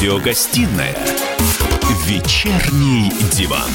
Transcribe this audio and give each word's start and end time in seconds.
Радиогостинная 0.00 0.96
«Вечерний 2.06 3.12
диван». 3.32 3.68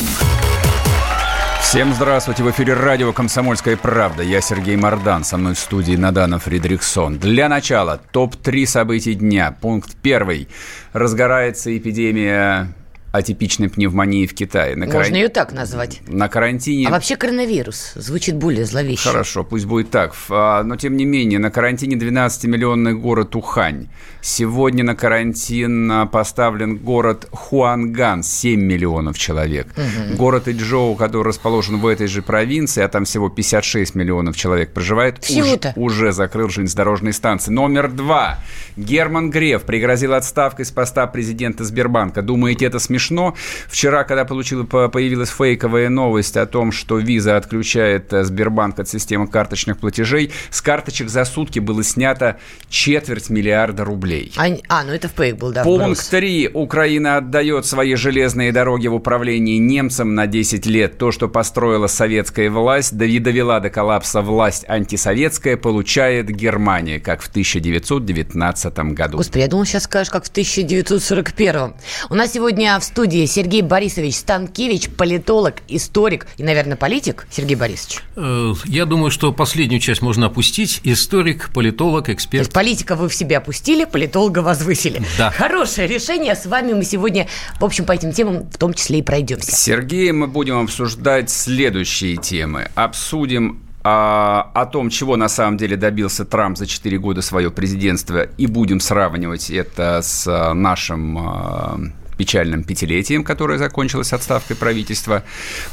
Всем 1.62 1.94
здравствуйте! 1.94 2.42
В 2.42 2.50
эфире 2.50 2.74
радио 2.74 3.14
«Комсомольская 3.14 3.78
правда». 3.78 4.24
Я 4.24 4.42
Сергей 4.42 4.76
Мордан. 4.76 5.24
Со 5.24 5.38
мной 5.38 5.54
в 5.54 5.60
студии 5.60 5.96
Надана 5.96 6.40
Фридриксон. 6.40 7.20
Для 7.20 7.48
начала 7.48 8.02
топ-3 8.12 8.66
событий 8.66 9.14
дня. 9.14 9.56
Пункт 9.62 9.96
первый. 10.02 10.48
Разгорается 10.94 11.78
эпидемия 11.78 12.74
атипичной 13.16 13.70
пневмонии 13.70 14.26
в 14.26 14.34
Китае. 14.34 14.76
На 14.76 14.86
Можно 14.86 15.00
каран... 15.00 15.14
ее 15.16 15.30
так 15.30 15.54
назвать. 15.54 16.02
На 16.08 16.28
карантине... 16.28 16.88
А 16.88 16.92
вообще 16.92 17.16
коронавирус 17.16 17.94
звучит 17.96 18.36
более 18.36 18.66
зловеще. 18.66 19.10
Хорошо, 19.10 19.44
пусть 19.44 19.66
будет 19.66 19.90
так. 19.90 20.14
А, 20.30 20.64
но, 20.64 20.76
тем 20.76 20.98
не 20.98 21.06
менее, 21.06 21.40
на 21.40 21.52
карантине 21.52 21.96
12-миллионный 21.96 22.94
город 22.94 23.36
Ухань. 23.36 23.88
Сегодня 24.22 24.84
на 24.84 24.96
карантин 24.96 25.92
а, 25.92 26.06
поставлен 26.06 26.78
город 26.78 27.28
Хуанган, 27.32 28.24
7 28.24 28.60
миллионов 28.60 29.18
человек. 29.18 29.68
Угу. 29.76 30.18
Город 30.18 30.48
Иджоу, 30.48 30.96
который 30.96 31.28
расположен 31.28 31.78
в 31.78 31.88
этой 31.88 32.08
же 32.08 32.22
провинции, 32.22 32.84
а 32.84 32.88
там 32.88 33.06
всего 33.06 33.30
56 33.30 33.96
миллионов 33.96 34.36
человек 34.36 34.74
проживает, 34.74 35.20
уж, 35.30 35.60
уже 35.76 36.12
закрыл 36.12 36.50
железнодорожные 36.50 37.14
станции. 37.14 37.52
Номер 37.52 37.92
два. 37.92 38.40
Герман 38.78 39.30
Греф 39.30 39.64
пригрозил 39.64 40.14
отставкой 40.14 40.66
с 40.66 40.72
поста 40.72 41.08
президента 41.08 41.64
Сбербанка. 41.64 42.22
Думаете, 42.22 42.66
это 42.66 42.80
смешно? 42.80 43.05
Смешно. 43.06 43.36
Вчера, 43.68 44.04
когда 44.04 44.26
получила, 44.26 44.64
появилась 44.64 45.30
фейковая 45.30 45.90
новость 45.90 46.38
о 46.38 46.46
том, 46.46 46.72
что 46.72 46.98
Виза 46.98 47.38
отключает 47.38 48.12
э, 48.14 48.24
Сбербанк 48.24 48.80
от 48.80 48.90
системы 48.90 49.28
карточных 49.28 49.78
платежей, 49.78 50.32
с 50.50 50.62
карточек 50.62 51.10
за 51.10 51.26
сутки 51.26 51.60
было 51.60 51.84
снято 51.84 52.40
четверть 52.70 53.30
миллиарда 53.30 53.84
рублей. 53.84 54.32
А, 54.38 54.46
а 54.70 54.84
ну 54.84 54.94
это 54.94 55.08
фейк 55.08 55.38
был, 55.38 55.52
да, 55.52 55.64
Пункт 55.64 56.10
3. 56.10 56.52
Украина 56.54 57.18
отдает 57.18 57.66
свои 57.66 57.96
железные 57.96 58.52
дороги 58.52 58.88
в 58.88 58.96
управлении 58.96 59.58
немцам 59.58 60.16
на 60.16 60.28
10 60.28 60.66
лет. 60.66 60.98
То, 60.98 61.12
что 61.12 61.28
построила 61.28 61.88
советская 61.88 62.50
власть, 62.50 62.98
да 62.98 63.06
и 63.06 63.20
довела 63.20 63.60
до 63.60 63.70
коллапса 63.70 64.22
власть 64.22 64.66
антисоветская, 64.68 65.58
получает 65.58 66.28
Германия, 66.28 67.00
как 67.00 67.22
в 67.22 67.28
1919 67.28 68.78
году. 68.94 69.18
Господи, 69.18 69.42
я 69.42 69.48
думал, 69.48 69.66
сейчас 69.66 69.84
скажешь, 69.84 70.10
как 70.12 70.26
в 70.26 70.30
1941. 70.30 71.74
У 72.10 72.16
нас 72.16 72.34
сегодня 72.34 72.80
в 72.80 72.84
студии 72.96 73.26
Сергей 73.26 73.62
Борисович 73.62 74.16
Станкевич, 74.16 74.88
политолог, 74.88 75.56
историк 75.68 76.28
и, 76.38 76.44
наверное, 76.44 76.78
политик. 76.78 77.28
Сергей 77.30 77.58
Борисович. 77.58 78.00
Э, 78.16 78.54
я 78.64 78.86
думаю, 78.86 79.12
что 79.12 79.34
последнюю 79.34 79.82
часть 79.82 80.02
можно 80.02 80.28
опустить. 80.28 80.80
Историк, 80.86 81.50
политолог, 81.54 82.08
эксперт. 82.08 82.44
То 82.44 82.46
есть 82.46 82.54
политика 82.54 82.96
вы 82.96 83.10
в 83.10 83.14
себе 83.14 83.36
опустили, 83.36 83.84
политолога 83.84 84.40
возвысили. 84.40 85.02
Да. 85.18 85.30
Хорошее 85.30 85.90
решение. 85.90 86.36
С 86.36 86.46
вами 86.46 86.72
мы 86.72 86.86
сегодня, 86.86 87.28
в 87.60 87.66
общем, 87.66 87.84
по 87.84 87.92
этим 87.92 88.14
темам 88.14 88.50
в 88.50 88.58
том 88.58 88.74
числе 88.74 89.00
и 89.00 89.02
пройдемся. 89.02 89.52
Сергей, 89.52 90.14
мы 90.14 90.28
будем 90.28 90.60
обсуждать 90.60 91.30
следующие 91.30 92.16
темы. 92.16 92.70
Обсудим 92.76 93.62
а, 93.84 94.52
о 94.54 94.66
том, 94.66 94.90
чего 94.90 95.18
на 95.18 95.28
самом 95.28 95.58
деле 95.58 95.76
добился 95.76 96.24
Трамп 96.24 96.58
за 96.58 96.66
4 96.66 96.98
года 97.00 97.22
своего 97.22 97.52
президентства, 97.52 98.22
и 98.38 98.48
будем 98.48 98.80
сравнивать 98.80 99.50
это 99.50 100.00
с 100.02 100.54
нашим 100.54 101.18
а, 101.18 101.80
печальным 102.18 102.64
пятилетием, 102.64 103.24
которое 103.24 103.58
закончилось 103.58 104.14
отставкой 104.14 104.56
правительства. 104.56 105.24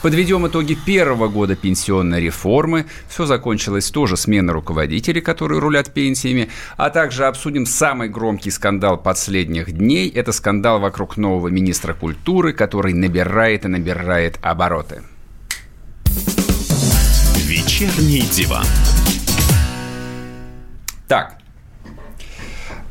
Подведем 0.03 0.47
итоги 0.47 0.75
первого 0.75 1.29
года 1.29 1.57
пенсионной 1.57 2.21
реформы. 2.21 2.87
Все 3.09 3.27
закончилось 3.27 3.91
тоже 3.91 4.17
сменой 4.17 4.55
руководителей, 4.55 5.21
которые 5.21 5.61
рулят 5.61 5.93
пенсиями. 5.93 6.49
А 6.77 6.91
также 6.91 7.27
обсудим 7.27 7.67
самый 7.67 8.09
громкий 8.09 8.51
скандал 8.51 8.99
последних 8.99 9.73
дней. 9.73 10.09
Это 10.09 10.33
скандал 10.33 10.81
вокруг 10.81 11.17
нового 11.17 11.49
министра 11.49 11.95
культуры, 11.95 12.53
который 12.53 12.93
набирает 12.93 13.65
и 13.65 13.69
набирает 13.69 14.39
обороты. 14.43 15.03
Вечерний 17.47 18.23
диван. 18.33 18.65
Так, 21.09 21.42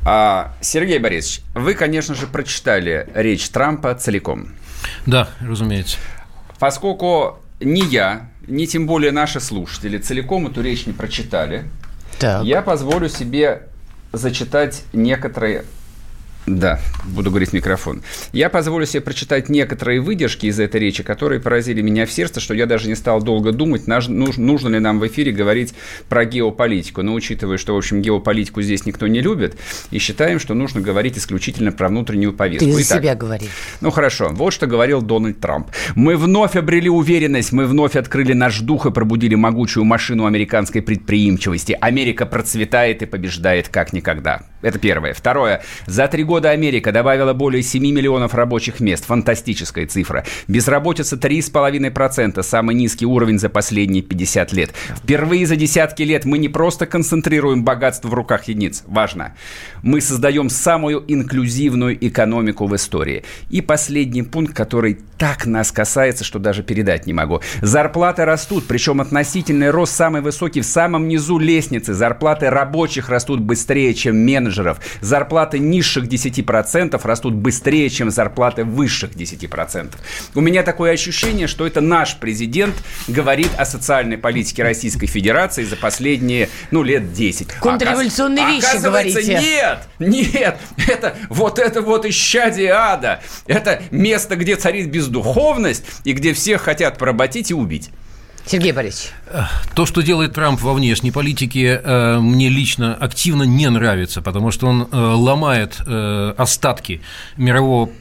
а, 0.04 0.54
Сергей 0.62 1.00
Борисович, 1.00 1.42
вы, 1.54 1.74
конечно 1.74 2.16
же, 2.16 2.28
прочитали 2.28 3.08
речь 3.14 3.50
Трампа 3.50 3.94
целиком. 3.96 4.50
Да, 5.06 5.30
разумеется. 5.40 5.98
Поскольку 6.60 7.40
ни 7.60 7.82
я, 7.82 8.30
ни 8.48 8.66
тем 8.66 8.88
более 8.88 9.12
наши 9.12 9.40
слушатели 9.40 9.98
целиком 9.98 10.48
эту 10.48 10.62
речь 10.62 10.86
не 10.86 10.94
прочитали, 10.94 11.66
так. 12.20 12.44
я 12.44 12.62
позволю 12.62 13.10
себе 13.10 13.64
зачитать 14.12 14.84
некоторые 14.94 15.66
да, 16.48 16.80
буду 17.06 17.30
говорить 17.30 17.50
в 17.50 17.54
микрофон. 17.54 18.02
Я 18.34 18.50
позволю 18.50 18.86
себе 18.86 19.02
прочитать 19.02 19.50
некоторые 19.50 20.02
выдержки 20.02 20.48
из 20.48 20.60
этой 20.60 20.82
речи, 20.82 21.04
которые 21.04 21.40
поразили 21.40 21.82
меня 21.82 22.06
в 22.06 22.12
сердце, 22.12 22.40
что 22.40 22.54
я 22.54 22.66
даже 22.66 22.88
не 22.88 22.96
стал 22.96 23.22
долго 23.22 23.52
думать, 23.52 23.84
нужно 23.88 24.68
ли 24.70 24.80
нам 24.80 25.00
в 25.00 25.08
эфире 25.08 25.32
говорить 25.32 25.74
про 26.10 26.26
геополитику. 26.26 27.04
Но 27.04 27.14
учитывая, 27.14 27.58
что, 27.58 27.76
в 27.76 27.78
общем, 27.78 28.02
геополитику 28.02 28.62
здесь 28.62 28.86
никто 28.86 29.08
не 29.08 29.22
любит, 29.22 29.56
и 29.92 30.00
считаем, 30.00 30.40
что 30.40 30.54
нужно 30.56 30.82
говорить 30.82 31.18
исключительно 31.18 31.72
про 31.72 31.90
внутреннюю 31.90 32.34
повестку. 32.34 32.66
Ты 32.66 32.74
за 32.74 32.82
Итак, 32.82 32.98
себя 33.00 33.16
говори. 33.16 33.48
Ну, 33.82 33.92
хорошо. 33.92 34.30
Вот 34.32 34.52
что 34.52 34.66
говорил 34.66 35.02
Дональд 35.02 35.40
Трамп. 35.40 35.68
«Мы 35.96 36.18
вновь 36.18 36.56
обрели 36.56 36.90
уверенность, 36.90 37.52
мы 37.52 37.68
вновь 37.68 37.96
открыли 37.96 38.34
наш 38.34 38.60
дух 38.62 38.88
и 38.88 38.92
пробудили 38.92 39.36
могучую 39.36 39.86
машину 39.86 40.26
американской 40.26 40.82
предприимчивости. 40.82 41.78
Америка 41.80 42.26
процветает 42.26 43.04
и 43.04 43.06
побеждает 43.06 43.68
как 43.68 43.94
никогда». 43.94 44.42
Это 44.62 44.80
первое. 44.80 45.14
Второе. 45.14 45.64
За 45.88 46.08
три 46.08 46.24
года 46.24 46.31
Америка 46.40 46.92
добавила 46.92 47.34
более 47.34 47.62
7 47.62 47.84
миллионов 47.84 48.34
рабочих 48.34 48.80
мест. 48.80 49.06
Фантастическая 49.06 49.86
цифра. 49.86 50.26
Безработица 50.48 51.16
3,5%. 51.16 52.42
Самый 52.44 52.76
низкий 52.76 53.06
уровень 53.06 53.40
за 53.40 53.50
последние 53.50 54.04
50 54.04 54.54
лет. 54.54 54.72
Впервые 54.98 55.46
за 55.46 55.56
десятки 55.56 56.04
лет 56.04 56.26
мы 56.26 56.38
не 56.38 56.50
просто 56.50 56.86
концентрируем 56.86 57.64
богатство 57.64 58.08
в 58.08 58.14
руках 58.14 58.46
единиц. 58.46 58.84
Важно. 58.88 59.36
Мы 59.82 60.02
создаем 60.02 60.50
самую 60.50 61.04
инклюзивную 61.08 61.98
экономику 62.08 62.68
в 62.68 62.76
истории. 62.76 63.24
И 63.50 63.62
последний 63.62 64.24
пункт, 64.24 64.56
который 64.56 65.00
так 65.18 65.46
нас 65.46 65.72
касается, 65.72 66.24
что 66.24 66.40
даже 66.40 66.64
передать 66.64 67.06
не 67.06 67.14
могу. 67.14 67.42
Зарплаты 67.62 68.26
растут, 68.26 68.66
причем 68.68 69.02
относительный 69.02 69.70
рост 69.70 69.94
самый 69.96 70.22
высокий 70.22 70.62
в 70.62 70.66
самом 70.66 71.08
низу 71.08 71.38
лестницы. 71.38 71.94
Зарплаты 71.94 72.50
рабочих 72.50 73.10
растут 73.10 73.40
быстрее, 73.40 73.94
чем 73.94 74.18
менеджеров. 74.18 74.80
Зарплаты 75.02 75.60
низших 75.60 76.08
10% 76.30 77.00
растут 77.04 77.34
быстрее, 77.34 77.90
чем 77.90 78.12
зарплаты 78.12 78.64
высших 78.64 79.12
10%. 79.12 79.94
У 80.36 80.42
меня 80.42 80.64
такое 80.64 80.94
ощущение, 80.94 81.48
что 81.48 81.66
это 81.66 81.82
наш 81.82 82.18
президент 82.18 82.76
говорит 83.08 83.50
о 83.58 83.66
социальной 83.66 84.18
политике 84.18 84.64
Российской 84.64 85.08
Федерации 85.08 85.64
за 85.64 85.76
последние, 85.76 86.50
ну, 86.72 86.84
лет 86.84 87.14
10. 87.14 87.54
Контрреволюционные 87.60 88.58
Оказ... 88.58 88.74
вещи 88.74 88.84
говорите. 88.84 89.40
нет, 89.40 89.80
нет, 90.00 90.58
это 90.88 91.16
вот 91.30 91.60
это 91.60 91.82
вот 91.82 92.06
исчадие 92.06 92.72
ада. 92.72 93.22
Это 93.48 93.82
место, 93.92 94.36
где 94.36 94.56
царит 94.56 94.90
бездуховность 94.90 95.86
и 96.04 96.14
где 96.14 96.34
всех 96.34 96.62
хотят 96.62 96.98
поработить 96.98 97.52
и 97.52 97.54
убить. 97.54 97.90
Сергей 98.52 98.74
Борисович. 98.74 99.12
То, 99.76 99.86
что 99.86 100.02
делает 100.02 100.34
Трамп 100.34 100.62
во 100.62 100.74
внешней 100.74 101.12
политике, 101.12 101.80
э, 101.82 102.20
мне 102.20 102.50
лично 102.50 102.94
активно 102.94 103.44
не 103.44 103.70
нравится, 103.70 104.22
потому 104.22 104.52
что 104.52 104.68
он 104.68 104.90
э, 104.92 104.98
ломает 104.98 105.78
э, 105.88 106.34
остатки 106.38 107.00
мирового 107.38 107.92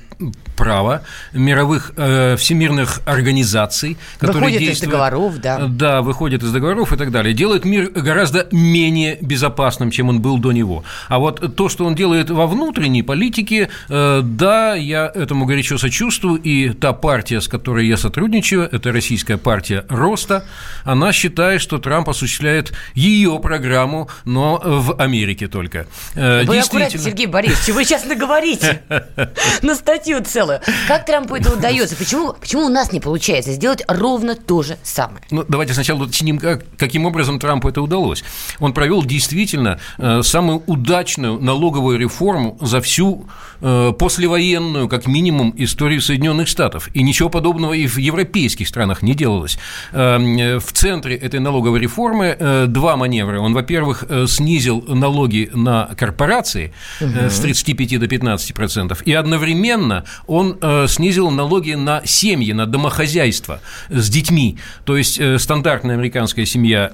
права, 0.61 1.03
мировых 1.33 1.93
э, 1.97 2.37
всемирных 2.37 3.01
организаций, 3.07 3.97
которые 4.19 4.51
действуют, 4.51 4.77
из 4.77 4.81
договоров, 4.81 5.41
да. 5.41 5.59
Да, 5.67 6.03
выходит 6.03 6.43
из 6.43 6.53
договоров 6.53 6.93
и 6.93 6.97
так 6.97 7.11
далее. 7.11 7.33
Делает 7.33 7.65
мир 7.65 7.91
гораздо 7.91 8.47
менее 8.53 9.17
безопасным, 9.23 9.91
чем 9.91 10.11
он 10.11 10.21
был 10.21 10.39
до 10.39 10.53
него. 10.53 10.85
А 11.09 11.19
вот 11.19 11.57
то, 11.57 11.69
что 11.71 11.87
он 11.87 11.95
делает 11.95 12.29
во 12.31 12.47
внутренней 12.47 13.03
политике, 13.03 13.71
э, 13.89 14.21
да, 14.23 14.75
я 14.75 15.11
этому 15.15 15.47
горячо 15.47 15.79
сочувствую, 15.79 16.41
и 16.43 16.71
та 16.71 16.93
партия, 16.93 17.41
с 17.41 17.49
которой 17.49 17.87
я 17.87 17.97
сотрудничаю, 17.97 18.69
это 18.71 18.93
российская 18.93 19.39
партия 19.39 19.87
роста, 19.89 20.45
она 20.85 21.13
считает, 21.13 21.63
что 21.63 21.79
Трамп 21.79 22.11
осуществляет 22.11 22.73
ее 22.95 23.39
программу, 23.43 24.09
но 24.25 24.61
в 24.63 25.01
Америке 25.01 25.49
только. 25.49 25.87
Э, 26.15 26.45
вы 26.45 26.59
аккуратнее, 26.59 27.03
Сергей 27.03 27.27
Борисович, 27.27 27.75
вы 27.75 27.85
сейчас 27.85 28.05
наговорите 28.05 28.83
на 29.63 29.75
статью 29.75 30.23
целую 30.23 30.50
делаю. 30.51 30.61
Как 30.89 31.07
Трампу 31.07 31.35
это 31.35 31.53
удается? 31.53 31.97
Почему, 31.97 32.33
почему 32.33 32.67
у 32.67 32.69
нас 32.69 32.93
не 32.93 33.01
получается 33.01 33.53
сделать 33.53 33.83
ровно 33.89 34.35
то 34.35 34.63
же 34.63 34.79
самое? 34.83 35.23
Ну, 35.31 35.45
давайте 35.49 35.75
сначала 35.75 36.03
уточним, 36.03 36.39
как, 36.39 36.65
каким 36.77 37.07
образом 37.07 37.39
Трампу 37.39 37.69
это 37.69 37.83
удалось. 37.83 38.25
Он 38.59 38.73
провел 38.73 39.05
действительно 39.05 39.79
э, 39.99 40.23
самую 40.23 40.63
удачную 40.67 41.41
налоговую 41.41 41.99
реформу 41.99 42.59
за 42.61 42.81
всю 42.81 43.27
э, 43.61 43.93
послевоенную, 43.99 44.89
как 44.89 45.07
минимум, 45.07 45.55
историю 45.57 46.01
Соединенных 46.01 46.49
Штатов. 46.49 46.89
И 46.95 47.03
ничего 47.03 47.29
подобного 47.29 47.75
и 47.75 47.87
в 47.87 47.97
европейских 47.99 48.69
странах 48.69 49.03
не 49.03 49.15
делалось. 49.15 49.59
Э, 49.93 50.59
в 50.59 50.73
центре 50.73 51.17
этой 51.17 51.41
налоговой 51.41 51.81
реформы 51.81 52.37
два 52.69 52.97
маневра. 52.97 53.41
Он, 53.41 53.55
во-первых, 53.55 54.05
снизил 54.27 54.83
налоги 54.87 55.51
на 55.53 55.87
корпорации 55.97 56.73
угу. 57.01 57.29
с 57.29 57.39
35 57.41 58.01
до 58.01 58.09
15 58.09 58.55
процентов, 58.55 59.03
и 59.03 59.13
одновременно 59.13 60.05
он 60.27 60.40
снизил 60.89 61.31
налоги 61.31 61.73
на 61.73 62.03
семьи, 62.05 62.53
на 62.53 62.67
домохозяйство 62.67 63.61
с 63.89 64.09
детьми. 64.09 64.59
То 64.85 64.97
есть 64.97 65.21
стандартная 65.41 65.95
американская 65.95 66.45
семья, 66.45 66.93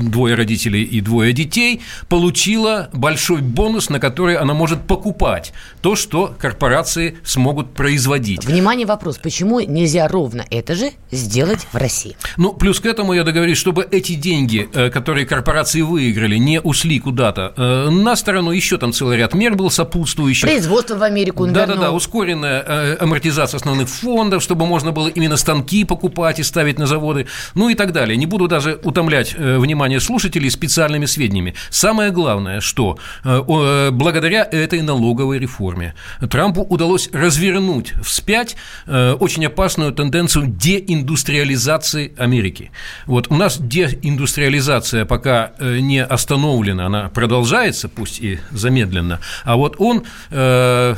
двое 0.00 0.34
родителей 0.34 0.82
и 0.82 1.00
двое 1.00 1.32
детей, 1.32 1.80
получила 2.08 2.88
большой 2.92 3.40
бонус, 3.40 3.90
на 3.90 4.00
который 4.00 4.36
она 4.36 4.54
может 4.54 4.82
покупать 4.82 5.52
то, 5.80 5.96
что 5.96 6.34
корпорации 6.38 7.16
смогут 7.24 7.74
производить. 7.74 8.44
Внимание, 8.44 8.86
вопрос. 8.86 9.18
Почему 9.18 9.60
нельзя 9.60 10.08
ровно 10.08 10.44
это 10.50 10.74
же 10.74 10.90
сделать 11.10 11.66
в 11.72 11.76
России? 11.76 12.16
Ну, 12.36 12.52
плюс 12.52 12.80
к 12.80 12.86
этому 12.86 13.12
я 13.12 13.24
договорюсь, 13.24 13.58
чтобы 13.58 13.86
эти 13.90 14.14
деньги, 14.14 14.68
э, 14.72 14.90
которые 14.90 15.26
корпорации 15.26 15.82
выиграли, 15.82 16.36
не 16.36 16.60
ушли 16.60 16.98
куда-то 16.98 17.52
э, 17.56 17.90
на 17.90 18.16
сторону, 18.16 18.50
еще 18.50 18.78
там 18.78 18.92
целый 18.92 19.16
ряд 19.16 19.34
мер 19.34 19.54
был 19.54 19.70
сопутствующих. 19.70 20.48
Производство 20.48 20.96
в 20.96 21.02
Америку 21.02 21.46
Да-да-да, 21.46 21.92
ускоренная 21.92 22.21
э, 22.24 22.96
амортизация 23.00 23.58
основных 23.58 23.88
фондов, 23.88 24.42
чтобы 24.42 24.66
можно 24.66 24.92
было 24.92 25.08
именно 25.08 25.36
станки 25.36 25.84
покупать 25.84 26.38
и 26.38 26.42
ставить 26.42 26.78
на 26.78 26.86
заводы, 26.86 27.26
ну 27.54 27.68
и 27.68 27.74
так 27.74 27.92
далее. 27.92 28.16
Не 28.16 28.26
буду 28.26 28.48
даже 28.48 28.80
утомлять 28.84 29.34
внимание 29.34 30.00
слушателей 30.00 30.50
специальными 30.50 31.06
сведениями. 31.06 31.54
Самое 31.70 32.10
главное, 32.10 32.60
что 32.60 32.98
благодаря 33.24 34.48
этой 34.50 34.82
налоговой 34.82 35.38
реформе 35.38 35.94
Трампу 36.30 36.62
удалось 36.62 37.10
развернуть 37.12 37.92
вспять 38.02 38.56
э, 38.86 39.12
очень 39.12 39.46
опасную 39.46 39.92
тенденцию 39.92 40.46
деиндустриализации 40.46 42.14
Америки. 42.16 42.70
Вот 43.06 43.28
у 43.30 43.36
нас 43.36 43.58
деиндустриализация 43.58 45.04
пока 45.04 45.52
э, 45.58 45.78
не 45.78 46.02
остановлена, 46.02 46.86
она 46.86 47.08
продолжается, 47.08 47.88
пусть 47.88 48.20
и 48.20 48.38
замедленно, 48.50 49.20
а 49.44 49.56
вот 49.56 49.76
он 49.78 50.04
э, 50.30 50.94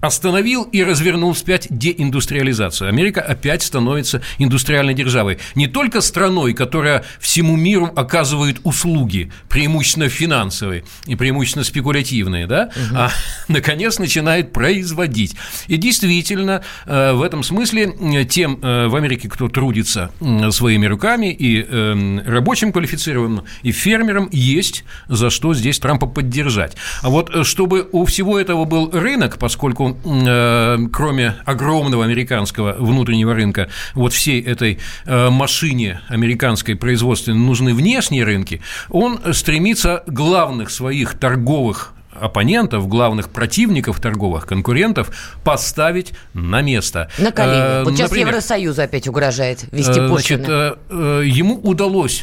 остановил 0.00 0.64
и 0.64 0.82
развернул 0.82 1.32
вспять 1.32 1.66
деиндустриализацию. 1.70 2.88
Америка 2.88 3.20
опять 3.20 3.62
становится 3.62 4.20
индустриальной 4.38 4.94
державой. 4.94 5.38
Не 5.54 5.66
только 5.66 6.00
страной, 6.00 6.52
которая 6.52 7.04
всему 7.18 7.56
миру 7.56 7.90
оказывает 7.96 8.60
услуги, 8.62 9.32
преимущественно 9.48 10.08
финансовые 10.08 10.84
и 11.06 11.16
преимущественно 11.16 11.64
спекулятивные, 11.64 12.46
да, 12.46 12.70
угу. 12.74 12.96
а 12.96 13.10
наконец 13.48 13.98
начинает 13.98 14.52
производить. 14.52 15.34
И 15.66 15.76
действительно, 15.76 16.62
э, 16.84 17.12
в 17.12 17.22
этом 17.22 17.42
смысле 17.42 17.94
э, 17.98 18.24
тем 18.24 18.58
э, 18.62 18.88
в 18.88 18.96
Америке, 18.96 19.28
кто 19.28 19.48
трудится 19.48 20.10
своими 20.50 20.86
руками, 20.86 21.32
и 21.32 21.62
эм, 21.62 22.20
рабочим 22.26 22.72
квалифицированным, 22.72 23.44
и 23.62 23.72
фермерам 23.72 24.28
есть 24.30 24.84
за 25.08 25.30
что 25.30 25.54
здесь 25.54 25.78
Трампа 25.78 26.06
поддержать. 26.06 26.76
А 27.02 27.08
вот 27.08 27.46
чтобы 27.46 27.88
у 27.92 28.04
всего 28.04 28.38
этого 28.38 28.64
был 28.64 28.90
рынок, 28.90 29.38
поскольку 29.38 29.85
Э, 29.92 30.78
кроме 30.92 31.34
огромного 31.44 32.04
американского 32.04 32.74
внутреннего 32.78 33.34
рынка, 33.34 33.68
вот 33.94 34.12
всей 34.12 34.40
этой 34.40 34.78
э, 35.04 35.30
машине 35.30 36.00
американской 36.08 36.76
производственной 36.76 37.38
нужны 37.38 37.74
внешние 37.74 38.24
рынки, 38.24 38.60
он 38.88 39.20
стремится 39.32 40.02
главных 40.06 40.70
своих 40.70 41.18
торговых 41.18 41.95
оппонентов, 42.20 42.88
главных 42.88 43.28
противников 43.30 44.00
торговых, 44.00 44.46
конкурентов 44.46 45.10
поставить 45.44 46.12
на 46.34 46.62
место. 46.62 47.08
На 47.18 47.30
колени. 47.30 47.56
Э, 47.56 47.84
вот 47.84 47.94
сейчас 47.94 48.10
Например, 48.10 48.28
Евросоюз 48.28 48.78
опять 48.78 49.08
угрожает 49.08 49.64
вести 49.72 50.00
э. 50.00 50.08
Значит, 50.08 50.44
э, 50.48 51.22
ему 51.24 51.56
удалось 51.56 52.22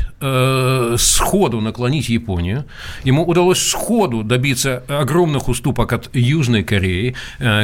сходу 0.98 1.62
наклонить 1.62 2.10
Японию, 2.10 2.66
ему 3.04 3.25
удалось 3.25 3.60
сходу 3.60 4.24
добиться 4.24 4.84
огромных 4.88 5.48
уступок 5.48 5.94
от 5.94 6.10
Южной 6.16 6.63
Кореи, 6.63 7.16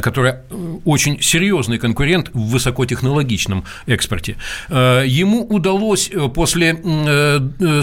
которая 0.02 0.44
очень 0.86 1.22
серьезный 1.22 1.78
конкурент 1.78 2.30
в 2.34 2.52
высокотехнологичном 2.52 3.66
экспорте. 3.88 4.36
Ему 4.70 5.46
удалось 5.46 6.12
после 6.34 6.78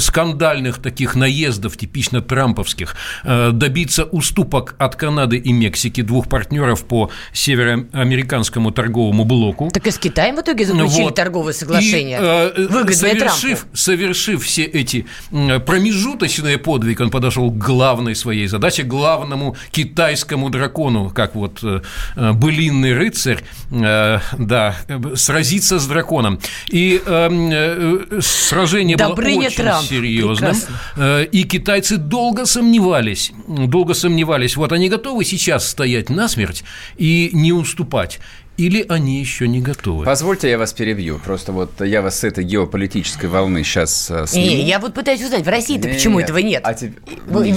скандальных 0.01 0.79
таких 0.79 1.15
наездов, 1.15 1.77
типично 1.77 2.21
трамповских, 2.21 2.97
добиться 3.25 4.05
уступок 4.05 4.36
уступок 4.37 4.75
от 4.79 4.97
Канады 4.97 5.39
и 5.39 5.53
Мексики, 5.53 6.03
двух 6.03 6.29
партнеров 6.29 6.85
по 6.85 7.11
североамериканскому 7.33 8.71
торговому 8.71 9.25
блоку. 9.25 9.71
Так 9.73 9.87
и 9.87 9.91
с 9.91 9.99
Китаем 9.99 10.37
в 10.37 10.41
итоге 10.41 10.67
заключили 10.67 11.05
вот. 11.05 11.15
торговое 11.15 11.53
соглашение. 11.55 12.19
И, 12.19 12.23
э, 12.23 12.67
Выгодное 12.69 12.95
совершив, 12.95 13.61
Трампу. 13.61 13.77
совершив 13.77 14.45
все 14.45 14.65
эти 14.65 15.07
промежуточные 15.31 16.59
подвиги, 16.59 17.01
он 17.03 17.11
подошел 17.11 17.51
к 17.51 17.57
главной 17.57 18.15
своей 18.15 18.47
задаче, 18.47 18.83
главному 18.83 19.57
китайскому 19.71 20.51
дракону, 20.51 21.11
как 21.11 21.35
вот 21.35 21.61
э, 21.63 21.81
э, 22.17 22.33
былинный 22.33 22.93
рыцарь, 22.93 23.43
да, 23.71 24.77
сразиться 25.15 25.79
с 25.79 25.87
драконом. 25.87 26.41
И 26.69 27.01
э, 27.05 28.21
сражение 28.21 28.97
Добрыня 28.97 29.37
было 29.37 29.47
очень 29.47 29.57
Трамп. 29.57 29.87
серьезным. 29.87 30.55
Прекрасно. 30.55 31.23
И 31.23 31.45
китайцы 31.45 31.97
долго 31.97 32.45
сомневались, 32.47 33.33
долго 33.47 33.95
сомневались 33.95 34.26
сомневались, 34.27 34.57
вот 34.57 34.73
они 34.73 34.89
готовы 34.89 35.25
сейчас 35.25 35.69
стоять 35.69 36.11
насмерть 36.11 36.65
и 36.97 37.31
не 37.33 37.53
уступать. 37.53 38.19
Или 38.57 38.87
они 38.89 39.21
еще 39.21 39.47
не 39.47 39.61
готовы? 39.61 40.07
Позвольте, 40.07 40.49
я 40.49 40.57
вас 40.57 40.73
перебью. 40.73 41.19
Просто 41.19 41.53
вот 41.53 41.83
я 41.83 42.01
вас 42.01 42.21
с 42.21 42.25
этой 42.25 42.43
геополитической 42.43 43.27
волны 43.27 43.63
сейчас 43.63 44.11
э, 44.11 44.27
сниму. 44.27 44.47
Не, 44.47 44.63
я 44.63 44.79
вот 44.79 44.95
пытаюсь 44.95 45.23
узнать, 45.23 45.45
в 45.45 45.49
России-то 45.49 45.89
почему 45.89 46.21
этого 46.21 46.39
нет? 46.39 46.63
А 46.65 46.73
te... 46.73 46.91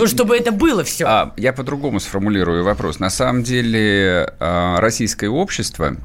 Чтобы 0.07 0.35
это 0.35 0.51
было 0.51 0.83
все. 0.83 1.05
А, 1.05 1.33
я 1.37 1.53
по-другому 1.53 2.01
сформулирую 2.01 2.65
вопрос. 2.65 2.99
На 2.99 3.09
самом 3.09 3.43
деле 3.43 4.33
а, 4.39 4.81
российское 4.81 5.29
общество 5.29 5.95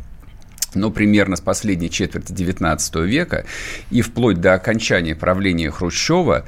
ну, 0.75 0.93
примерно 0.93 1.35
с 1.35 1.41
последней 1.41 1.91
четверти 1.91 2.33
XIX 2.33 3.05
века 3.05 3.47
и 3.91 4.01
вплоть 4.01 4.41
до 4.41 4.55
окончания 4.55 5.17
правления 5.17 5.73
Хрущева 5.73 6.45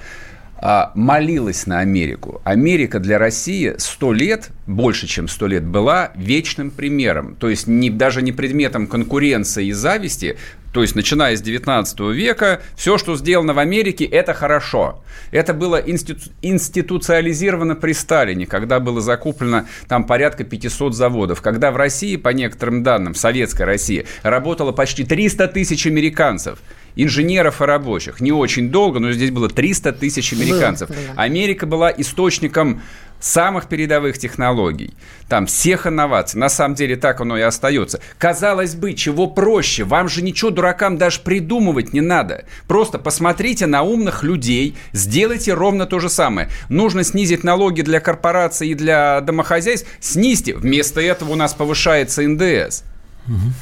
молилась 0.94 1.66
на 1.66 1.80
Америку. 1.80 2.40
Америка 2.44 2.98
для 2.98 3.18
России 3.18 3.74
сто 3.78 4.12
лет, 4.12 4.50
больше 4.66 5.06
чем 5.06 5.28
сто 5.28 5.46
лет, 5.46 5.64
была 5.64 6.12
вечным 6.16 6.70
примером. 6.70 7.36
То 7.36 7.48
есть 7.48 7.66
не, 7.66 7.90
даже 7.90 8.22
не 8.22 8.32
предметом 8.32 8.86
конкуренции 8.86 9.66
и 9.66 9.72
зависти, 9.72 10.36
то 10.76 10.82
есть, 10.82 10.94
начиная 10.94 11.34
с 11.34 11.40
19 11.40 12.00
века, 12.12 12.60
все, 12.76 12.98
что 12.98 13.16
сделано 13.16 13.54
в 13.54 13.58
Америке, 13.58 14.04
это 14.04 14.34
хорошо. 14.34 15.02
Это 15.30 15.54
было 15.54 15.76
институ- 15.76 16.30
институциализировано 16.42 17.76
при 17.76 17.92
Сталине, 17.92 18.44
когда 18.44 18.78
было 18.78 19.00
закуплено 19.00 19.64
там 19.88 20.04
порядка 20.04 20.44
500 20.44 20.94
заводов. 20.94 21.40
Когда 21.40 21.70
в 21.70 21.76
России, 21.76 22.16
по 22.16 22.28
некоторым 22.28 22.82
данным, 22.82 23.14
в 23.14 23.16
советской 23.16 23.62
России, 23.62 24.04
работало 24.22 24.72
почти 24.72 25.04
300 25.04 25.48
тысяч 25.48 25.86
американцев 25.86 26.58
инженеров 26.94 27.62
и 27.62 27.64
рабочих. 27.64 28.20
Не 28.20 28.32
очень 28.32 28.70
долго, 28.70 28.98
но 28.98 29.12
здесь 29.12 29.30
было 29.30 29.48
300 29.48 29.92
тысяч 29.92 30.34
американцев. 30.34 30.90
Америка 31.14 31.64
была 31.66 31.90
источником 31.90 32.82
самых 33.20 33.68
передовых 33.68 34.18
технологий, 34.18 34.94
там 35.28 35.46
всех 35.46 35.86
инноваций. 35.86 36.38
На 36.38 36.48
самом 36.48 36.74
деле 36.74 36.96
так 36.96 37.20
оно 37.20 37.36
и 37.36 37.42
остается. 37.42 38.00
Казалось 38.18 38.74
бы, 38.74 38.94
чего 38.94 39.26
проще? 39.26 39.84
Вам 39.84 40.08
же 40.08 40.22
ничего 40.22 40.50
дуракам 40.50 40.98
даже 40.98 41.20
придумывать 41.20 41.92
не 41.92 42.00
надо. 42.00 42.44
Просто 42.68 42.98
посмотрите 42.98 43.66
на 43.66 43.82
умных 43.82 44.22
людей, 44.22 44.76
сделайте 44.92 45.54
ровно 45.54 45.86
то 45.86 45.98
же 45.98 46.08
самое. 46.08 46.48
Нужно 46.68 47.04
снизить 47.04 47.44
налоги 47.44 47.82
для 47.82 48.00
корпораций 48.00 48.68
и 48.68 48.74
для 48.74 49.20
домохозяйств, 49.20 49.88
снизьте. 50.00 50.54
Вместо 50.54 51.00
этого 51.00 51.32
у 51.32 51.36
нас 51.36 51.54
повышается 51.54 52.22
НДС. 52.22 52.82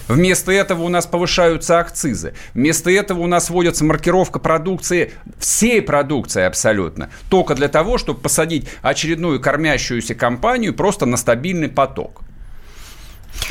Вместо 0.09 0.53
этого 0.53 0.83
у 0.83 0.89
нас 0.89 1.07
повышаются 1.07 1.79
акцизы. 1.79 2.35
Вместо 2.55 2.91
этого 2.91 3.21
у 3.21 3.27
нас 3.27 3.51
вводится 3.51 3.85
маркировка 3.85 4.39
продукции, 4.39 5.13
всей 5.39 5.83
продукции 5.83 6.43
абсолютно, 6.43 7.11
только 7.31 7.55
для 7.55 7.69
того, 7.69 7.99
чтобы 7.99 8.21
посадить 8.21 8.69
очередную 8.83 9.41
кормящуюся 9.41 10.15
компанию 10.15 10.75
просто 10.75 11.07
на 11.07 11.17
стабильный 11.17 11.69
поток. 11.69 12.23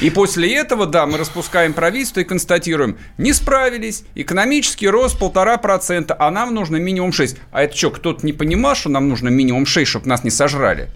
И 0.01 0.10
после 0.10 0.55
этого, 0.55 0.86
да, 0.86 1.05
мы 1.05 1.17
распускаем 1.17 1.74
правительство 1.74 2.22
и 2.22 2.24
констатируем, 2.24 2.98
не 3.17 3.34
справились, 3.34 4.03
экономический 4.15 4.88
рост 4.88 5.20
полтора 5.20 5.58
процента, 5.58 6.15
а 6.17 6.32
нам 6.32 6.53
нужно 6.53 6.77
минимум 6.77 7.12
6. 7.12 7.38
А 7.51 7.63
это 7.63 7.75
что, 7.75 7.91
кто-то 7.91 8.25
не 8.25 8.34
понимал, 8.34 8.75
что 8.75 8.89
нам 8.89 9.10
нужно 9.10 9.29
минимум 9.29 9.65
6, 9.65 9.89
чтобы 9.89 10.08
нас 10.08 10.24
не 10.24 10.29
сожрали? 10.29 10.89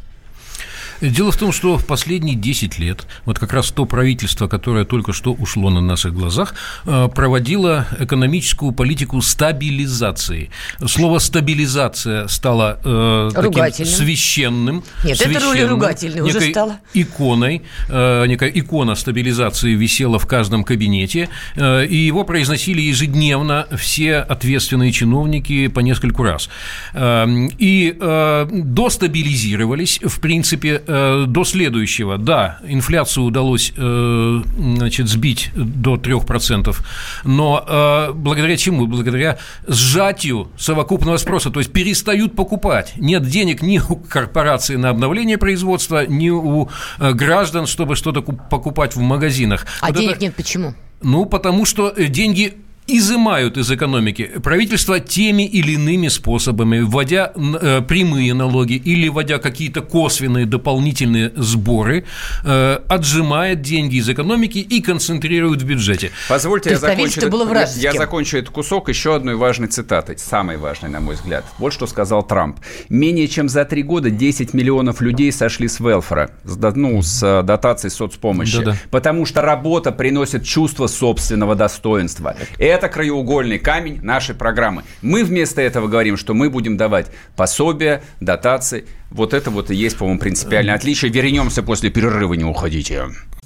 Дело 1.02 1.32
в 1.32 1.38
том, 1.38 1.52
что 1.52 1.78
в 1.78 1.86
последние 1.86 2.36
10 2.36 2.80
лет 2.80 3.08
вот 3.26 3.40
как 3.40 3.54
раз 3.54 3.72
то 3.72 3.86
правительство, 3.86 4.48
которое 4.48 4.86
только 4.86 5.14
что 5.14 5.34
ушло 5.34 5.70
на 5.70 5.82
наших 5.82 6.14
глазах, 6.14 6.56
э, 6.86 7.08
проводило 7.14 7.88
экономическую 8.00 8.72
политику 8.72 9.22
стабилизации. 9.22 10.50
Слово 10.86 11.20
«стабилизация» 11.20 12.28
стало 12.28 12.80
э, 12.84 13.30
таким 13.34 13.86
священным. 13.86 14.84
Нет, 15.04 15.18
священным, 15.18 15.54
это 15.54 15.68
ругательное 15.68 16.24
уже 16.24 16.42
стало. 16.42 16.80
иконой, 16.94 17.62
э, 17.90 18.26
некая 18.28 18.50
икона 18.50 18.96
стабилизации 18.96 19.74
висела 19.74 20.18
в 20.20 20.26
каждом 20.26 20.64
кабинете, 20.64 21.30
э, 21.56 21.86
и 21.86 21.96
его 21.96 22.24
произносили 22.24 22.82
ежедневно 22.82 23.68
все 23.78 24.18
ответственные 24.18 24.92
чиновники 24.92 25.68
по 25.68 25.82
нескольку 25.82 26.24
раз. 26.24 26.50
Э, 26.94 27.28
и 27.60 27.96
э, 28.00 28.48
достабилизировались, 28.52 30.00
в 30.04 30.20
принципе, 30.20 30.82
э, 30.88 31.26
до 31.28 31.44
следующего. 31.44 32.18
Да, 32.18 32.60
инфляцию 32.66 33.26
удалось 33.26 33.74
э, 33.76 34.42
значит, 34.58 35.08
сбить 35.08 35.52
до 35.56 35.96
3%, 35.96 36.76
но 37.24 37.64
э, 37.68 38.12
благодаря 38.14 38.58
чему? 38.58 38.88
Благодаря 38.88 39.38
сжатию 39.68 40.50
совокупного 40.58 41.18
спроса, 41.18 41.50
то 41.50 41.60
есть 41.60 41.72
перестают 41.72 42.36
покупать. 42.36 42.94
Нет 42.98 43.24
денег 43.28 43.62
ни 43.62 43.80
у 43.80 43.96
корпорации 43.96 44.76
на 44.76 44.90
обновление 44.90 45.38
производства, 45.38 46.06
ни 46.08 46.30
у 46.30 46.70
граждан, 47.00 47.68
чтобы 47.68 47.96
что-то 47.96 48.22
покупать 48.22 48.96
в 48.96 49.00
магазинах. 49.00 49.66
А 49.82 49.88
вот 49.88 49.98
денег 49.98 50.12
это... 50.14 50.22
нет 50.24 50.36
почему? 50.36 50.74
Ну, 51.02 51.26
потому 51.26 51.66
что 51.66 51.92
деньги 51.92 52.58
изымают 52.88 53.58
из 53.58 53.70
экономики 53.72 54.32
правительство 54.42 55.00
теми 55.00 55.44
или 55.44 55.74
иными 55.74 56.08
способами, 56.08 56.80
вводя 56.80 57.34
э, 57.36 57.82
прямые 57.82 58.34
налоги 58.34 58.74
или 58.74 59.10
вводя 59.10 59.40
какие-то 59.40 59.82
косвенные 59.82 60.46
дополнительные 60.46 61.32
сборы, 61.36 62.06
э, 62.44 62.80
отжимает 62.88 63.62
деньги 63.62 63.98
из 63.98 64.10
экономики 64.10 64.60
и 64.60 64.82
концентрирует 64.82 65.62
в 65.62 65.66
бюджете. 65.66 66.12
Позвольте, 66.30 66.72
я 66.72 66.78
закончу, 66.78 67.30
было 67.30 67.54
я, 67.54 67.92
я 67.92 67.94
закончу 67.94 68.38
этот 68.38 68.52
кусок 68.52 68.90
еще 68.90 69.16
одной 69.16 69.36
важной 69.36 69.68
цитатой, 69.68 70.18
самой 70.18 70.58
важной, 70.58 70.90
на 70.90 71.00
мой 71.00 71.16
взгляд. 71.16 71.46
Вот 71.58 71.74
что 71.74 71.88
сказал 71.88 72.24
Трамп. 72.24 72.60
Менее 72.90 73.28
чем 73.28 73.50
за 73.50 73.66
три 73.66 73.84
года 73.84 74.10
10 74.10 74.54
миллионов 74.54 75.02
людей 75.02 75.32
сошли 75.32 75.68
с 75.68 75.80
велфора, 75.80 76.32
ну, 76.76 77.02
с 77.02 77.22
э, 77.24 77.44
дотацией 77.44 77.92
соцпомощи, 77.92 78.60
Да-да. 78.60 78.78
потому 78.92 79.26
что 79.26 79.42
работа 79.42 79.92
приносит 79.92 80.46
чувство 80.46 80.88
собственного 80.88 81.56
достоинства. 81.56 82.36
Это 82.58 82.77
краеугольный 82.88 83.58
камень 83.58 84.00
нашей 84.04 84.36
программы. 84.36 84.84
Мы 85.02 85.24
вместо 85.24 85.62
этого 85.62 85.88
говорим, 85.88 86.18
что 86.18 86.36
мы 86.36 86.52
будем 86.52 86.78
давать 86.78 87.08
пособия, 87.36 88.04
дотации. 88.20 88.86
Вот 89.10 89.34
это 89.34 89.50
вот 89.50 89.72
и 89.72 89.76
есть, 89.76 89.98
по-моему, 89.98 90.20
принципиальное 90.20 90.76
отличие. 90.76 91.12
Вернемся 91.12 91.64
после 91.64 91.90
перерыва, 91.90 92.36
не 92.36 92.46
уходите. 92.46 93.08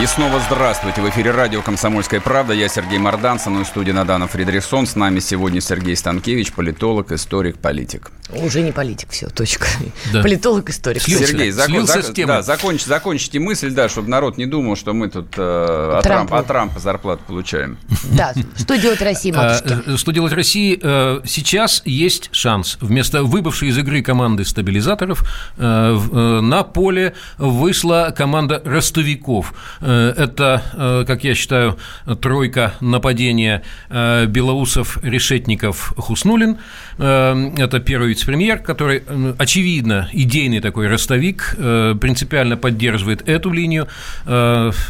И 0.00 0.06
снова 0.06 0.40
здравствуйте. 0.40 1.02
В 1.02 1.10
эфире 1.10 1.32
радио 1.32 1.60
«Комсомольская 1.60 2.20
правда». 2.20 2.54
Я 2.54 2.68
Сергей 2.68 2.98
Мордан, 2.98 3.38
со 3.38 3.50
мной 3.50 3.64
в 3.64 3.66
студии 3.66 3.92
Надана 3.92 4.26
Фридрихсон. 4.26 4.86
С 4.86 4.96
нами 4.96 5.20
сегодня 5.20 5.60
Сергей 5.60 5.94
Станкевич, 5.96 6.52
политолог, 6.54 7.12
историк, 7.12 7.58
политик. 7.58 8.10
Уже 8.30 8.62
не 8.62 8.72
политик, 8.72 9.10
все, 9.10 9.28
точка. 9.28 9.66
Да. 10.10 10.22
Политолог, 10.22 10.70
историк. 10.70 11.02
Слился, 11.02 11.26
Сергей, 11.26 11.50
закон, 11.50 11.86
зак, 11.86 12.06
да, 12.26 12.40
законч, 12.40 12.84
закончите 12.84 13.38
мысль, 13.38 13.70
да, 13.70 13.90
чтобы 13.90 14.08
народ 14.08 14.38
не 14.38 14.46
думал, 14.46 14.76
что 14.76 14.94
мы 14.94 15.10
тут 15.10 15.34
э, 15.36 15.92
от, 15.98 16.02
Трампа, 16.02 16.38
от 16.38 16.46
Трампа 16.46 16.80
зарплату 16.80 17.22
получаем. 17.26 17.76
Да, 18.12 18.32
что 18.56 18.78
делать 18.78 19.02
России, 19.02 19.30
матушки? 19.30 19.76
Э, 19.86 19.96
что 19.98 20.12
делать 20.12 20.32
России? 20.32 20.80
Э, 20.82 21.20
сейчас 21.26 21.82
есть 21.84 22.30
шанс. 22.32 22.78
Вместо 22.80 23.22
выбывшей 23.22 23.68
из 23.68 23.76
игры 23.76 24.02
команды 24.02 24.46
стабилизаторов 24.46 25.22
э, 25.58 26.40
на 26.40 26.62
поле 26.62 27.14
вышла 27.36 28.14
команда 28.16 28.62
ростовиков– 28.64 29.52
это, 29.82 30.62
э, 30.72 31.04
как 31.06 31.24
я 31.24 31.34
считаю, 31.34 31.78
тройка 32.20 32.74
нападения 32.80 33.62
э, 33.90 34.26
Белоусов, 34.26 34.98
Решетников, 35.02 35.92
Хуснулин. 35.96 36.58
Это 36.98 37.80
первый 37.84 38.10
вице-премьер, 38.10 38.58
который, 38.58 39.02
очевидно, 39.38 40.08
идейный 40.12 40.60
такой 40.60 40.88
ростовик, 40.88 41.56
принципиально 41.56 42.56
поддерживает 42.56 43.26
эту 43.28 43.50
линию. 43.50 43.88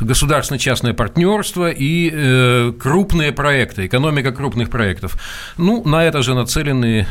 Государственно-частное 0.01 0.95
партнерство 0.95 1.71
и 1.71 2.73
крупные 2.79 3.33
проекты, 3.33 3.87
экономика 3.87 4.33
крупных 4.33 4.69
проектов. 4.69 5.17
Ну, 5.57 5.85
на 5.85 6.05
это 6.05 6.23
же 6.23 6.35
нацелены 6.35 7.07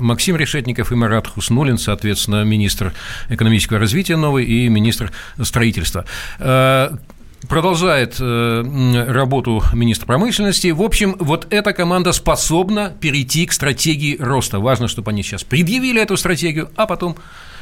Максим 0.00 0.36
Решетников 0.36 0.90
и 0.92 0.96
Марат 0.96 1.28
Хуснулин, 1.28 1.78
соответственно, 1.78 2.42
министр 2.44 2.92
экономического 3.28 3.78
развития 3.78 4.16
новый 4.16 4.44
и 4.44 4.68
министр 4.68 5.12
строительства 5.40 6.04
продолжает 7.48 8.16
э, 8.20 9.04
работу 9.08 9.62
министра 9.72 10.06
промышленности. 10.06 10.68
В 10.68 10.82
общем, 10.82 11.16
вот 11.18 11.46
эта 11.50 11.72
команда 11.72 12.12
способна 12.12 12.92
перейти 13.00 13.46
к 13.46 13.52
стратегии 13.52 14.16
роста. 14.18 14.60
Важно, 14.60 14.88
чтобы 14.88 15.10
они 15.10 15.22
сейчас 15.22 15.44
предъявили 15.44 16.02
эту 16.02 16.16
стратегию, 16.16 16.70
а 16.76 16.86
потом 16.86 17.16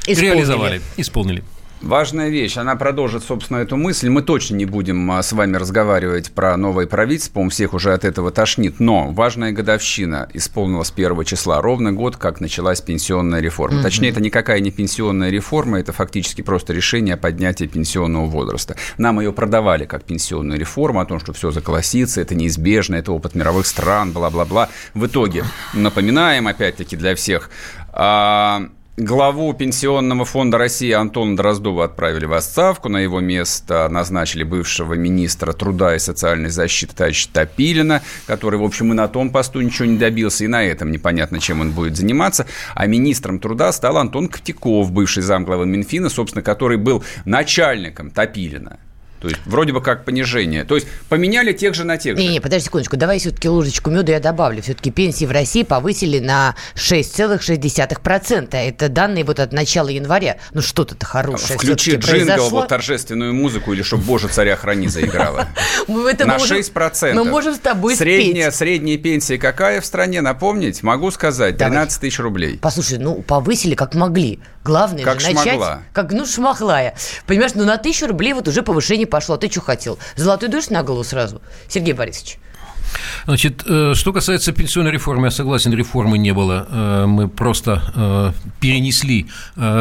исполнили. 0.07 0.25
реализовали, 0.25 0.83
исполнили. 0.97 1.45
Важная 1.85 2.31
вещь. 2.31 2.57
Она 2.57 2.77
продолжит, 2.77 3.25
собственно, 3.25 3.59
эту 3.59 3.77
мысль. 3.77 4.09
Мы 4.09 4.23
точно 4.23 4.55
не 4.55 4.65
будем 4.65 5.11
а, 5.13 5.23
с 5.23 5.33
вами 5.35 5.59
разговаривать 5.59 6.33
про 6.33 6.57
новое 6.57 6.87
правительство. 6.87 7.43
по 7.43 7.49
всех 7.51 7.75
уже 7.75 7.93
от 7.93 8.07
этого 8.07 8.31
тошнит. 8.31 8.81
Но 8.81 9.11
важная 9.11 9.53
годовщина 9.53 10.27
исполнилась 10.33 10.91
1 10.91 11.25
числа. 11.25 11.61
Ровно 11.61 11.93
год, 11.93 12.17
как 12.17 12.41
началась 12.41 12.81
пенсионная 12.81 13.41
реформа. 13.41 13.81
Mm-hmm. 13.81 13.83
Точнее, 13.83 14.09
это 14.09 14.23
никакая 14.23 14.61
не 14.61 14.71
пенсионная 14.71 15.29
реформа, 15.29 15.79
это 15.79 15.93
фактически 15.93 16.41
просто 16.41 16.73
решение 16.73 17.15
о 17.15 17.19
поднятии 17.19 17.67
пенсионного 17.67 18.25
возраста. 18.25 18.77
Нам 18.97 19.21
ее 19.21 19.35
продавали 19.35 19.85
как 19.85 20.05
пенсионную 20.05 20.59
реформу, 20.59 21.01
о 21.01 21.05
том, 21.05 21.21
что 21.21 21.35
все 21.35 21.51
заколосится, 21.51 22.23
это 22.23 22.35
неизбежно, 22.35 22.95
это 22.95 23.13
опыт 23.13 23.35
мировых 23.35 23.67
стран, 23.67 24.13
бла-бла-бла. 24.13 24.71
В 24.95 25.05
итоге, 25.05 25.45
напоминаем, 25.75 26.49
опять-таки, 26.49 26.97
для 26.97 27.15
всех, 27.15 27.51
а, 27.93 28.71
Главу 28.97 29.53
Пенсионного 29.55 30.25
фонда 30.25 30.57
России 30.57 30.93
Антона 30.93 31.37
Дроздова 31.37 31.87
отправили 31.87 32.27
в 32.27 32.33
отставку. 32.33 32.89
На 32.89 32.99
его 32.99 33.19
место 33.19 33.89
назначили 33.89 34.45
бывшего 34.45 34.95
министра 34.95 35.53
труда 35.53 35.97
и 35.97 35.99
социальной 35.99 36.51
защиты 36.51 36.95
товарища 36.95 37.29
Топилина, 37.33 38.03
который, 38.29 38.61
в 38.61 38.63
общем, 38.63 38.93
и 38.93 38.95
на 38.95 39.09
том 39.09 39.31
посту 39.31 39.61
ничего 39.63 39.87
не 39.87 39.99
добился, 39.99 40.45
и 40.45 40.47
на 40.47 40.63
этом 40.63 40.93
непонятно, 40.93 41.41
чем 41.41 41.61
он 41.61 41.73
будет 41.73 41.97
заниматься. 41.97 42.47
А 42.77 42.87
министром 42.87 43.41
труда 43.41 43.73
стал 43.73 43.97
Антон 43.97 44.29
Ковтяков, 44.29 44.93
бывший 44.93 45.25
замглавы 45.25 45.67
Минфина, 45.67 46.09
собственно, 46.09 46.43
который 46.43 46.79
был 46.79 47.03
начальником 47.25 48.13
Топилина. 48.13 48.79
То 49.25 49.31
есть 49.31 49.41
вроде 49.47 49.73
бы 49.73 49.81
как 49.81 50.05
понижение. 50.05 50.65
То 50.65 50.75
есть 50.75 50.87
поменяли 51.09 51.55
тех 51.55 51.75
же 51.75 51.85
на 51.85 51.97
тех 51.97 52.15
же. 52.15 52.23
Не-не, 52.23 52.41
подожди 52.41 52.67
секундочку. 52.67 52.99
Давай 52.99 53.19
все-таки 53.19 53.49
ложечку 53.49 53.89
меда 53.89 54.13
я 54.13 54.21
добавлю. 54.21 54.61
Все-таки 54.61 54.91
пенсии 54.91 55.25
в 55.25 55.31
России 55.31 55.63
повысили 55.63 56.19
на 56.19 56.55
6,6%. 56.75 58.55
Это 58.55 58.91
данные 58.91 59.25
вот 59.25 59.41
от 59.41 59.55
начала 59.55 59.89
января. 59.89 60.37
Ну 60.53 60.61
что-то 60.61 61.03
хорошее 61.07 61.59
Включи 61.59 61.97
джингл, 61.97 62.51
вот 62.51 62.69
торжественную 62.69 63.33
музыку 63.33 63.73
или 63.73 63.81
чтобы 63.81 64.05
«Боже, 64.05 64.29
царя 64.29 64.57
храни» 64.57 64.89
заиграла. 64.89 65.49
На 65.89 66.37
6%. 66.37 67.15
Мы 67.15 67.25
можем 67.25 67.55
с 67.55 67.59
тобой 67.59 67.97
средняя, 67.97 68.51
Средняя 68.51 68.99
пенсия 68.99 69.39
какая 69.39 69.81
в 69.81 69.87
стране, 69.87 70.21
напомнить? 70.21 70.83
Могу 70.83 71.11
сказать, 71.11 71.57
13 71.57 71.99
тысяч 71.99 72.19
рублей. 72.19 72.59
Послушай, 72.61 72.99
ну 72.99 73.23
повысили 73.23 73.75
как 73.75 73.95
могли. 73.95 74.41
Главное 74.65 75.05
как 75.05 75.21
же 75.21 75.33
начать... 75.35 75.61
Как, 75.93 76.13
ну, 76.13 76.25
шмахлая. 76.25 76.95
Понимаешь, 77.27 77.53
ну 77.55 77.65
на 77.65 77.77
тысячу 77.77 78.07
рублей 78.07 78.33
вот 78.33 78.49
уже 78.49 78.63
повышение 78.63 79.07
пошло. 79.15 79.37
Ты 79.37 79.49
что 79.49 79.61
хотел? 79.61 79.97
Золотой 80.17 80.49
дождь 80.49 80.71
на 80.71 80.83
голову 80.83 81.05
сразу? 81.05 81.41
Сергей 81.69 81.93
Борисович. 81.93 82.39
Значит, 83.27 83.63
э, 83.67 83.93
что 83.95 84.13
касается 84.13 84.51
пенсионной 84.53 84.91
реформы, 84.91 85.29
я 85.29 85.31
согласен, 85.31 85.73
реформы 85.73 86.19
не 86.19 86.33
было. 86.33 86.67
Э, 86.69 87.07
мы 87.07 87.29
просто 87.29 87.83
э, 87.95 88.33
перенесли 88.61 89.29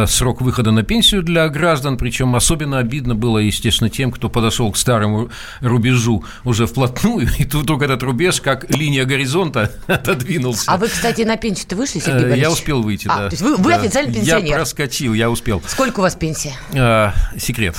срок 0.07 0.41
выхода 0.41 0.71
на 0.71 0.83
пенсию 0.83 1.23
для 1.23 1.49
граждан, 1.49 1.97
причем 1.97 2.35
особенно 2.35 2.77
обидно 2.77 3.15
было, 3.15 3.39
естественно, 3.39 3.89
тем, 3.89 4.11
кто 4.11 4.29
подошел 4.29 4.71
к 4.71 4.77
старому 4.77 5.29
рубежу 5.61 6.23
уже 6.43 6.67
вплотную, 6.67 7.27
и 7.39 7.45
тут 7.45 7.65
только 7.65 7.85
этот 7.85 8.03
рубеж, 8.03 8.39
как 8.39 8.69
линия 8.69 9.05
горизонта, 9.05 9.71
отодвинулся. 9.87 10.71
А 10.71 10.77
вы, 10.77 10.89
кстати, 10.89 11.23
на 11.23 11.37
пенсию-то 11.37 11.75
вышли, 11.75 11.99
Сергей 11.99 12.21
Борисович? 12.21 12.43
Я 12.43 12.51
успел 12.51 12.83
выйти, 12.83 13.07
а, 13.07 13.17
да. 13.17 13.29
То 13.29 13.33
есть 13.33 13.41
вы, 13.41 13.55
вы 13.57 13.71
да. 13.71 13.77
официальный 13.77 14.13
пенсионер? 14.13 14.45
Я 14.45 14.55
проскочил, 14.57 15.13
я 15.15 15.31
успел. 15.31 15.61
Сколько 15.65 16.01
у 16.01 16.03
вас 16.03 16.15
пенсия? 16.15 16.53
А, 16.75 17.13
секрет. 17.37 17.75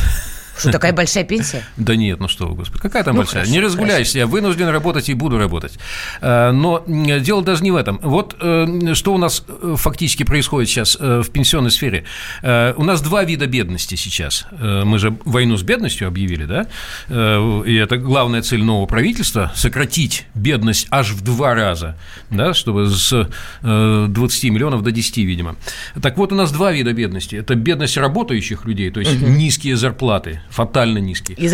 Что, 0.57 0.71
такая 0.71 0.93
большая 0.95 1.25
пенсия? 1.25 1.65
Да 1.77 1.97
нет, 1.97 2.21
ну 2.21 2.29
что 2.29 2.47
вы, 2.47 2.55
господи, 2.55 2.83
какая 2.83 3.05
там 3.05 3.15
ну, 3.15 3.23
большая? 3.23 3.43
Хорошо, 3.43 3.53
не 3.53 3.61
разгуляйся, 3.61 4.13
хорошо. 4.13 4.19
я 4.19 4.27
вынужден 4.27 4.69
работать 4.69 5.09
и 5.09 5.15
буду 5.15 5.39
работать. 5.39 5.79
А, 6.21 6.53
но 6.53 6.83
дело 6.87 7.43
даже 7.43 7.63
не 7.63 7.71
в 7.71 7.77
этом. 7.77 7.99
Вот 8.03 8.37
э, 8.41 8.95
что 8.95 9.15
у 9.15 9.19
нас 9.19 9.45
э, 9.49 9.75
фактически 9.77 10.23
происходит 10.23 10.69
сейчас 10.69 10.97
э, 10.99 11.23
в 11.23 11.31
пенсионной 11.31 11.71
сфере. 11.71 12.05
У 12.43 12.85
нас 12.85 13.01
два 13.03 13.25
вида 13.25 13.47
бедности 13.47 13.95
сейчас. 13.95 14.47
Мы 14.61 14.99
же 14.99 15.17
войну 15.25 15.57
с 15.57 15.63
бедностью 15.63 16.09
объявили, 16.09 16.45
да? 16.45 16.67
И 17.09 17.75
это 17.75 17.97
главная 17.97 18.43
цель 18.43 18.63
нового 18.63 18.87
правительства– 18.87 19.53
сократить 19.55 20.27
бедность 20.35 20.87
аж 20.91 21.11
в 21.11 21.23
два 21.23 21.55
раза, 21.55 21.97
да, 22.31 22.55
чтобы 22.55 22.87
с 22.87 23.29
20 23.63 24.45
миллионов 24.45 24.83
до 24.83 24.91
10, 24.91 25.17
видимо. 25.19 25.57
Так 26.01 26.17
вот, 26.19 26.33
у 26.33 26.35
нас 26.35 26.53
два 26.53 26.73
вида 26.73 26.93
бедности. 26.93 27.37
Это 27.37 27.55
бедность 27.55 27.97
работающих 27.97 28.65
людей, 28.65 28.91
то 28.91 29.01
есть 29.01 29.21
угу. 29.21 29.31
низкие 29.31 29.77
зарплаты, 29.77 30.43
фатально 30.51 30.99
низкие. 30.99 31.37
И 31.39 31.49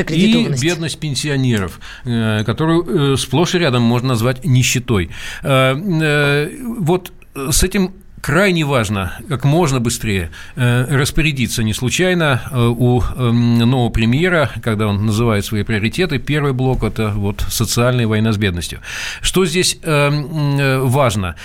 И 0.61 0.61
бедность 0.61 0.99
пенсионеров, 0.99 1.81
э, 2.05 2.45
которую 2.45 3.15
э, 3.15 3.17
сплошь 3.17 3.55
и 3.55 3.59
рядом 3.59 3.83
можно 3.83 4.09
назвать 4.11 4.45
нищетой. 4.45 5.11
Э, 5.43 6.49
вот 6.79 7.13
с 7.35 7.63
этим 7.63 7.93
крайне 8.21 8.65
важно 8.65 9.13
как 9.29 9.45
можно 9.45 9.81
быстрее 9.81 10.31
распорядиться. 10.55 11.63
Не 11.63 11.73
случайно 11.73 12.43
у 12.53 13.01
нового 13.01 13.89
премьера, 13.89 14.51
когда 14.63 14.89
он 14.89 15.07
называет 15.07 15.47
свои 15.47 15.63
приоритеты, 15.63 16.19
первый 16.19 16.53
блок– 16.53 16.83
это 16.85 17.11
вот 17.11 17.43
социальная 17.49 18.07
война 18.07 18.33
с 18.33 18.37
бедностью. 18.37 18.81
Что 19.23 19.47
здесь 19.47 19.79
важно? 19.83 21.37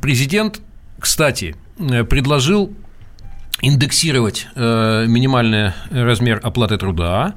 Президент, 0.00 0.60
кстати, 1.00 1.56
предложил 2.08 2.72
индексировать 3.62 4.48
э, 4.54 5.06
минимальный 5.08 5.72
размер 5.90 6.40
оплаты 6.42 6.76
труда, 6.76 7.34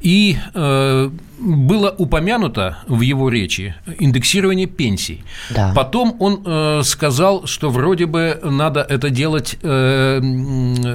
и 0.00 0.36
э, 0.54 1.10
было 1.38 1.94
упомянуто 1.98 2.78
в 2.86 3.00
его 3.00 3.28
речи 3.28 3.74
индексирование 3.98 4.66
пенсий. 4.66 5.24
Да. 5.50 5.72
Потом 5.74 6.16
он 6.20 6.42
э, 6.44 6.82
сказал, 6.84 7.46
что 7.46 7.70
вроде 7.70 8.06
бы 8.06 8.38
надо 8.42 8.80
это 8.88 9.10
делать 9.10 9.56
э, 9.62 10.20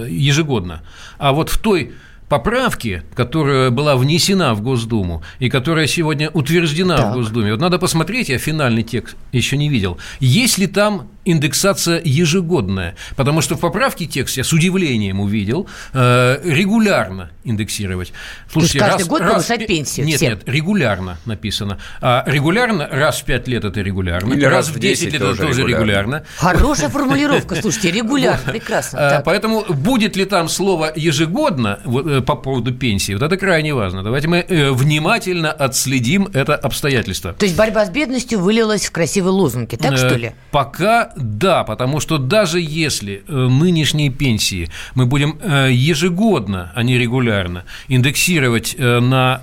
ежегодно. 0.09 0.81
А 1.17 1.33
вот 1.33 1.49
в 1.49 1.57
той 1.57 1.93
поправки, 2.31 3.03
которая 3.13 3.71
была 3.71 3.97
внесена 3.97 4.53
в 4.53 4.61
Госдуму 4.61 5.21
и 5.39 5.49
которая 5.49 5.85
сегодня 5.85 6.29
утверждена 6.29 6.95
так. 6.95 7.11
в 7.11 7.13
Госдуме. 7.15 7.51
Вот 7.51 7.59
надо 7.59 7.77
посмотреть, 7.77 8.29
я 8.29 8.37
финальный 8.37 8.83
текст 8.83 9.17
еще 9.33 9.57
не 9.57 9.67
видел. 9.67 9.97
Есть 10.21 10.57
ли 10.57 10.67
там 10.67 11.09
индексация 11.25 12.01
ежегодная, 12.03 12.95
потому 13.15 13.41
что 13.41 13.55
в 13.55 13.59
поправке 13.59 14.05
текст 14.05 14.37
я 14.37 14.43
с 14.43 14.53
удивлением 14.53 15.19
увидел 15.19 15.67
э, 15.93 16.39
регулярно 16.43 17.31
индексировать. 17.43 18.13
Слушайте, 18.51 18.79
То 18.79 18.85
есть 18.85 18.91
каждый 18.91 19.01
раз, 19.01 19.07
год 19.09 19.21
раз, 19.21 19.31
повышать 19.33 19.67
пенсию 19.67 20.05
Нет, 20.05 20.17
всем. 20.17 20.29
нет, 20.31 20.43
регулярно 20.45 21.17
написано. 21.25 21.79
А 22.01 22.23
регулярно, 22.25 22.87
раз 22.87 23.21
в 23.21 23.25
5 23.25 23.47
лет 23.47 23.65
это 23.65 23.81
регулярно, 23.81 24.33
Или 24.33 24.45
раз, 24.45 24.67
раз 24.67 24.75
в 24.75 24.79
10 24.79 25.13
лет 25.13 25.15
это 25.15 25.35
тоже 25.35 25.61
регулярно. 25.61 25.75
регулярно. 25.75 26.23
Хорошая 26.37 26.89
формулировка, 27.01 27.55
слушайте, 27.55 27.91
регулярно, 27.91 28.51
прекрасно. 28.51 29.17
А, 29.17 29.21
поэтому 29.21 29.63
будет 29.69 30.15
ли 30.15 30.25
там 30.25 30.49
слово 30.49 30.91
ежегодно 30.95 31.79
э, 31.85 32.21
по 32.21 32.35
поводу 32.35 32.73
пенсии, 32.73 33.13
вот 33.13 33.21
это 33.23 33.37
крайне 33.37 33.73
важно. 33.73 34.03
Давайте 34.03 34.27
мы 34.27 34.37
э, 34.37 34.71
внимательно 34.71 35.51
отследим 35.51 36.29
это 36.33 36.55
обстоятельство. 36.55 37.33
То 37.33 37.45
есть 37.45 37.57
борьба 37.57 37.85
с 37.85 37.89
бедностью 37.89 38.39
вылилась 38.39 38.85
в 38.85 38.91
красивые 38.91 39.31
лозунги, 39.31 39.75
так 39.75 39.97
что 39.97 40.15
ли? 40.15 40.31
Пока 40.51 41.10
да, 41.15 41.63
потому 41.63 41.99
что 41.99 42.17
даже 42.17 42.59
если 42.59 43.23
э, 43.27 43.33
нынешние 43.33 44.09
пенсии 44.09 44.69
мы 44.95 45.05
будем 45.05 45.37
э, 45.41 45.69
ежегодно, 45.71 46.71
а 46.75 46.83
не 46.83 46.97
регулярно, 46.97 47.63
индексировать 47.87 48.75
э, 48.77 48.99
на 48.99 49.41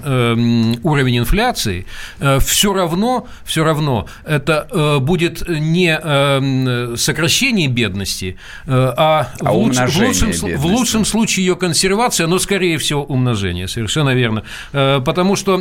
уровень 0.83 1.19
инфляции, 1.19 1.87
все 2.41 2.73
равно, 2.73 3.27
все 3.45 3.65
равно 3.65 4.07
это 4.25 4.99
будет 5.01 5.49
не 5.49 6.97
сокращение 6.97 7.69
бедности, 7.69 8.37
а, 8.67 9.29
а 9.41 9.53
в, 9.53 9.57
луч, 9.57 9.77
в, 9.77 9.99
лучшем, 9.99 10.33
в 10.57 10.67
лучшем 10.67 11.05
случае 11.05 11.47
ее 11.47 11.57
консервация, 11.57 12.27
но 12.27 12.39
скорее 12.39 12.79
всего 12.79 13.05
умножение, 13.05 13.69
совершенно 13.69 14.15
верно. 14.15 14.45
Потому 14.73 15.37
что 15.37 15.59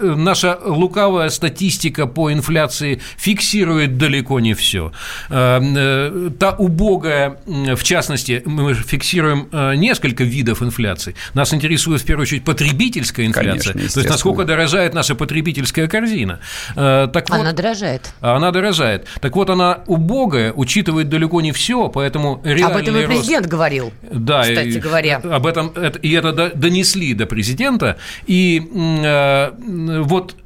наша 0.00 0.58
лукавая 0.64 1.30
статистика 1.30 2.06
по 2.06 2.32
инфляции 2.32 3.00
фиксирует 3.16 3.98
далеко 3.98 4.40
не 4.40 4.54
все. 4.54 4.92
Э, 5.28 5.60
э, 5.60 6.30
та 6.38 6.52
убогая, 6.52 7.38
в 7.46 7.82
частности, 7.82 8.42
мы 8.44 8.74
фиксируем 8.74 9.48
э, 9.52 9.74
несколько 9.74 10.24
видов 10.24 10.62
инфляции. 10.62 11.14
Нас 11.34 11.52
интересует 11.52 12.02
в 12.02 12.04
первую 12.04 12.22
очередь 12.22 12.44
потребительская 12.44 13.26
инфляция, 13.26 13.72
Конечно, 13.72 13.92
то 13.92 14.00
есть 14.00 14.10
насколько 14.10 14.44
дорожает 14.44 14.94
наша 14.94 15.14
потребительская 15.14 15.88
корзина. 15.88 16.40
Так 16.74 17.30
вот, 17.30 17.40
она 17.40 17.52
дорожает. 17.52 18.12
Она 18.20 18.50
дорожает. 18.50 19.06
Так 19.20 19.34
вот, 19.36 19.50
она 19.50 19.80
убогая, 19.86 20.52
учитывает 20.52 21.08
далеко 21.08 21.40
не 21.40 21.52
все, 21.52 21.88
поэтому 21.88 22.40
реальный 22.44 22.66
Об 22.66 22.76
этом 22.76 22.96
и 22.96 23.06
президент 23.06 23.46
рост... 23.46 23.50
говорил, 23.50 23.92
да, 24.10 24.42
кстати 24.42 24.68
и, 24.68 24.78
говоря. 24.78 25.16
Об 25.16 25.46
этом, 25.46 25.68
и 25.68 26.12
это 26.12 26.52
донесли 26.54 27.14
до 27.14 27.26
президента, 27.26 27.98
и 28.26 28.62
вот 30.04 30.36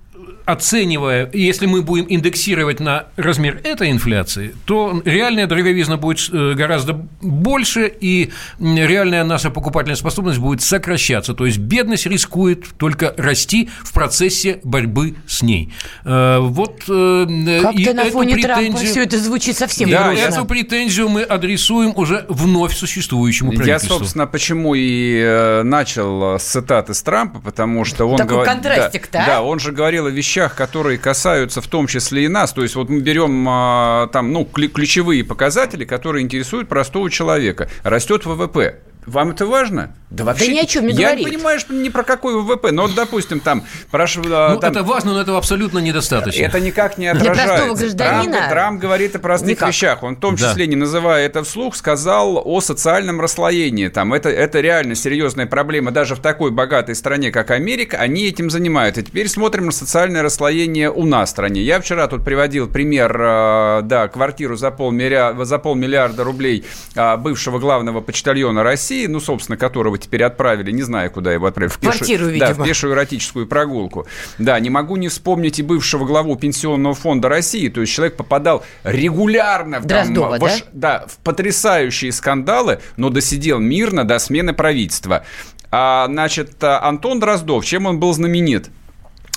оценивая, 0.52 1.30
если 1.32 1.66
мы 1.66 1.82
будем 1.82 2.06
индексировать 2.08 2.80
на 2.80 3.06
размер 3.16 3.60
этой 3.64 3.90
инфляции, 3.90 4.54
то 4.64 5.00
реальная 5.04 5.46
дороговизна 5.46 5.96
будет 5.96 6.28
э, 6.32 6.54
гораздо 6.54 6.94
больше, 7.20 7.92
и 8.00 8.30
реальная 8.58 9.24
наша 9.24 9.50
покупательная 9.50 9.96
способность 9.96 10.38
будет 10.38 10.62
сокращаться. 10.62 11.34
То 11.34 11.46
есть 11.46 11.58
бедность 11.58 12.06
рискует 12.06 12.66
только 12.76 13.14
расти 13.16 13.68
в 13.82 13.92
процессе 13.92 14.60
борьбы 14.64 15.16
с 15.26 15.42
ней. 15.42 15.72
Э, 16.04 16.38
вот 16.40 16.82
э, 16.88 17.60
Как-то 17.62 17.94
на 17.94 18.04
фоне 18.06 18.34
претензию... 18.34 18.50
Трампа 18.50 18.78
все 18.78 19.02
это 19.04 19.18
звучит 19.18 19.56
совсем 19.56 19.90
да, 19.90 20.08
грустно. 20.08 20.24
эту 20.24 20.44
претензию 20.44 21.08
мы 21.08 21.22
адресуем 21.22 21.92
уже 21.96 22.24
вновь 22.28 22.74
существующему 22.74 23.52
правительству. 23.52 23.94
Я, 23.94 23.98
собственно, 23.98 24.26
почему 24.26 24.74
и 24.76 25.62
начал 25.64 26.38
с 26.38 26.42
цитаты 26.42 26.94
с 26.94 27.02
Трампа, 27.02 27.40
потому 27.40 27.84
что 27.84 28.06
он... 28.06 28.16
Такой 28.16 28.38
говор... 28.38 28.46
контрастик, 28.46 29.08
да, 29.12 29.18
да? 29.18 29.26
Да, 29.26 29.42
он 29.42 29.58
же 29.60 29.72
говорил 29.72 30.06
о 30.06 30.10
вещах, 30.10 30.39
вещах, 30.40 30.54
которые 30.54 30.98
касаются 30.98 31.60
в 31.60 31.66
том 31.66 31.86
числе 31.86 32.24
и 32.24 32.28
нас. 32.28 32.52
То 32.52 32.62
есть 32.62 32.74
вот 32.74 32.88
мы 32.88 33.00
берем 33.00 33.46
а, 33.48 34.08
там, 34.08 34.32
ну, 34.32 34.44
ключевые 34.44 35.24
показатели, 35.24 35.84
которые 35.84 36.22
интересуют 36.22 36.68
простого 36.68 37.10
человека. 37.10 37.68
Растет 37.82 38.24
ВВП. 38.24 38.80
Вам 39.06 39.30
это 39.30 39.46
важно? 39.46 39.94
Да 40.10 40.24
вообще. 40.24 40.46
Да 40.46 40.52
ни 40.52 40.58
о 40.58 40.66
чем 40.66 40.86
не 40.86 40.92
Я 40.92 41.08
говорит. 41.08 41.26
не 41.26 41.32
понимаю, 41.32 41.60
что 41.60 41.72
ни 41.72 41.88
про 41.88 42.02
какой 42.02 42.34
ВВП. 42.34 42.72
Но 42.72 42.82
вот, 42.82 42.94
допустим, 42.94 43.38
там... 43.40 43.64
Прошу, 43.90 44.22
ну, 44.22 44.58
там, 44.58 44.72
это 44.72 44.82
важно, 44.82 45.12
но 45.12 45.20
этого 45.20 45.38
абсолютно 45.38 45.78
недостаточно. 45.78 46.42
Это 46.42 46.58
никак 46.58 46.98
не 46.98 47.06
отражается. 47.06 47.44
Для 47.44 47.54
простого 47.54 47.76
гражданина... 47.76 48.32
Трамп, 48.32 48.50
Трамп 48.50 48.80
говорит 48.80 49.16
о 49.16 49.18
простых 49.20 49.50
никак. 49.50 49.68
вещах. 49.68 50.02
Он 50.02 50.16
в 50.16 50.20
том 50.20 50.36
числе, 50.36 50.64
да. 50.64 50.70
не 50.70 50.76
называя 50.76 51.26
это 51.26 51.44
вслух, 51.44 51.76
сказал 51.76 52.42
о 52.44 52.60
социальном 52.60 53.20
расслоении. 53.20 53.86
Там, 53.88 54.12
это, 54.12 54.28
это 54.28 54.60
реально 54.60 54.96
серьезная 54.96 55.46
проблема. 55.46 55.92
Даже 55.92 56.16
в 56.16 56.20
такой 56.20 56.50
богатой 56.50 56.96
стране, 56.96 57.30
как 57.30 57.52
Америка, 57.52 57.96
они 57.98 58.24
этим 58.24 58.50
занимаются. 58.50 59.02
И 59.02 59.04
теперь 59.04 59.28
смотрим 59.28 59.66
на 59.66 59.72
социальное 59.72 60.22
расслоение 60.22 60.90
у 60.90 61.06
нас 61.06 61.28
в 61.28 61.32
стране. 61.32 61.62
Я 61.62 61.80
вчера 61.80 62.08
тут 62.08 62.24
приводил 62.24 62.68
пример, 62.68 63.16
э, 63.16 63.80
да, 63.84 64.08
квартиру 64.08 64.56
за 64.56 64.72
полмиллиарда, 64.72 65.44
за 65.44 65.58
полмиллиарда 65.58 66.24
рублей 66.24 66.64
э, 66.96 67.16
бывшего 67.16 67.60
главного 67.60 68.00
почтальона 68.00 68.64
России 68.64 68.89
России, 68.90 69.06
ну, 69.06 69.20
собственно, 69.20 69.56
которого 69.56 69.98
теперь 69.98 70.24
отправили, 70.24 70.72
не 70.72 70.82
знаю, 70.82 71.12
куда 71.12 71.32
его 71.32 71.46
отправили. 71.46 71.70
В, 71.70 71.76
в 71.76 71.80
квартиру, 71.80 72.26
видимо. 72.26 72.54
Да, 72.54 72.54
в 72.54 72.64
пешую 72.64 72.92
эротическую 72.94 73.46
прогулку. 73.46 74.06
Да, 74.38 74.58
не 74.58 74.68
могу 74.68 74.96
не 74.96 75.08
вспомнить 75.08 75.60
и 75.60 75.62
бывшего 75.62 76.04
главу 76.04 76.34
Пенсионного 76.34 76.94
фонда 76.96 77.28
России. 77.28 77.68
То 77.68 77.82
есть 77.82 77.92
человек 77.92 78.16
попадал 78.16 78.64
регулярно 78.82 79.78
в, 79.78 79.86
Дроздова, 79.86 80.38
там, 80.38 80.48
да? 80.48 80.56
в, 80.56 80.62
да, 80.72 81.04
в 81.06 81.18
потрясающие 81.18 82.10
скандалы, 82.10 82.80
но 82.96 83.10
досидел 83.10 83.60
мирно 83.60 84.04
до 84.04 84.18
смены 84.18 84.54
правительства. 84.54 85.24
А, 85.70 86.06
значит, 86.08 86.62
Антон 86.64 87.20
Дроздов, 87.20 87.64
чем 87.64 87.86
он 87.86 88.00
был 88.00 88.12
знаменит? 88.12 88.70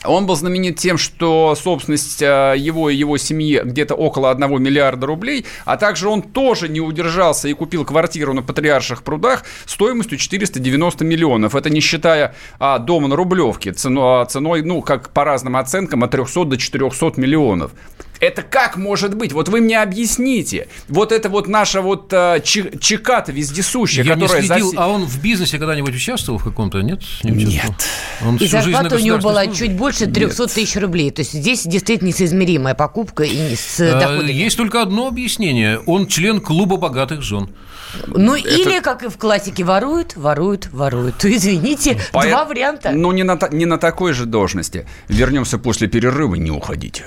Он 0.05 0.25
был 0.25 0.35
знаменит 0.35 0.77
тем, 0.77 0.97
что 0.97 1.55
собственность 1.55 2.21
э, 2.21 2.55
его 2.57 2.89
и 2.89 2.95
его 2.95 3.17
семьи 3.17 3.61
где-то 3.63 3.95
около 3.95 4.31
1 4.31 4.61
миллиарда 4.61 5.07
рублей, 5.07 5.45
а 5.65 5.77
также 5.77 6.09
он 6.09 6.21
тоже 6.21 6.69
не 6.69 6.81
удержался 6.81 7.47
и 7.47 7.53
купил 7.53 7.85
квартиру 7.85 8.33
на 8.33 8.41
Патриарших 8.41 9.03
прудах 9.03 9.43
стоимостью 9.65 10.17
490 10.17 11.05
миллионов. 11.05 11.55
Это 11.55 11.69
не 11.69 11.79
считая 11.79 12.35
а, 12.59 12.79
дома 12.79 13.07
на 13.07 13.15
Рублевке 13.15 13.71
ценой, 13.71 14.25
ценой, 14.25 14.61
ну, 14.61 14.81
как 14.81 15.09
по 15.09 15.23
разным 15.23 15.55
оценкам, 15.55 16.03
от 16.03 16.11
300 16.11 16.45
до 16.45 16.57
400 16.57 17.13
миллионов. 17.17 17.71
Это 18.19 18.41
как 18.41 18.77
может 18.77 19.15
быть? 19.15 19.33
Вот 19.33 19.49
вы 19.49 19.61
мне 19.61 19.81
объясните. 19.81 20.67
Вот 20.87 21.11
это 21.11 21.29
вот 21.29 21.47
наша 21.47 21.81
вот 21.81 22.11
э, 22.13 22.41
чеката 22.43 23.31
вездесущая, 23.31 24.03
Я 24.03 24.13
которая... 24.13 24.41
не 24.41 24.47
следил, 24.47 24.65
заси... 24.67 24.77
а 24.79 24.87
он 24.87 25.05
в 25.05 25.21
бизнесе 25.21 25.57
когда-нибудь 25.57 25.95
участвовал 25.95 26.39
в 26.39 26.43
каком-то? 26.43 26.81
Нет? 26.81 27.01
Не 27.23 27.31
участвовал? 27.31 27.71
Нет. 27.71 27.87
Он 28.25 28.35
И 28.37 28.47
всю 28.47 28.57
жизнь 28.57 28.71
на 28.71 28.83
зарплата 28.83 28.95
у 28.95 28.99
него 28.99 29.17
была 29.17 29.45
государственной 29.45 29.67
чуть 29.67 29.77
больше 29.77 30.05
300 30.07 30.47
тысяч 30.47 30.75
рублей. 30.77 31.11
То 31.11 31.21
есть 31.21 31.33
здесь 31.33 31.63
действительно 31.63 32.09
несоизмеримая 32.09 32.75
покупка 32.75 33.23
и 33.23 33.55
с 33.55 33.75
службе. 33.77 33.95
А, 33.95 33.99
доходами. 33.99 34.31
Есть 34.31 34.57
только 34.57 34.81
одно 34.81 35.07
объяснение. 35.07 35.79
Он 35.79 36.07
член 36.07 36.41
клуба 36.41 36.77
богатых 36.77 37.21
жен. 37.21 37.49
Ну, 38.07 38.35
или, 38.35 38.79
как 38.79 39.03
и 39.03 39.09
в 39.09 39.17
классике, 39.17 39.63
воруют, 39.63 40.15
воруют, 40.15 40.69
воруют. 40.71 41.17
То, 41.17 41.31
извините, 41.35 41.99
Поэт- 42.11 42.29
два 42.29 42.45
варианта. 42.45 42.91
Ну, 42.91 43.11
не 43.11 43.23
на, 43.23 43.37
не 43.51 43.65
на 43.65 43.77
такой 43.77 44.13
же 44.13 44.25
должности. 44.25 44.87
Вернемся 45.07 45.57
после 45.57 45.87
перерыва, 45.87 46.35
не 46.35 46.51
уходите. 46.51 47.05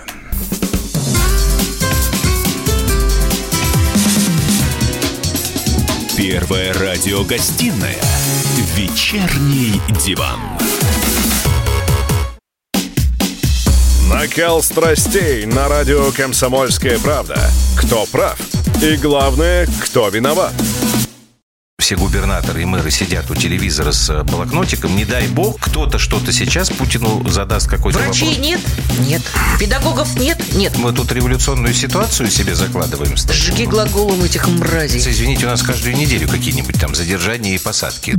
Первая 6.17 6.73
радиогостинная 6.73 8.01
«Вечерний 8.75 9.83
диван». 10.03 10.41
Накал 14.09 14.63
страстей 14.63 15.45
на 15.45 15.69
радио 15.69 16.11
«Комсомольская 16.13 16.99
правда». 17.01 17.39
Кто 17.77 18.07
прав? 18.07 18.39
И 18.83 18.97
главное, 18.97 19.69
кто 19.85 20.09
виноват? 20.09 20.55
Все 21.87 21.95
губернаторы 21.95 22.63
и 22.63 22.65
мэры 22.65 22.91
сидят 22.91 23.31
у 23.31 23.37
телевизора 23.37 23.93
с 23.93 24.11
э, 24.11 24.25
блокнотиком. 24.25 24.97
Не 24.97 25.05
дай 25.05 25.29
бог, 25.29 25.61
кто-то 25.61 26.01
что-то 26.01 26.33
сейчас 26.33 26.69
Путину 26.69 27.23
задаст 27.29 27.69
какой-то 27.69 28.01
Врачей 28.01 28.31
вопрос. 28.31 28.45
нет? 28.45 28.61
Нет. 29.07 29.23
Педагогов 29.61 30.19
нет? 30.19 30.37
Нет. 30.55 30.77
Мы 30.79 30.93
тут 30.93 31.13
революционную 31.13 31.73
ситуацию 31.75 32.29
себе 32.29 32.57
закладываем. 32.57 33.17
Стас. 33.17 33.37
Жги 33.37 33.67
глаголом 33.67 34.21
этих 34.25 34.49
мразей. 34.49 34.99
Извините, 34.99 35.47
у 35.47 35.49
нас 35.49 35.63
каждую 35.63 35.97
неделю 35.97 36.27
какие-нибудь 36.29 36.81
там 36.81 36.93
задержания 36.97 37.55
и 37.55 37.59
посадки. 37.59 38.17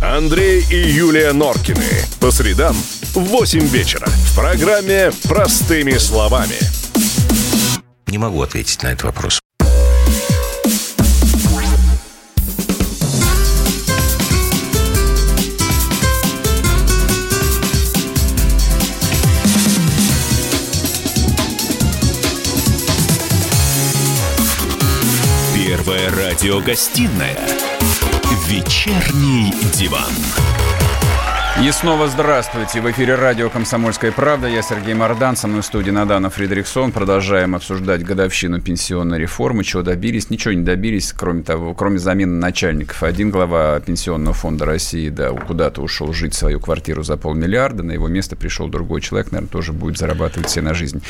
Андрей 0.00 0.64
и 0.70 0.92
Юлия 0.92 1.34
Норкины. 1.34 1.84
По 2.20 2.30
средам 2.30 2.74
в 3.12 3.20
8 3.20 3.66
вечера. 3.66 4.06
В 4.06 4.34
программе 4.34 5.12
«Простыми 5.24 5.98
словами». 5.98 6.56
Не 8.06 8.16
могу 8.16 8.40
ответить 8.40 8.82
на 8.82 8.88
этот 8.88 9.04
вопрос. 9.04 9.41
Радиогостинная 26.12 27.38
«Вечерний 28.46 29.50
диван». 29.72 30.12
И 31.60 31.70
снова 31.70 32.08
здравствуйте. 32.08 32.80
В 32.80 32.90
эфире 32.90 33.14
радио 33.14 33.50
«Комсомольская 33.50 34.10
правда». 34.10 34.48
Я 34.48 34.62
Сергей 34.62 34.94
Мордан, 34.94 35.36
со 35.36 35.46
мной 35.46 35.60
в 35.60 35.66
студии 35.66 35.90
Надана 35.90 36.30
Фредериксон. 36.30 36.92
Продолжаем 36.92 37.54
обсуждать 37.54 38.02
годовщину 38.02 38.60
пенсионной 38.60 39.18
реформы. 39.18 39.62
Чего 39.62 39.82
добились? 39.82 40.30
Ничего 40.30 40.54
не 40.54 40.62
добились, 40.62 41.12
кроме 41.12 41.42
того, 41.42 41.74
кроме 41.74 41.98
замены 41.98 42.36
начальников. 42.38 43.02
Один 43.02 43.30
глава 43.30 43.78
Пенсионного 43.80 44.34
фонда 44.34 44.64
России, 44.64 45.10
да, 45.10 45.28
куда-то 45.30 45.82
ушел 45.82 46.12
жить 46.14 46.34
в 46.34 46.38
свою 46.38 46.58
квартиру 46.58 47.02
за 47.02 47.18
полмиллиарда. 47.18 47.82
На 47.82 47.92
его 47.92 48.08
место 48.08 48.34
пришел 48.34 48.68
другой 48.68 49.02
человек, 49.02 49.30
наверное, 49.30 49.50
тоже 49.50 49.72
будет 49.72 49.98
зарабатывать 49.98 50.48
все 50.48 50.62
на 50.62 50.72
жизнь. 50.72 51.02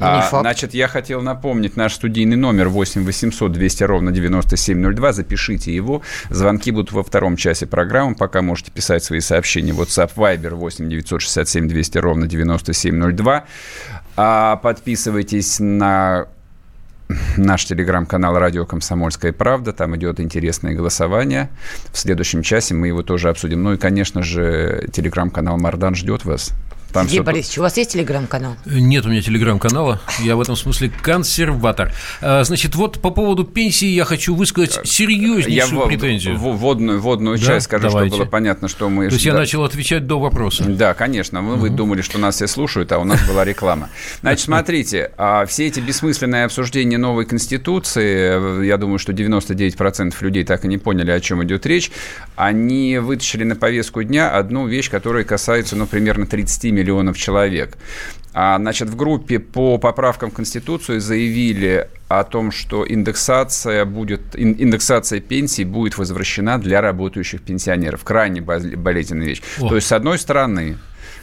А, 0.00 0.26
значит, 0.30 0.72
я 0.72 0.88
хотел 0.88 1.20
напомнить 1.20 1.76
наш 1.76 1.92
студийный 1.92 2.36
номер 2.36 2.68
8 2.68 3.04
800 3.04 3.52
200 3.52 3.84
ровно 3.84 4.10
9702. 4.12 5.12
Запишите 5.12 5.72
его. 5.72 6.00
Звонки 6.30 6.70
будут 6.70 6.90
во 6.90 7.04
втором 7.04 7.36
часе 7.36 7.66
программы. 7.66 8.14
Пока 8.14 8.40
можете 8.40 8.72
писать 8.72 9.04
свои 9.04 9.20
сообщения. 9.20 9.74
WhatsApp, 9.90 10.14
Viber 10.14 10.54
8 10.54 10.88
967 10.88 11.68
200 11.68 11.98
ровно 11.98 12.26
9702. 12.26 13.44
А 14.16 14.56
подписывайтесь 14.56 15.58
на 15.60 16.26
наш 17.36 17.64
телеграм-канал 17.64 18.38
«Радио 18.38 18.64
Комсомольская 18.64 19.32
правда». 19.32 19.72
Там 19.72 19.96
идет 19.96 20.20
интересное 20.20 20.74
голосование. 20.74 21.50
В 21.92 21.98
следующем 21.98 22.42
часе 22.42 22.74
мы 22.74 22.86
его 22.86 23.02
тоже 23.02 23.28
обсудим. 23.28 23.62
Ну 23.62 23.72
и, 23.72 23.76
конечно 23.76 24.22
же, 24.22 24.88
телеграм-канал 24.92 25.58
«Мардан» 25.58 25.94
ждет 25.94 26.24
вас. 26.24 26.52
Там 26.92 27.06
Сергей 27.06 27.20
Борисович, 27.22 27.58
у 27.58 27.62
вас 27.62 27.76
есть 27.76 27.92
телеграм-канал? 27.92 28.56
Нет 28.66 29.06
у 29.06 29.10
меня 29.10 29.22
телеграм-канала, 29.22 30.00
я 30.20 30.34
в 30.36 30.40
этом 30.40 30.56
смысле 30.56 30.90
консерватор. 31.02 31.92
А, 32.20 32.42
Значит, 32.44 32.74
вот 32.74 33.00
по 33.00 33.10
поводу 33.10 33.44
пенсии 33.44 33.86
я 33.88 34.04
хочу 34.04 34.34
высказать 34.34 34.80
серьезнейшую 34.88 35.82
в- 35.82 35.86
претензию. 35.88 36.36
в- 36.36 36.56
вводную, 36.58 37.00
вводную 37.00 37.38
Да? 37.38 37.44
часть 37.44 37.66
скажу, 37.66 37.88
Давайте. 37.88 38.08
чтобы 38.10 38.24
было 38.24 38.30
понятно, 38.30 38.68
что 38.68 38.88
мы... 38.88 39.08
То 39.08 39.14
есть 39.14 39.24
я 39.24 39.32
да. 39.32 39.38
начал 39.38 39.62
отвечать 39.64 40.06
до 40.06 40.18
вопроса. 40.18 40.64
Да, 40.64 40.94
конечно. 40.94 41.42
Вы, 41.42 41.56
вы 41.56 41.70
думали, 41.70 42.02
что 42.02 42.18
нас 42.18 42.36
все 42.36 42.46
слушают, 42.48 42.90
а 42.92 42.98
у 42.98 43.04
нас 43.04 43.20
была 43.28 43.44
реклама. 43.44 43.88
Значит, 44.22 44.44
смотрите, 44.46 45.12
а, 45.16 45.46
все 45.46 45.66
эти 45.68 45.78
бессмысленные 45.80 46.44
обсуждения 46.44 46.98
новой 46.98 47.24
Конституции, 47.24 48.62
э, 48.62 48.66
я 48.66 48.76
думаю, 48.78 48.98
что 48.98 49.12
99% 49.12 50.20
людей 50.22 50.44
так 50.44 50.64
и 50.64 50.68
не 50.68 50.78
поняли, 50.78 51.10
о 51.12 51.20
чем 51.20 51.42
идет 51.44 51.66
речь, 51.66 51.90
они 52.36 52.98
вытащили 52.98 53.44
на 53.44 53.54
повестку 53.56 54.02
дня 54.02 54.30
одну 54.30 54.66
вещь, 54.66 54.90
которая 54.90 55.24
касается, 55.24 55.76
ну, 55.76 55.86
примерно 55.86 56.26
30 56.26 56.64
миллионов 56.64 56.79
человек. 57.16 57.76
А, 58.32 58.58
значит, 58.58 58.88
в 58.88 58.96
группе 58.96 59.38
по 59.38 59.78
поправкам 59.78 60.30
в 60.30 60.34
Конституцию 60.34 61.00
заявили 61.00 61.88
о 62.08 62.22
том, 62.22 62.52
что 62.52 62.86
индексация 62.88 63.84
будет, 63.84 64.20
ин- 64.34 64.54
индексация 64.58 65.20
пенсий 65.20 65.64
будет 65.64 65.98
возвращена 65.98 66.58
для 66.58 66.80
работающих 66.80 67.42
пенсионеров. 67.42 68.04
Крайне 68.04 68.40
болезненная 68.40 69.26
вещь. 69.26 69.42
О. 69.60 69.68
То 69.68 69.74
есть, 69.76 69.88
с 69.88 69.92
одной 69.92 70.18
стороны, 70.18 70.78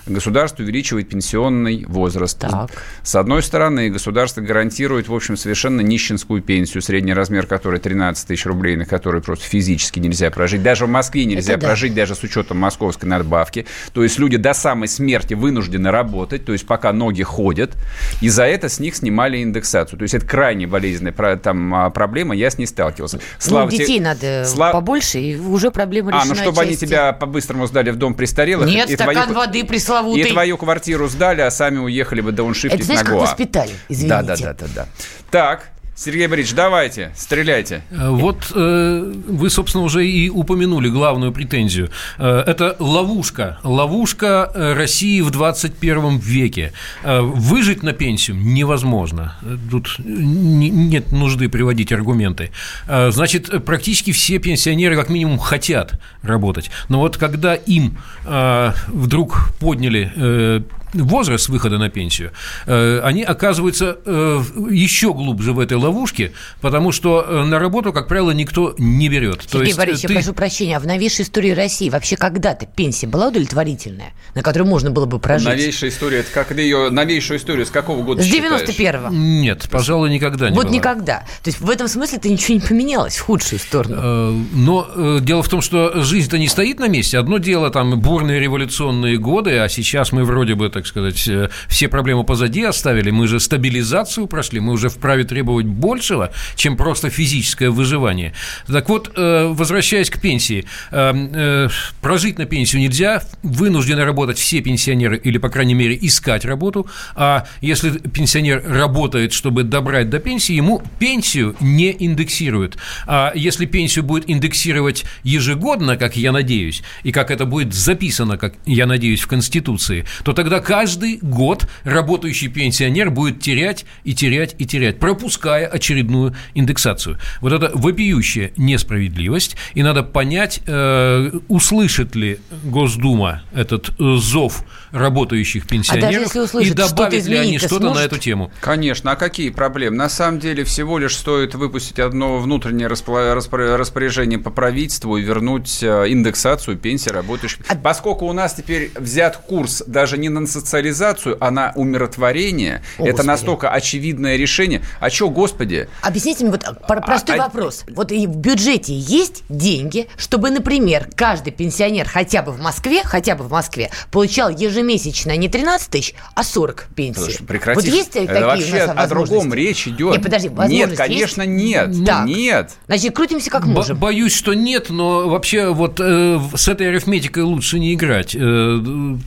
государство 0.10 0.64
увеличивает 0.64 1.10
пенсионный 1.10 1.86
возраст. 1.88 2.40
Так. 2.40 2.72
С 3.04 3.16
одной 3.16 3.42
стороны, 3.44 3.90
государство 3.90 4.42
гарантирует, 4.42 5.08
в 5.08 5.14
общем, 5.16 5.38
совершенно 5.38 5.82
нищенскую 5.82 6.42
пенсию, 6.42 6.82
средний 6.82 7.14
размер 7.14 7.46
которой 7.48 7.80
13 7.80 8.28
тысяч 8.28 8.46
рублей, 8.46 8.76
на 8.76 8.86
который 8.86 9.22
просто 9.22 9.46
физически 9.46 10.00
нельзя 10.00 10.30
прожить. 10.32 10.64
Даже 10.64 10.86
в 10.86 10.90
Москве 10.90 11.26
нельзя 11.26 11.54
Это 11.54 11.62
да. 11.62 11.68
прожить, 11.68 11.94
даже 11.94 12.16
с 12.16 12.24
учетом 12.24 12.58
московской 12.58 13.08
надбавки. 13.10 13.66
То 13.94 14.04
есть 14.04 14.20
люди 14.20 14.38
до 14.38 14.54
самой 14.54 14.88
смерти 14.88 15.34
вынуждены 15.34 15.92
работать, 15.92 16.46
то 16.46 16.52
есть 16.54 16.66
пока 16.66 16.94
ноги 16.94 17.24
ходят, 17.24 17.76
и 18.22 18.30
за 18.30 18.44
это 18.46 18.70
с 18.70 18.80
них 18.80 18.96
снимали 18.96 19.42
индексацию. 19.44 19.98
То 20.00 20.04
есть 20.04 20.14
это 20.14 20.26
крайне 20.26 20.68
болезненная 20.68 21.38
там, 21.38 21.74
а, 21.74 21.90
проблема, 21.90 22.36
я 22.36 22.50
с 22.50 22.58
ней 22.58 22.66
сталкивался. 22.66 23.20
ну, 23.50 23.70
те- 23.70 23.78
детей 23.78 24.00
надо 24.00 24.44
Сла- 24.44 24.72
побольше, 24.72 25.20
и 25.20 25.38
уже 25.38 25.72
проблема 25.72 26.12
А, 26.12 26.20
решена 26.24 26.36
ну 26.36 26.42
чтобы 26.42 26.62
они 26.62 26.72
отчасти. 26.72 26.86
тебя 26.86 27.14
по-быстрому 27.14 27.68
сдали 27.68 27.92
в 27.92 27.96
дом 27.96 28.14
престарелых. 28.14 28.68
Нет, 28.68 28.90
стакан 28.92 29.14
твою- 29.30 29.34
воды 29.34 29.60
и 29.60 29.64
пресловутый. 30.02 30.32
твою 30.32 30.58
квартиру 30.58 31.08
сдали, 31.08 31.42
а 31.42 31.52
сами 31.52 31.78
уехали 31.78 32.22
бы 32.22 32.30
Это 32.30 32.38
дауншифтить 32.38 32.84
знаешь, 32.86 33.02
на 33.02 33.06
как 33.06 33.14
Гоа. 33.16 33.22
воспитали, 33.24 33.72
извините. 33.90 34.10
Да, 34.10 34.22
да, 34.24 34.36
да, 34.36 34.54
да, 34.54 34.68
да. 34.76 34.86
Так, 35.32 35.70
Сергей 36.00 36.28
Борисович, 36.28 36.56
давайте, 36.56 37.12
стреляйте. 37.18 37.82
Э, 37.90 38.10
Вот 38.12 38.52
э, 38.54 39.14
вы, 39.30 39.50
собственно, 39.50 39.84
уже 39.84 40.06
и 40.08 40.30
упомянули 40.30 40.90
главную 40.90 41.32
претензию. 41.32 41.90
Э, 42.20 42.44
это 42.46 42.76
ловушка. 42.78 43.58
Ловушка 43.64 44.52
э, 44.54 44.74
России 44.74 45.22
в 45.22 45.32
21 45.32 46.20
веке. 46.20 46.72
Э, 47.04 47.22
выжить 47.22 47.82
на 47.82 47.94
пенсию 47.94 48.38
невозможно. 48.38 49.38
Э, 49.42 49.58
Тут 49.72 49.96
не- 49.98 50.70
нет 50.70 51.12
нужды 51.12 51.50
приводить 51.50 51.92
аргументы. 51.92 52.52
Э, 52.88 53.10
значит, 53.10 53.66
практически 53.66 54.12
все 54.12 54.38
пенсионеры 54.38 54.96
как 54.96 55.10
минимум 55.10 55.40
хотят 55.40 56.00
работать. 56.22 56.70
Но 56.90 57.00
вот 57.00 57.18
когда 57.18 57.56
им 57.56 57.98
э, 58.24 58.72
вдруг 58.88 59.50
подняли 59.60 60.12
э, 60.16 60.62
возраст 61.02 61.50
выхода 61.50 61.78
на 61.78 61.90
пенсию, 61.90 62.32
э, 62.66 63.00
они 63.04 63.24
оказываются 63.24 63.98
э, 64.06 64.42
еще 64.70 65.14
глубже 65.14 65.54
в 65.54 65.60
этой 65.60 65.78
ловушке, 65.78 66.34
потому 66.62 66.92
что 66.92 67.26
э, 67.28 67.44
на 67.46 67.60
работу, 67.60 67.94
как 67.94 68.08
правило, 68.08 68.32
никто 68.32 68.76
не 68.78 69.10
берет. 69.10 69.42
Сергей 69.44 69.52
То 69.52 69.64
есть 69.64 69.78
Борисович, 69.78 70.08
ты... 70.08 70.14
я 70.14 70.20
прошу 70.20 70.34
прощения, 70.34 70.78
а 70.78 70.80
в 70.80 70.86
новейшей 70.88 71.24
истории 71.24 71.52
России 71.52 71.90
вообще 71.90 72.18
когда-то 72.18 72.66
пенсия 72.66 73.08
была 73.08 73.28
удовлетворительная, 73.28 74.14
на 74.36 74.42
которую 74.42 74.68
можно 74.68 74.92
было 74.92 75.06
бы 75.06 75.20
прожить? 75.20 75.48
Новейшая 75.48 75.90
история, 75.90 76.20
это 76.20 76.32
как 76.32 76.48
ты 76.48 76.62
ее 76.62 76.90
новейшую 76.90 77.38
историю 77.38 77.66
с 77.66 77.70
какого 77.70 78.04
года 78.04 78.24
С 78.24 78.28
91-го. 78.28 79.14
Нет, 79.14 79.68
пожалуй, 79.70 80.10
никогда 80.10 80.50
не 80.50 80.56
Вот 80.56 80.66
была. 80.66 80.76
никогда. 80.76 81.20
То 81.44 81.50
есть 81.50 81.60
в 81.60 81.70
этом 81.70 81.88
смысле 81.88 82.20
ты 82.20 82.30
ничего 82.30 82.56
не 82.56 82.62
поменялось 82.62 83.18
в 83.18 83.22
худшую 83.22 83.60
сторону. 83.60 84.46
Но 84.54 85.20
дело 85.20 85.44
в 85.44 85.50
том, 85.50 85.62
что 85.62 86.02
жизнь-то 86.02 86.38
не 86.38 86.48
стоит 86.48 86.80
на 86.80 86.88
месте. 86.88 87.18
Одно 87.18 87.38
дело 87.38 87.70
там 87.70 88.00
бурные 88.00 88.40
революционные 88.40 89.18
годы, 89.18 89.58
а 89.60 89.70
сейчас 89.70 90.12
мы 90.12 90.24
вроде 90.24 90.56
бы, 90.56 90.70
так 90.70 90.87
сказать, 90.88 91.30
все 91.68 91.88
проблемы 91.88 92.24
позади 92.24 92.64
оставили, 92.64 93.12
мы 93.12 93.28
же 93.28 93.40
стабилизацию 93.40 94.28
прошли, 94.28 94.60
мы 94.60 94.74
уже 94.74 94.90
вправе 94.90 95.24
требовать 95.24 95.66
большего, 95.66 96.32
чем 96.56 96.78
просто 96.78 97.10
физическое 97.10 97.70
выживание. 97.70 98.34
Так 98.68 98.90
вот, 98.90 99.12
э, 99.16 99.48
возвращаясь 99.48 100.10
к 100.10 100.20
пенсии, 100.20 100.66
э, 100.92 101.14
э, 101.14 101.70
прожить 102.02 102.38
на 102.38 102.46
пенсию 102.46 102.82
нельзя, 102.82 103.24
вынуждены 103.44 104.04
работать 104.04 104.38
все 104.38 104.62
пенсионеры 104.62 105.18
или, 105.18 105.38
по 105.38 105.50
крайней 105.50 105.74
мере, 105.74 105.98
искать 106.02 106.46
работу, 106.46 106.88
а 107.16 107.48
если 107.62 107.92
пенсионер 107.92 108.64
работает, 108.66 109.34
чтобы 109.34 109.64
добрать 109.64 110.10
до 110.10 110.20
пенсии, 110.20 110.54
ему 110.54 110.82
пенсию 111.00 111.56
не 111.60 111.96
индексируют. 111.98 112.78
А 113.06 113.32
если 113.36 113.66
пенсию 113.66 114.04
будет 114.04 114.30
индексировать 114.30 115.06
ежегодно, 115.24 115.98
как 115.98 116.16
я 116.18 116.32
надеюсь, 116.32 116.84
и 117.04 117.12
как 117.12 117.32
это 117.32 117.46
будет 117.46 117.74
записано, 117.74 118.38
как 118.38 118.56
я 118.66 118.86
надеюсь, 118.86 119.22
в 119.22 119.28
Конституции, 119.28 120.06
то 120.24 120.34
тогда 120.34 120.60
каждый 120.68 121.20
год 121.22 121.66
работающий 121.86 122.50
пенсионер 122.50 123.10
будет 123.10 123.40
терять 123.40 123.86
и 124.04 124.14
терять 124.14 124.54
и 124.58 124.66
терять, 124.66 125.00
пропуская 125.00 125.66
очередную 125.66 126.36
индексацию. 126.56 127.18
Вот 127.40 127.54
это 127.54 127.72
вопиющая 127.74 128.52
несправедливость, 128.58 129.56
и 129.76 129.82
надо 129.82 130.04
понять, 130.04 130.60
э, 130.68 131.32
услышит 131.48 132.16
ли 132.18 132.40
Госдума 132.66 133.44
этот 133.54 133.92
э, 133.98 134.18
зов 134.18 134.66
работающих 134.92 135.68
пенсионеров 135.68 136.36
а 136.36 136.40
услышит, 136.42 136.74
и 136.74 136.76
добавят 136.76 137.26
ли 137.26 137.38
они 137.38 137.60
что-то 137.60 137.78
сможет? 137.78 137.96
на 137.96 138.06
эту 138.06 138.18
тему. 138.18 138.52
Конечно, 138.60 139.12
а 139.12 139.16
какие 139.16 139.52
проблемы? 139.52 139.96
На 139.96 140.10
самом 140.10 140.40
деле 140.40 140.66
всего 140.66 141.00
лишь 141.00 141.16
стоит 141.16 141.56
выпустить 141.56 142.00
одно 142.00 142.40
внутреннее 142.40 142.88
распоряжение 142.88 144.38
по 144.38 144.50
правительству 144.50 145.16
и 145.16 145.22
вернуть 145.22 145.82
э, 145.82 146.06
индексацию 146.10 146.76
пенсии 146.76 147.10
работающих. 147.10 147.60
А... 147.70 147.76
Поскольку 147.76 148.26
у 148.26 148.34
нас 148.34 148.54
теперь 148.54 148.92
взят 148.96 149.38
курс 149.38 149.82
даже 149.88 150.18
не 150.18 150.28
на 150.28 150.42
социализацию, 150.60 151.38
а 151.40 151.52
на 151.52 151.72
умиротворение, 151.76 152.82
О, 152.98 153.04
это 153.04 153.12
Господи. 153.12 153.28
настолько 153.28 153.70
очевидное 153.70 154.36
решение. 154.38 154.82
А 155.00 155.10
что, 155.10 155.30
Господи? 155.30 155.88
Объясните 156.02 156.44
мне 156.44 156.52
вот 156.52 156.64
простой 156.88 157.38
а, 157.38 157.44
а 157.44 157.48
вопрос. 157.48 157.86
Вот 157.90 158.12
и 158.12 158.28
в 158.28 158.36
бюджете 158.36 158.94
есть 158.94 159.44
деньги, 159.50 160.08
чтобы, 160.18 160.50
например, 160.50 161.08
каждый 161.16 161.52
пенсионер 161.52 162.08
хотя 162.08 162.42
бы 162.42 162.52
в 162.52 162.60
Москве, 162.60 163.04
хотя 163.04 163.36
бы 163.36 163.44
в 163.44 163.52
Москве, 163.52 163.92
получал 164.12 164.50
ежемесячно 164.50 165.36
не 165.38 165.50
13 165.50 165.90
тысяч, 165.90 166.16
а 166.36 166.44
40 166.44 166.88
пенсий. 166.96 167.44
Прекрати. 167.44 167.80
Вот 167.80 167.86
есть 167.86 168.16
это 168.16 168.28
такие 168.28 168.46
вообще 168.46 168.84
у 168.84 168.94
нас 168.94 169.06
о 169.06 169.08
другом 169.08 169.54
речь 169.54 169.88
идет. 169.88 170.14
Нет, 170.14 170.24
подожди, 170.24 170.50
Нет, 170.50 170.98
конечно, 170.98 171.42
есть? 171.42 171.52
нет. 171.52 172.06
Так. 172.06 172.26
Нет. 172.26 172.72
Значит, 172.88 173.16
крутимся 173.16 173.50
как 173.50 173.66
можем. 173.66 173.98
Боюсь, 173.98 174.34
что 174.34 174.54
нет, 174.54 174.90
но 174.90 175.30
вообще 175.30 175.74
вот 175.74 176.00
э, 176.00 176.40
с 176.56 176.68
этой 176.68 176.90
арифметикой 176.90 177.44
лучше 177.44 177.80
не 177.80 177.94
играть. 177.94 178.36
Э, 178.36 178.80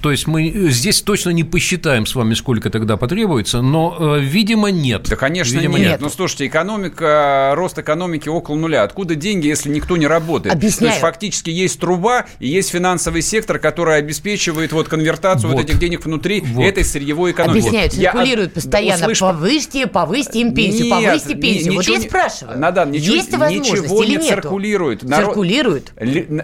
то 0.02 0.10
есть 0.10 0.26
мы 0.26 0.70
здесь 0.70 1.02
точно 1.02 1.19
не 1.28 1.44
посчитаем 1.44 2.06
с 2.06 2.14
вами, 2.14 2.33
сколько 2.33 2.70
тогда 2.70 2.96
потребуется, 2.96 3.61
но, 3.61 4.16
э, 4.16 4.20
видимо, 4.20 4.70
нет. 4.70 5.06
Да, 5.11 5.16
конечно, 5.16 5.54
видимо, 5.54 5.78
нет. 5.78 5.88
нет. 5.88 6.00
Ну, 6.00 6.09
слушайте, 6.09 6.46
экономика, 6.46 7.52
рост 7.54 7.78
экономики 7.78 8.28
около 8.28 8.56
нуля. 8.56 8.83
Откуда 8.83 9.14
деньги, 9.14 9.46
если 9.46 9.68
никто 9.68 9.98
не 9.98 10.06
работает? 10.06 10.54
Объясняю. 10.54 10.92
То 10.92 10.94
есть 10.94 11.00
фактически 11.02 11.50
есть 11.50 11.78
труба 11.78 12.24
и 12.38 12.48
есть 12.48 12.70
финансовый 12.70 13.20
сектор, 13.20 13.59
который 13.59 13.98
обеспечивает 13.98 14.72
вот 14.72 14.88
конвертацию 14.88 15.50
вот, 15.50 15.59
вот 15.59 15.66
этих 15.66 15.78
денег 15.78 16.04
внутри 16.04 16.40
вот. 16.40 16.64
этой 16.64 16.85
сырьевой 16.85 17.33
экономики. 17.33 17.61
Объясняют, 17.61 17.92
циркулируют 17.92 18.50
Я 18.50 18.54
постоянно. 18.54 19.02
Услышь... 19.02 19.18
Повысьте, 19.20 19.87
повысьте 19.87 20.40
им 20.40 20.54
пенсию, 20.54 20.87
нет, 20.87 21.04
повысьте 21.04 21.35
пенсию. 21.35 21.74
Вот 21.74 21.85
я 21.85 22.00
спрашиваю. 22.00 22.59
Надан, 22.59 22.90
ничего, 22.90 23.14
есть 23.14 23.37
возможность 23.37 23.83
ничего 23.83 24.02
или 24.02 24.11
не 24.11 24.16
нету? 24.16 24.28
циркулирует. 24.28 25.02
Народ... 25.02 25.26
Циркулирует. 25.26 25.92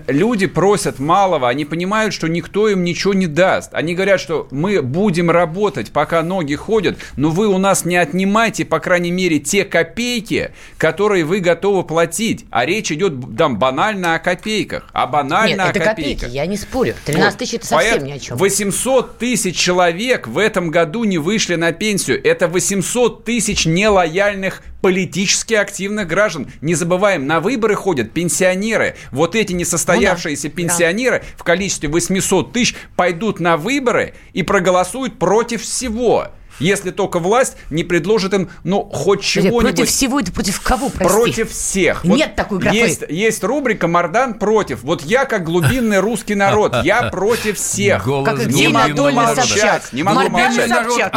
Люди 0.07 0.47
просят 0.47 0.99
малого, 0.99 1.49
они 1.49 1.65
понимают, 1.65 2.12
что 2.12 2.29
никто 2.29 2.69
им 2.69 2.85
ничего 2.85 3.15
не 3.15 3.27
даст. 3.27 3.71
Они 3.73 3.95
говорят, 3.95 4.21
что 4.21 4.49
мы 4.51 4.65
будем 4.83 5.31
работать, 5.31 5.92
пока 5.92 6.22
ноги 6.22 6.55
ходят, 6.55 6.98
но 7.16 7.31
вы 7.31 7.48
у 7.48 7.59
нас 7.59 7.85
не 7.85 7.96
отнимайте, 7.96 8.64
по 8.64 8.81
крайней 8.81 9.11
мере, 9.11 9.38
те 9.38 9.64
копейки, 9.64 10.52
которые 10.79 11.24
вы 11.24 11.40
готовы 11.40 11.85
платить. 11.85 12.46
А 12.50 12.66
речь 12.66 12.92
идет 12.92 13.14
там 13.37 13.59
банально 13.59 14.14
о 14.14 14.18
копейках. 14.18 14.88
А 14.92 15.07
банально 15.07 15.62
Нет, 15.66 15.76
это 15.76 15.83
о 15.83 15.88
копейках. 15.90 16.20
копейки, 16.22 16.35
я 16.35 16.46
не 16.46 16.57
спорю. 16.57 16.94
13 17.05 17.38
тысяч 17.38 17.55
это 17.55 17.66
совсем 17.66 17.92
Поэт... 17.92 18.02
ни 18.02 18.12
о 18.12 18.18
чем. 18.18 18.37
800 18.37 19.18
тысяч 19.18 19.57
человек 19.57 20.26
в 20.26 20.38
этом 20.38 20.70
году 20.70 21.05
не 21.05 21.18
вышли 21.18 21.55
на 21.55 21.72
пенсию. 21.72 22.22
Это 22.24 22.48
800 22.48 23.24
тысяч 23.24 23.66
нелояльных 23.66 24.62
политически 24.87 25.55
активных 25.55 26.07
граждан. 26.07 26.48
Не 26.61 26.74
забываем, 26.74 27.26
на 27.26 27.40
выборы 27.40 27.74
ходят 27.74 28.12
пенсионеры. 28.12 28.94
Вот 29.11 29.35
эти 29.35 29.52
несостоявшиеся 29.52 30.46
ну, 30.46 30.50
да. 30.50 30.57
пенсионеры 30.57 31.18
да. 31.18 31.24
в 31.37 31.42
количестве 31.42 31.88
800 31.88 32.52
тысяч 32.52 32.76
пойдут 32.94 33.40
на 33.40 33.57
выборы 33.57 34.14
и 34.33 34.44
проголосуют 34.57 35.19
против 35.19 35.61
всего 35.61 36.29
если 36.59 36.90
только 36.90 37.19
власть 37.19 37.57
не 37.69 37.85
предложит 37.85 38.33
им, 38.33 38.49
ну, 38.64 38.88
хоть 38.90 39.23
чего-нибудь. 39.23 39.77
Против 39.77 39.88
всего 39.88 40.21
это 40.21 40.33
против 40.33 40.61
кого, 40.62 40.88
прости? 40.88 41.14
Против 41.14 41.51
всех. 41.51 42.05
Нет 42.05 42.29
вот 42.29 42.37
такой 42.37 42.59
графы. 42.59 42.77
Есть, 42.77 43.05
есть 43.11 43.45
рубрика 43.45 43.88
«Мардан 43.88 44.35
против». 44.38 44.83
Вот 44.83 45.03
я, 45.03 45.27
как 45.27 45.45
глубинный 45.45 46.01
русский 46.01 46.35
народ, 46.35 46.75
я 46.83 47.11
против 47.11 47.59
всех. 47.59 48.07
Голос 48.07 48.27
как 48.27 48.47
не 48.47 48.69
могу 48.69 49.11
молчать. 49.11 49.92
Не 49.92 50.03
могу 50.03 50.31
молчать. 50.31 50.71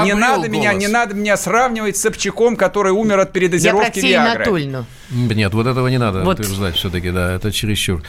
Не 0.03 0.13
надо, 0.13 0.49
меня, 0.49 0.73
не 0.73 0.87
надо 0.87 1.15
меня 1.15 1.37
сравнивать 1.37 1.95
с 1.95 2.01
Собчаком, 2.01 2.57
который 2.57 2.91
умер 2.91 3.19
от 3.19 3.31
передозировки 3.31 4.11
Анатольевну. 4.11 4.85
Нет, 5.09 5.53
вот 5.53 5.67
этого 5.67 5.87
не 5.87 5.97
надо 5.97 6.19
вот. 6.19 6.37
утверждать 6.37 6.75
все-таки, 6.75 7.11
да, 7.11 7.33
это 7.33 7.51
чересчур, 7.53 8.03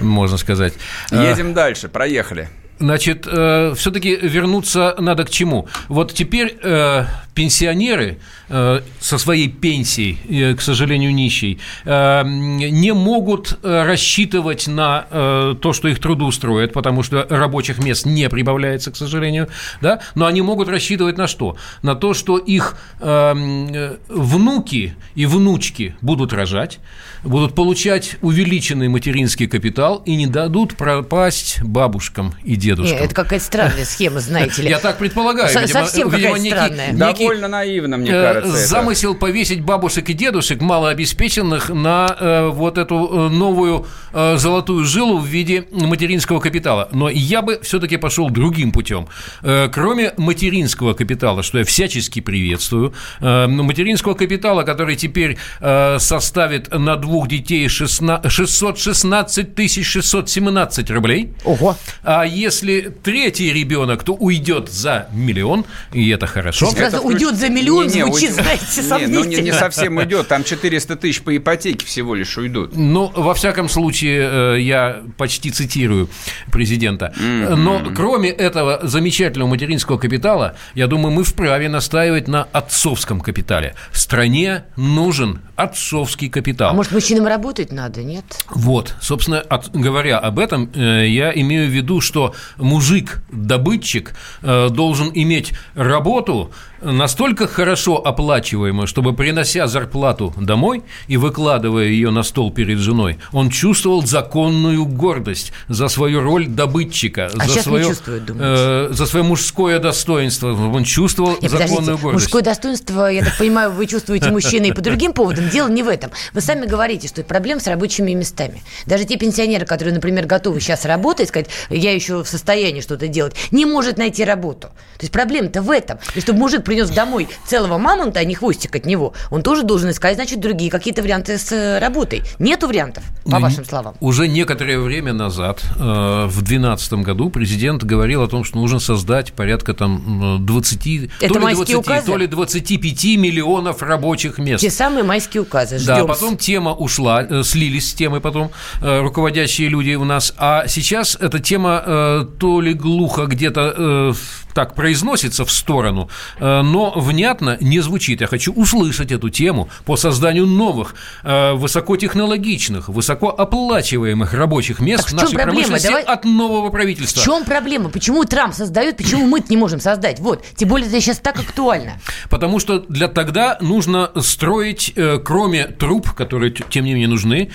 можно 0.00 0.36
сказать. 0.36 0.74
Едем 1.12 1.54
дальше, 1.54 1.88
проехали. 1.88 2.48
Значит, 2.82 3.28
э, 3.30 3.74
все-таки 3.76 4.16
вернуться 4.16 4.96
надо 4.98 5.22
к 5.22 5.30
чему? 5.30 5.68
Вот 5.88 6.12
теперь 6.12 6.58
э, 6.60 7.04
пенсионеры 7.32 8.18
э, 8.48 8.80
со 8.98 9.18
своей 9.18 9.48
пенсией, 9.48 10.18
э, 10.28 10.56
к 10.56 10.60
сожалению, 10.60 11.14
нищей, 11.14 11.60
э, 11.84 12.24
не 12.24 12.92
могут 12.92 13.56
э, 13.62 13.84
рассчитывать 13.84 14.66
на 14.66 15.06
э, 15.08 15.54
то, 15.60 15.72
что 15.72 15.86
их 15.86 16.00
трудоустроят, 16.00 16.72
потому 16.72 17.04
что 17.04 17.24
рабочих 17.30 17.78
мест 17.78 18.04
не 18.04 18.28
прибавляется, 18.28 18.90
к 18.90 18.96
сожалению, 18.96 19.46
да? 19.80 20.00
но 20.16 20.26
они 20.26 20.42
могут 20.42 20.68
рассчитывать 20.68 21.16
на 21.16 21.28
что? 21.28 21.56
На 21.82 21.94
то, 21.94 22.14
что 22.14 22.36
их 22.36 22.76
э, 22.98 23.96
внуки 24.08 24.96
и 25.14 25.26
внучки 25.26 25.94
будут 26.00 26.32
рожать, 26.32 26.80
будут 27.24 27.54
получать 27.54 28.16
увеличенный 28.20 28.88
материнский 28.88 29.46
капитал 29.46 30.02
и 30.04 30.16
не 30.16 30.26
дадут 30.26 30.76
пропасть 30.76 31.62
бабушкам 31.62 32.34
и 32.44 32.56
дедушкам. 32.56 32.96
Нет, 32.96 33.04
это 33.04 33.14
какая-то 33.14 33.44
странная 33.44 33.84
схема, 33.84 34.20
знаете 34.20 34.62
ли. 34.62 34.70
Я 34.70 34.78
так 34.78 34.98
предполагаю. 34.98 35.48
Совсем 35.48 36.10
какая-то 36.10 36.40
странная. 36.40 36.92
Довольно 36.92 37.48
наивно, 37.48 37.96
мне 37.96 38.10
э, 38.10 38.34
кажется. 38.34 38.66
Замысел 38.66 39.14
повесить 39.14 39.60
бабушек 39.62 40.08
и 40.10 40.12
дедушек 40.12 40.60
малообеспеченных 40.60 41.68
на 41.68 42.16
э, 42.18 42.48
вот 42.48 42.78
эту 42.78 42.96
э, 42.96 43.28
новую 43.28 43.86
золотую 44.12 44.84
жилу 44.84 45.18
в 45.18 45.26
виде 45.26 45.64
материнского 45.70 46.38
капитала. 46.40 46.88
Но 46.92 47.08
я 47.08 47.40
бы 47.40 47.60
все-таки 47.62 47.96
пошел 47.96 48.28
другим 48.28 48.70
путем. 48.70 49.08
Кроме 49.40 50.12
материнского 50.18 50.92
капитала, 50.92 51.42
что 51.42 51.58
я 51.58 51.64
всячески 51.64 52.20
приветствую, 52.20 52.92
материнского 53.20 54.12
капитала, 54.12 54.64
который 54.64 54.96
теперь 54.96 55.38
составит 55.60 56.70
на 56.72 56.96
двух 56.96 57.11
двух 57.12 57.28
детей 57.28 57.68
616 57.68 59.54
тысяч 59.54 59.86
617 59.86 60.90
рублей. 60.90 61.34
Ого. 61.44 61.76
А 62.02 62.24
если 62.24 62.90
третий 63.02 63.52
ребенок, 63.52 64.02
то 64.02 64.14
уйдет 64.14 64.70
за 64.70 65.08
миллион, 65.12 65.66
и 65.92 66.08
это 66.08 66.26
хорошо. 66.26 66.70
Сразу 66.70 66.96
это 66.96 67.06
уйдет 67.06 67.36
за 67.36 67.50
миллион, 67.50 67.88
Не, 67.88 67.96
не, 67.96 68.02
звучит, 68.04 68.30
уйдет. 68.30 68.42
знаете, 68.42 68.64
Не, 68.64 68.88
ну 68.88 69.08
не, 69.08 69.22
сомнительно. 69.24 69.44
не 69.44 69.52
совсем 69.52 69.96
уйдет. 69.98 70.28
Там 70.28 70.42
400 70.42 70.96
тысяч 70.96 71.20
по 71.20 71.36
ипотеке 71.36 71.84
всего 71.84 72.14
лишь 72.14 72.38
уйдут. 72.38 72.74
Ну, 72.74 73.12
во 73.14 73.34
всяком 73.34 73.68
случае, 73.68 74.56
э, 74.56 74.60
я 74.62 75.02
почти 75.18 75.50
цитирую 75.50 76.08
президента. 76.50 77.12
Но 77.18 77.82
кроме 77.94 78.30
этого 78.30 78.80
замечательного 78.82 79.50
материнского 79.50 79.98
капитала, 79.98 80.56
я 80.74 80.86
думаю, 80.86 81.14
мы 81.14 81.24
вправе 81.24 81.68
настаивать 81.68 82.26
на 82.26 82.44
отцовском 82.44 83.20
капитале. 83.20 83.74
Стране 83.92 84.64
нужен 84.76 85.42
отцовский 85.56 86.30
капитал. 86.30 86.70
А 86.70 86.72
может, 86.72 86.92
мужчинам 87.02 87.26
работать 87.26 87.72
надо, 87.72 88.02
нет? 88.02 88.24
Вот, 88.50 88.94
собственно, 89.00 89.40
от- 89.40 89.70
говоря 89.72 90.18
об 90.18 90.38
этом, 90.38 90.70
э, 90.74 91.06
я 91.08 91.32
имею 91.34 91.66
в 91.68 91.70
виду, 91.70 92.00
что 92.00 92.34
мужик-добытчик 92.58 94.14
э, 94.42 94.68
должен 94.70 95.10
иметь 95.14 95.52
работу 95.74 96.52
настолько 96.82 97.46
хорошо 97.46 97.96
оплачиваемую, 98.04 98.86
чтобы, 98.86 99.14
принося 99.14 99.66
зарплату 99.66 100.32
домой 100.36 100.82
и 101.06 101.16
выкладывая 101.16 101.84
ее 101.86 102.10
на 102.10 102.22
стол 102.22 102.52
перед 102.52 102.78
женой, 102.78 103.18
он 103.32 103.50
чувствовал 103.50 104.04
законную 104.04 104.84
гордость 104.86 105.52
за 105.68 105.88
свою 105.88 106.20
роль 106.20 106.46
добытчика, 106.46 107.30
А 107.38 107.48
за, 107.48 107.62
свое, 107.62 107.84
чувствует, 107.84 108.22
э, 108.28 108.88
за 108.90 109.06
свое 109.06 109.24
мужское 109.24 109.78
достоинство. 109.78 110.52
Он 110.52 110.84
чувствовал 110.84 111.36
Нет, 111.40 111.50
законную 111.50 111.98
гордость. 111.98 112.24
мужское 112.24 112.42
достоинство, 112.42 113.06
я 113.10 113.24
так 113.24 113.36
понимаю, 113.38 113.72
вы 113.72 113.86
чувствуете 113.86 114.30
мужчины 114.30 114.66
и 114.66 114.72
по 114.72 114.80
другим 114.80 115.12
поводам. 115.12 115.48
Дело 115.48 115.68
не 115.68 115.82
в 115.82 115.88
этом. 115.88 116.10
Вы 116.32 116.40
сами 116.40 116.66
говорите, 116.66 117.08
что 117.08 117.22
проблем 117.22 117.60
с 117.60 117.66
рабочими 117.66 118.12
местами. 118.12 118.62
Даже 118.86 119.04
те 119.04 119.16
пенсионеры, 119.16 119.66
которые, 119.66 119.94
например, 119.94 120.26
готовы 120.26 120.60
сейчас 120.60 120.84
работать, 120.84 121.28
сказать, 121.28 121.48
я 121.70 121.92
еще 121.92 122.22
в 122.22 122.28
состоянии 122.28 122.80
что-то 122.80 123.08
делать, 123.08 123.34
не 123.50 123.66
может 123.66 123.98
найти 123.98 124.24
работу. 124.24 124.68
То 124.68 125.02
есть 125.02 125.12
проблема-то 125.12 125.62
в 125.62 125.70
этом. 125.70 125.98
И 126.14 126.20
чтобы 126.20 126.38
мужик 126.40 126.64
принес 126.72 126.88
домой 126.90 127.28
целого 127.46 127.76
мамонта, 127.76 128.20
а 128.20 128.24
не 128.24 128.34
хвостик 128.34 128.74
от 128.76 128.86
него, 128.86 129.12
он 129.30 129.42
тоже 129.42 129.62
должен 129.62 129.90
искать, 129.90 130.14
значит, 130.14 130.40
другие 130.40 130.70
какие-то 130.70 131.02
варианты 131.02 131.36
с 131.36 131.52
э, 131.52 131.78
работой. 131.78 132.22
Нету 132.38 132.66
вариантов, 132.66 133.04
по 133.24 133.32
Ну, 133.32 133.40
вашим 133.40 133.64
словам. 133.66 133.94
Уже 134.00 134.26
некоторое 134.26 134.78
время 134.78 135.12
назад, 135.12 135.62
э, 135.76 136.24
в 136.26 136.42
2012 136.42 136.92
году, 137.04 137.28
президент 137.28 137.84
говорил 137.84 138.22
о 138.22 138.26
том, 138.28 138.42
что 138.44 138.56
нужно 138.56 138.80
создать 138.80 139.34
порядка 139.34 139.74
там 139.74 140.22
м, 140.38 140.46
20, 140.46 141.10
Это 141.20 141.28
то, 141.28 141.34
ли 141.34 141.44
майские 141.44 141.76
20 141.76 141.86
указы? 141.86 142.06
то 142.06 142.16
ли 142.16 142.26
25 142.26 143.04
миллионов 143.18 143.82
рабочих 143.82 144.38
мест. 144.38 144.62
Те 144.62 144.70
самые 144.70 145.04
майские 145.04 145.42
указы. 145.42 145.76
Ждем. 145.78 145.86
Да, 145.94 146.04
потом 146.06 146.38
тема 146.38 146.72
ушла, 146.72 147.22
э, 147.22 147.42
слились 147.42 147.90
с 147.90 147.92
темой 147.92 148.20
потом 148.22 148.50
э, 148.80 149.00
руководящие 149.02 149.68
люди 149.68 149.94
у 149.94 150.04
нас. 150.04 150.32
А 150.38 150.66
сейчас 150.68 151.18
эта 151.20 151.38
тема 151.38 151.82
э, 151.84 152.24
то 152.38 152.62
ли 152.62 152.72
глухо 152.72 153.26
где-то 153.26 153.74
э, 153.76 154.12
так 154.54 154.74
произносится 154.74 155.44
в 155.44 155.50
сторону, 155.50 156.08
э, 156.38 156.62
но 156.62 156.92
внятно 156.96 157.56
не 157.60 157.80
звучит. 157.80 158.20
Я 158.20 158.26
хочу 158.26 158.52
услышать 158.52 159.12
эту 159.12 159.30
тему 159.30 159.68
по 159.84 159.96
созданию 159.96 160.46
новых, 160.46 160.94
э, 161.24 161.52
высокотехнологичных, 161.52 162.88
высокооплачиваемых 162.88 164.34
рабочих 164.34 164.80
мест 164.80 165.04
Так 165.04 165.10
в 165.10 165.12
в 165.12 165.16
нашей 165.16 165.34
проблема? 165.34 165.52
промышленности 165.52 165.86
Давай- 165.88 166.02
от 166.02 166.24
нового 166.24 166.68
В 166.68 166.72
правительства. 166.72 167.22
чем 167.22 167.44
проблема? 167.44 167.88
Почему 167.88 168.24
Трамп 168.24 168.54
создает, 168.54 168.96
почему 168.96 169.26
мы 169.26 169.42
не 169.48 169.56
можем 169.56 169.80
создать? 169.80 170.20
Вот, 170.20 170.44
тем 170.56 170.68
более 170.68 170.88
это 170.88 171.00
сейчас 171.00 171.18
так 171.18 171.38
актуально. 171.38 171.94
Потому 172.30 172.58
что 172.60 172.80
для 172.80 173.08
тогда 173.08 173.58
нужно 173.60 174.10
строить, 174.20 174.92
э, 174.96 175.18
кроме 175.24 175.66
труб, 175.66 176.12
которые, 176.12 176.50
тем 176.52 176.84
не 176.84 176.92
менее, 176.92 177.08
нужны, 177.08 177.50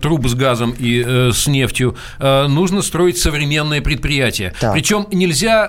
труб 0.00 0.26
с 0.28 0.34
газом 0.34 0.74
и 0.78 1.30
с 1.32 1.46
нефтью, 1.46 1.96
нужно 2.18 2.82
строить 2.82 3.18
современные 3.18 3.80
предприятия. 3.82 4.54
Так. 4.60 4.72
Причем 4.74 5.06
нельзя 5.12 5.66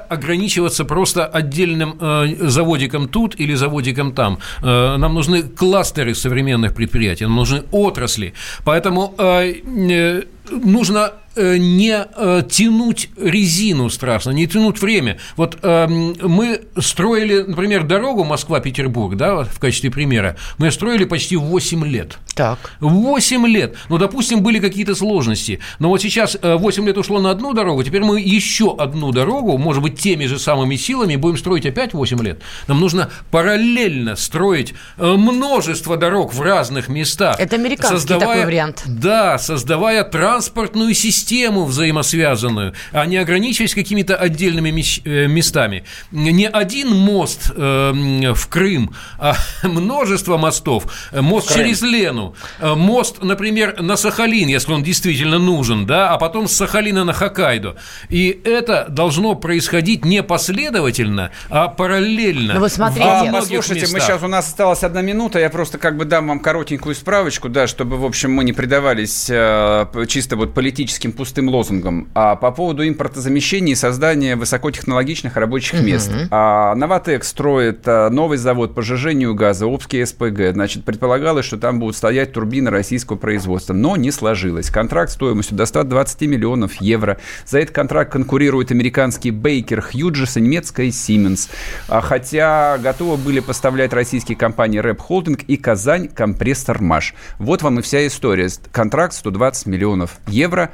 ограничиваться 0.53 0.85
просто 0.85 1.25
отдельным 1.25 1.95
э, 1.99 2.49
заводиком 2.49 3.07
тут 3.07 3.39
или 3.39 3.55
заводиком 3.55 4.11
там. 4.13 4.37
Э, 4.63 4.97
Нам 4.97 5.13
нужны 5.13 5.43
кластеры 5.43 6.13
современных 6.15 6.73
предприятий, 6.73 7.25
нам 7.25 7.35
нужны 7.35 7.63
отрасли. 7.71 8.33
Поэтому 8.65 9.13
э, 9.17 10.23
нужно 10.51 11.11
не 11.36 12.06
э, 12.15 12.43
тянуть 12.50 13.10
резину 13.17 13.89
страшно, 13.89 14.32
не 14.32 14.48
тянуть 14.48 14.82
время. 14.82 15.17
Вот 15.36 15.58
эм, 15.62 16.15
мы 16.22 16.62
строили, 16.80 17.41
например, 17.41 17.84
дорогу 17.84 18.24
Москва-Петербург, 18.24 19.15
да, 19.15 19.43
в 19.43 19.60
качестве 19.60 19.91
примера, 19.91 20.36
мы 20.58 20.72
строили 20.72 21.06
почти 21.06 21.36
8 21.36 21.86
лет. 21.86 22.17
Так. 22.36 22.58
8 22.80 23.48
лет. 23.48 23.76
Ну, 23.89 23.98
допустим, 23.98 24.41
были 24.41 24.60
какие-то 24.60 24.96
сложности. 24.96 25.60
Но 25.80 25.89
вот 25.89 26.02
сейчас 26.02 26.38
э, 26.41 26.56
8 26.56 26.86
лет 26.86 26.98
ушло 26.98 27.19
на 27.19 27.32
одну 27.32 27.54
дорогу, 27.54 27.84
теперь 27.84 28.04
мы 28.04 28.19
еще 28.22 28.76
одну 28.78 29.12
дорогу, 29.12 29.58
может 29.58 29.82
быть, 29.82 30.00
теми 30.00 30.26
же 30.26 30.39
самыми 30.39 30.76
силами, 30.76 31.15
будем 31.15 31.38
строить 31.38 31.65
опять 31.65 31.93
8 31.93 32.22
лет. 32.24 32.41
Нам 32.67 32.80
нужно 32.80 33.10
параллельно 33.32 34.15
строить 34.15 34.74
э, 34.98 35.12
множество 35.13 35.98
дорог 35.98 36.34
в 36.34 36.41
разных 36.41 36.89
местах. 36.89 37.39
Это 37.39 37.56
американский 37.56 38.08
такой 38.08 38.46
вариант. 38.46 38.84
Да, 38.86 39.38
создавая 39.38 40.04
транспортную 40.04 40.93
систему 40.93 41.22
взаимосвязанную, 41.65 42.73
а 42.91 43.05
не 43.05 43.17
ограничиваясь 43.17 43.73
какими-то 43.73 44.15
отдельными 44.15 44.69
э, 45.05 45.27
местами. 45.27 45.83
Не 46.12 46.47
один 46.47 46.89
мост 46.89 47.51
э, 47.55 48.33
в 48.33 48.47
Крым, 48.47 48.93
а 49.17 49.36
множество 49.63 50.38
мостов. 50.38 50.86
Мост 51.12 51.53
через 51.53 51.81
Лену, 51.81 52.36
э, 52.59 52.73
мост, 52.75 53.21
например, 53.21 53.81
на 53.81 53.95
Сахалин, 53.97 54.47
если 54.47 54.73
он 54.73 54.83
действительно 54.83 55.39
нужен, 55.39 55.86
да, 55.86 56.09
а 56.09 56.17
потом 56.17 56.47
с 56.47 56.53
Сахалина 56.53 57.03
на 57.03 57.13
Хоккайдо. 57.13 57.75
И 58.09 58.41
это 58.43 58.88
должно 58.89 59.36
происходить 59.36 60.05
не 60.05 60.23
последовательно, 60.23 61.31
а 61.49 61.67
параллельно. 61.67 62.55
Ну, 62.55 62.59
вы 62.59 62.69
смотрите. 62.69 63.05
во 63.05 63.21
А, 63.21 63.31
послушайте, 63.31 63.88
мы 63.88 63.95
местах. 63.95 64.03
сейчас, 64.03 64.23
у 64.23 64.27
нас 64.27 64.47
осталась 64.47 64.83
одна 64.83 65.01
минута, 65.01 65.39
я 65.39 65.49
просто 65.49 65.77
как 65.77 65.97
бы 65.97 66.05
дам 66.05 66.27
вам 66.27 66.39
коротенькую 66.39 66.95
справочку, 66.95 67.49
да, 67.49 67.67
чтобы, 67.67 67.97
в 67.97 68.05
общем, 68.05 68.31
мы 68.31 68.43
не 68.43 68.53
предавались 68.53 69.27
э, 69.29 69.86
чисто 70.07 70.36
вот 70.36 70.53
политическим 70.53 71.12
пустым 71.13 71.49
лозунгам. 71.49 72.10
А 72.13 72.36
по 72.36 72.52
поводу 72.52 72.88
импортозамещения 72.88 73.73
и 73.73 73.76
создания 73.76 74.36
высокотехнологичных 74.36 75.36
рабочих 75.36 75.82
мест. 75.82 76.12
А, 76.32 76.76
Новотек 76.76 77.23
строит 77.23 77.82
а, 77.86 78.10
новый 78.10 78.38
завод 78.38 78.76
по 78.76 78.82
сжижению 78.82 79.36
газа, 79.36 79.65
Обский 79.65 80.06
СПГ. 80.06 80.54
Значит, 80.54 80.84
предполагалось, 80.86 81.45
что 81.45 81.58
там 81.58 81.80
будут 81.80 81.95
стоять 81.95 82.34
турбины 82.34 82.69
российского 82.69 83.17
производства, 83.17 83.73
но 83.73 83.95
не 83.95 84.12
сложилось. 84.12 84.69
Контракт 84.69 85.12
стоимостью 85.12 85.58
до 85.58 85.65
120 85.65 86.21
миллионов 86.21 86.76
евро. 86.76 87.17
За 87.45 87.60
этот 87.60 87.76
контракт 87.76 88.12
конкурируют 88.12 88.71
американские 88.71 89.34
Бейкер, 89.34 89.82
Хьюджес 89.82 90.38
и 90.38 90.41
немецкая 90.41 90.88
Siemens. 90.88 91.49
А 91.88 92.02
хотя 92.02 92.78
готовы 92.78 93.17
были 93.17 93.39
поставлять 93.39 93.93
российские 93.93 94.38
компании 94.38 94.80
Рэп 94.80 94.99
Холдинг 94.99 95.43
и 95.43 95.58
Казань 95.58 96.08
Компрессор 96.08 96.82
Маш. 96.82 97.13
Вот 97.39 97.62
вам 97.62 97.80
и 97.80 97.82
вся 97.82 98.06
история. 98.08 98.49
Контракт 98.71 99.13
120 99.13 99.67
миллионов 99.67 100.17
евро. 100.28 100.71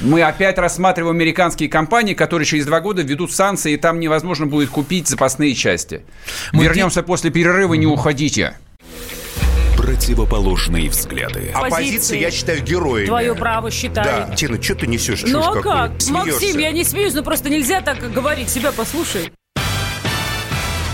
Мы 0.00 0.22
опять 0.22 0.58
рассматриваем 0.58 1.16
американские 1.16 1.68
компании, 1.68 2.14
которые 2.14 2.46
через 2.46 2.64
два 2.64 2.80
года 2.80 3.02
введут 3.02 3.32
санкции, 3.32 3.72
и 3.72 3.76
там 3.76 4.00
невозможно 4.00 4.46
будет 4.46 4.70
купить 4.70 5.08
запасные 5.08 5.54
части. 5.54 6.02
Мы 6.52 6.64
Вернемся 6.64 7.02
после 7.02 7.30
перерыва, 7.30 7.74
не 7.74 7.86
уходите. 7.86 8.56
Противоположные 9.76 10.88
взгляды. 10.88 11.50
Оппозиция, 11.54 12.18
я 12.18 12.30
считаю, 12.30 12.62
героями. 12.62 13.06
Твое 13.06 13.34
право 13.34 13.70
считаю. 13.70 14.28
Да, 14.28 14.34
Тина, 14.34 14.62
что 14.62 14.74
ты 14.74 14.86
несешь? 14.86 15.22
Ну 15.26 15.40
а 15.40 15.60
как? 15.60 16.00
Смеешься. 16.00 16.12
Максим, 16.12 16.58
я 16.58 16.70
не 16.72 16.84
смеюсь, 16.84 17.14
но 17.14 17.22
просто 17.22 17.50
нельзя 17.50 17.80
так 17.80 17.98
говорить. 18.12 18.48
Себя 18.48 18.72
послушай. 18.72 19.32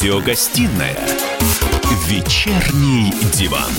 Радиогостинная 0.00 0.96
«Вечерний 2.08 3.12
диван». 3.34 3.70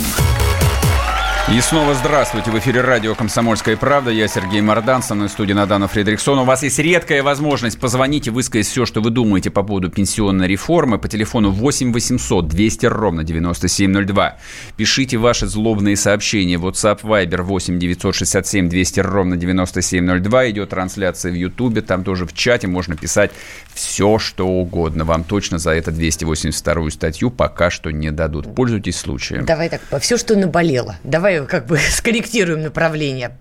И 1.52 1.60
снова 1.60 1.94
здравствуйте. 1.94 2.50
В 2.50 2.58
эфире 2.60 2.80
радио 2.80 3.14
«Комсомольская 3.14 3.76
правда». 3.76 4.10
Я 4.10 4.30
Сергей 4.30 4.62
Мордан, 4.62 5.04
со 5.04 5.16
мной 5.16 5.28
в 5.28 5.32
студии 5.32 5.52
Надана 5.52 5.90
Фредериксон. 5.90 6.40
У 6.40 6.46
вас 6.46 6.64
есть 6.64 6.80
редкая 6.80 7.24
возможность 7.24 7.78
позвонить 7.78 8.28
и 8.28 8.30
высказать 8.30 8.68
все, 8.68 8.86
что 8.86 9.02
вы 9.02 9.10
думаете 9.10 9.50
по 9.50 9.62
поводу 9.62 9.90
пенсионной 9.90 10.48
реформы 10.48 10.98
по 10.98 11.10
телефону 11.10 11.52
8 11.52 11.92
800 11.92 12.48
200 12.48 12.86
ровно 12.86 13.26
9702. 13.26 14.38
Пишите 14.78 15.18
ваши 15.18 15.46
злобные 15.46 15.98
сообщения. 15.98 16.56
WhatsApp 16.56 17.02
Viber 17.02 17.42
8 17.42 17.80
967 17.80 18.70
200 18.70 19.00
ровно 19.02 19.36
9702. 19.36 20.52
Идет 20.52 20.70
трансляция 20.70 21.34
в 21.34 21.36
Ютубе. 21.36 21.82
Там 21.82 22.06
тоже 22.06 22.26
в 22.28 22.34
чате 22.34 22.68
можно 22.68 22.96
писать 22.96 23.32
все, 23.74 24.20
что 24.20 24.48
угодно. 24.48 25.04
Вам 25.04 25.26
точно 25.26 25.58
за 25.58 25.72
это 25.72 25.92
282 25.92 26.92
статью 26.92 27.30
пока 27.30 27.70
что 27.70 27.92
не 27.92 28.10
дадут. 28.10 28.56
Пользуйтесь 28.56 28.96
случаем. 28.96 29.44
Давай 29.44 29.68
так, 29.68 29.82
все, 30.00 30.16
что 30.16 30.38
наболело. 30.38 30.96
Давай 31.04 31.41
как 31.48 31.66
бы 31.66 31.78
скорректируем 31.90 32.62
направление. 32.62 33.38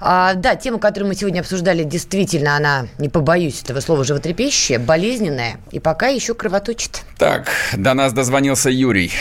А, 0.00 0.34
да, 0.34 0.56
тема, 0.56 0.78
которую 0.78 1.08
мы 1.08 1.14
сегодня 1.14 1.40
обсуждали, 1.40 1.82
действительно, 1.82 2.56
она, 2.56 2.88
не 2.98 3.08
побоюсь 3.08 3.62
этого 3.62 3.80
слова, 3.80 4.04
животрепещущая, 4.04 4.78
болезненная 4.78 5.56
и 5.70 5.80
пока 5.80 6.08
еще 6.08 6.34
кровоточит. 6.34 7.04
Так, 7.18 7.50
до 7.76 7.94
нас 7.94 8.12
дозвонился 8.12 8.70
Юрий. 8.70 9.12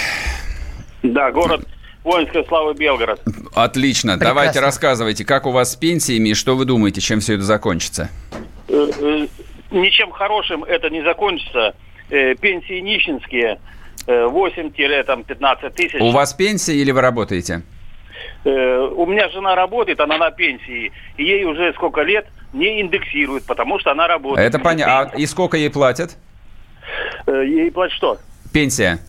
Да, 1.04 1.32
город 1.32 1.66
Воинская 2.04 2.44
слава 2.44 2.74
Белгород. 2.74 3.22
Отлично. 3.54 4.14
Прекрасно. 4.14 4.36
Давайте 4.36 4.60
рассказывайте, 4.60 5.26
как 5.26 5.46
у 5.46 5.52
вас 5.52 5.72
с 5.72 5.76
пенсиями 5.76 6.30
и 6.30 6.34
что 6.34 6.56
вы 6.56 6.66
думаете, 6.66 7.02
чем 7.02 7.22
все 7.22 7.36
это 7.36 7.44
закончится? 7.44 8.10
Э, 8.68 8.90
э, 9.00 9.28
ничем 9.72 10.12
хорошим 10.12 10.64
это 10.66 10.90
не 10.90 11.02
закончится. 11.04 11.76
Э, 12.10 12.36
пенсии 12.36 12.80
нищенские 12.80 13.60
8-15 14.06 15.70
тысяч. 15.70 16.02
У 16.02 16.12
вас 16.12 16.34
пенсия 16.34 16.76
или 16.76 16.92
вы 16.92 17.00
работаете? 17.00 17.62
Э, 18.46 18.90
у 18.96 19.06
меня 19.06 19.30
жена 19.30 19.56
работает, 19.56 20.00
она 20.00 20.18
на 20.18 20.32
пенсии, 20.32 20.92
и 21.18 21.24
ей 21.24 21.46
уже 21.46 21.74
сколько 21.74 22.02
лет 22.02 22.28
не 22.52 22.82
индексируют, 22.82 23.46
потому 23.46 23.80
что 23.80 23.92
она 23.92 24.08
работает. 24.08 24.48
Это 24.48 24.60
понятно. 24.60 25.12
А 25.12 25.18
и 25.18 25.26
сколько 25.26 25.58
ей 25.58 25.70
платят? 25.70 26.18
Э, 27.26 27.44
ей 27.46 27.72
платят 27.72 27.96
что? 27.96 28.18
Пенсия. 28.52 29.00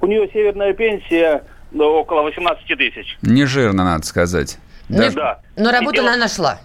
У 0.00 0.06
нее 0.06 0.28
северная 0.32 0.72
пенсия 0.74 1.44
ну, 1.70 1.84
около 1.84 2.22
18 2.22 2.66
тысяч. 2.78 3.18
Не 3.22 3.46
жирно, 3.46 3.84
надо 3.84 4.04
сказать. 4.04 4.58
Да. 4.88 5.10
да. 5.10 5.40
Но 5.56 5.70
работу 5.70 6.00
она 6.00 6.16
нашла. 6.16 6.60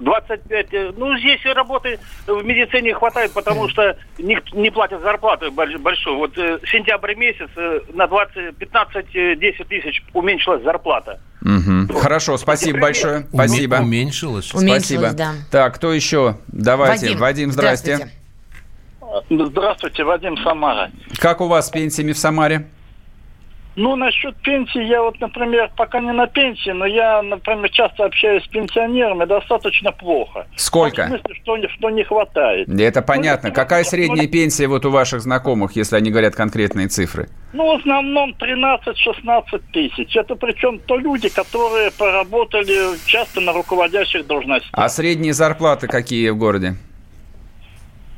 25, 0.00 0.74
э, 0.74 0.92
ну, 0.96 1.16
здесь 1.18 1.44
работы 1.44 1.98
в 2.26 2.42
медицине 2.44 2.94
хватает, 2.94 3.32
потому 3.32 3.68
что 3.68 3.96
не, 4.18 4.38
не 4.52 4.70
платят 4.70 5.02
зарплату 5.02 5.52
большую. 5.52 6.16
Вот 6.16 6.36
э, 6.36 6.58
сентябрь 6.70 7.14
месяц 7.14 7.48
э, 7.56 7.80
на 7.92 8.06
20, 8.06 8.56
15-10 8.58 9.64
тысяч 9.68 10.02
уменьшилась 10.12 10.62
зарплата. 10.62 11.20
Угу. 11.42 11.98
Хорошо, 11.98 12.36
спасибо 12.36 12.80
большое. 12.80 13.26
Спасибо. 13.32 13.76
Уменьшилась. 13.76 14.46
Спасибо. 14.46 15.12
да. 15.12 15.32
Так, 15.50 15.76
кто 15.76 15.92
еще? 15.92 16.36
Давайте. 16.48 17.06
Вадим, 17.06 17.18
Вадим 17.18 17.52
здрасте. 17.52 17.96
Здравствуйте. 17.96 18.20
Здравствуйте, 19.28 20.04
Вадим 20.04 20.36
Самара. 20.38 20.90
Как 21.18 21.40
у 21.40 21.48
вас 21.48 21.66
с 21.66 21.70
пенсиями 21.70 22.12
в 22.12 22.18
Самаре? 22.18 22.66
Ну, 23.80 23.96
насчет 23.96 24.36
пенсии, 24.42 24.82
я 24.84 25.02
вот, 25.02 25.18
например, 25.20 25.70
пока 25.74 26.00
не 26.00 26.12
на 26.12 26.26
пенсии, 26.26 26.68
но 26.68 26.84
я, 26.84 27.22
например, 27.22 27.70
часто 27.70 28.04
общаюсь 28.04 28.44
с 28.44 28.48
пенсионерами, 28.48 29.24
достаточно 29.24 29.90
плохо. 29.90 30.46
Сколько? 30.54 31.04
В 31.04 31.08
смысле, 31.08 31.34
что, 31.42 31.68
что 31.70 31.88
не 31.88 32.04
хватает. 32.04 32.68
Это 32.68 33.00
понятно. 33.00 33.48
Ну, 33.48 33.54
Какая 33.54 33.84
средняя 33.84 34.26
ну, 34.26 34.30
пенсия 34.30 34.66
вот 34.66 34.84
у 34.84 34.90
ваших 34.90 35.22
знакомых, 35.22 35.76
если 35.76 35.96
они 35.96 36.10
говорят 36.10 36.36
конкретные 36.36 36.88
цифры? 36.88 37.30
Ну, 37.54 37.74
в 37.74 37.80
основном 37.80 38.34
13-16 38.38 39.62
тысяч. 39.72 40.14
Это 40.14 40.34
причем 40.34 40.78
то 40.80 40.98
люди, 40.98 41.30
которые 41.30 41.90
поработали 41.90 42.98
часто 43.06 43.40
на 43.40 43.54
руководящих 43.54 44.26
должностях. 44.26 44.70
А 44.72 44.90
средние 44.90 45.32
зарплаты 45.32 45.86
какие 45.86 46.28
в 46.28 46.36
городе? 46.36 46.74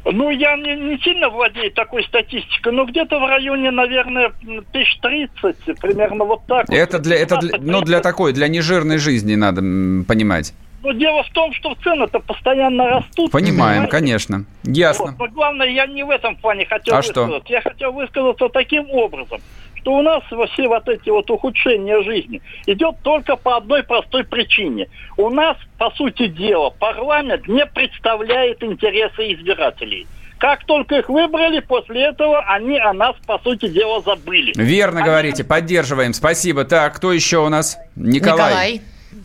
Ну, 0.05 0.31
я 0.31 0.57
не, 0.57 0.75
не 0.75 0.99
сильно 0.99 1.29
владею 1.29 1.71
такой 1.73 2.03
статистикой, 2.05 2.73
но 2.73 2.85
где-то 2.85 3.21
в 3.21 3.25
районе, 3.25 3.71
наверное, 3.71 4.33
тысяч 4.73 4.99
тридцать, 5.01 5.81
примерно 5.81 6.25
вот 6.25 6.45
так. 6.47 6.69
Это 6.71 6.99
для, 6.99 7.17
это 7.17 7.39
для, 7.39 7.59
ну, 7.61 7.83
для 7.83 8.01
такой, 8.01 8.33
для 8.33 8.49
нежирной 8.49 8.99
жизни 8.99 9.37
надо 9.37 9.61
понимать. 9.61 10.55
Но 10.83 10.91
дело 10.91 11.23
в 11.23 11.31
том, 11.31 11.53
что 11.53 11.77
цены-то 11.85 12.19
постоянно 12.19 12.89
растут. 12.89 13.31
Понимаем, 13.31 13.85
понимаете? 13.85 13.91
конечно. 13.91 14.45
Ясно. 14.65 15.15
Вот. 15.17 15.19
Но 15.19 15.29
главное, 15.29 15.69
я 15.69 15.87
не 15.87 16.03
в 16.03 16.11
этом 16.11 16.35
плане 16.35 16.67
хотел 16.67 16.95
а 16.95 16.97
высказаться. 16.97 17.39
Что? 17.39 17.53
Я 17.53 17.61
хотел 17.61 17.93
высказаться 17.93 18.49
таким 18.49 18.91
образом 18.91 19.41
что 19.83 19.95
у 19.95 20.03
нас 20.03 20.23
все 20.53 20.69
вот 20.69 20.89
эти 20.89 21.11
вот 21.11 21.29
ухудшения 21.31 22.03
жизни 22.03 22.41
идет 22.67 22.97
только 23.03 23.37
по 23.37 23.57
одной 23.57 23.83
простой 23.83 24.25
причине. 24.25 24.89
У 25.17 25.29
нас, 25.29 25.57
по 25.77 25.91
сути 25.91 26.29
дела, 26.29 26.71
парламент 26.71 27.49
не 27.49 27.67
представляет 27.67 28.63
интересы 28.63 29.33
избирателей. 29.33 30.07
Как 30.39 30.65
только 30.65 30.99
их 30.99 31.09
выбрали, 31.09 31.61
после 31.61 32.07
этого 32.07 32.41
они 32.41 32.79
о 32.79 32.93
нас, 32.93 33.15
по 33.27 33.39
сути 33.39 33.69
дела, 33.69 34.03
забыли. 34.03 34.53
Верно 34.57 35.01
они... 35.01 35.09
говорите, 35.09 35.45
поддерживаем. 35.45 36.15
Спасибо. 36.15 36.65
Так, 36.65 36.97
кто 36.97 37.13
еще 37.13 37.39
у 37.39 37.49
нас? 37.49 37.79
Николай. 37.97 38.81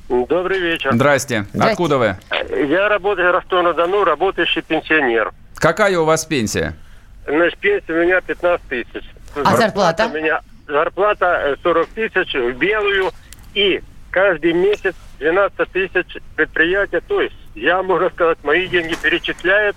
Николай. 0.10 0.28
Добрый 0.28 0.60
вечер. 0.60 0.92
Здрасте. 0.94 1.46
Здрасте. 1.54 1.72
Откуда 1.72 1.98
вы? 1.98 2.18
Я 2.68 2.90
работаю 2.90 3.30
в 3.30 3.32
Ростов-на-Дону, 3.36 4.04
работающий 4.04 4.62
пенсионер. 4.62 5.32
Какая 5.56 5.98
у 6.00 6.06
вас 6.06 6.26
пенсия? 6.26 6.76
Значит, 7.28 7.58
пенсия 7.60 7.94
у 7.94 8.04
меня 8.04 8.22
15 8.22 8.68
тысяч. 8.68 9.04
А 9.36 9.56
зарплата? 9.56 10.08
У 10.08 10.16
меня 10.16 10.42
зарплата 10.68 11.58
40 11.64 11.88
э, 11.96 12.10
тысяч 12.10 12.34
в 12.34 12.58
белую 12.58 13.12
и 13.54 13.82
каждый 14.12 14.54
месяц 14.54 14.96
12 15.20 15.72
тысяч 15.72 16.18
предприятия. 16.36 17.02
То 17.08 17.22
есть 17.22 17.36
я, 17.56 17.82
можно 17.84 18.10
сказать, 18.10 18.38
мои 18.44 18.68
деньги 18.68 18.96
перечисляет 18.96 19.76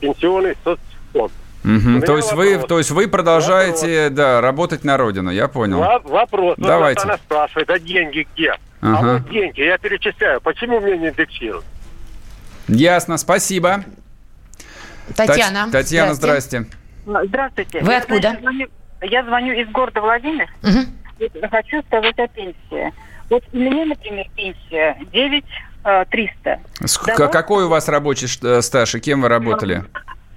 пенсионный 0.00 0.56
соцфонд. 0.64 1.32
Угу. 1.64 2.00
То 2.04 2.16
есть 2.16 2.32
вы, 2.32 2.58
то 2.58 2.78
есть 2.78 2.90
вы 2.90 3.06
продолжаете, 3.06 4.04
вопрос. 4.04 4.16
да, 4.16 4.40
работать 4.40 4.84
на 4.84 4.96
родину, 4.96 5.30
я 5.30 5.46
понял. 5.46 5.78
вопрос. 6.04 6.54
Давайте. 6.58 7.00
Вот 7.00 7.10
она 7.10 7.18
спрашивает, 7.18 7.70
а 7.70 7.78
деньги 7.78 8.26
где? 8.34 8.54
Ага. 8.80 8.98
А 8.98 9.12
вот 9.12 9.30
деньги, 9.30 9.60
я 9.60 9.78
перечисляю. 9.78 10.40
Почему 10.40 10.80
мне 10.80 10.98
не 10.98 11.08
индексируют? 11.10 11.64
Ясно, 12.66 13.16
спасибо. 13.16 13.84
Татьяна. 15.14 15.70
Татьяна, 15.70 16.14
здрасте. 16.14 16.66
Здравствуйте. 17.04 17.80
Вы 17.80 17.96
откуда? 17.96 18.36
Я 19.02 19.24
звоню 19.24 19.54
из 19.54 19.68
города 19.70 20.00
Владимир. 20.00 20.48
Угу. 20.62 21.48
Хочу 21.50 21.82
сказать 21.82 22.18
о 22.18 22.28
пенсии. 22.28 22.92
Вот 23.30 23.42
у 23.52 23.56
меня, 23.56 23.84
например, 23.86 24.26
пенсия 24.36 24.96
9 25.12 25.44
300. 26.10 26.60
Давно... 27.06 27.28
Какой 27.28 27.64
у 27.64 27.68
вас 27.68 27.88
рабочий 27.88 28.28
э, 28.42 28.62
стаж 28.62 28.94
и 28.94 29.00
кем 29.00 29.22
вы 29.22 29.28
работали? 29.28 29.84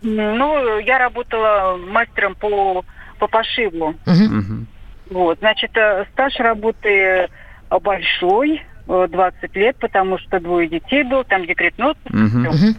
Ну, 0.02 0.80
я 0.80 0.98
работала 0.98 1.78
мастером 1.78 2.36
по, 2.36 2.84
по 3.20 3.28
пошиву. 3.28 3.96
Угу. 4.06 4.66
Вот, 5.12 5.40
значит, 5.40 5.72
э, 5.76 6.06
стаж 6.14 6.36
работы 6.38 7.30
большой, 7.70 8.64
20 8.88 9.44
э, 9.44 9.60
лет, 9.60 9.78
потому 9.78 10.18
что 10.18 10.40
двое 10.40 10.68
детей 10.68 11.04
был, 11.04 11.24
там 11.24 11.46
декретный 11.46 11.88
отпуск. 11.88 12.16
Угу. 12.16 12.76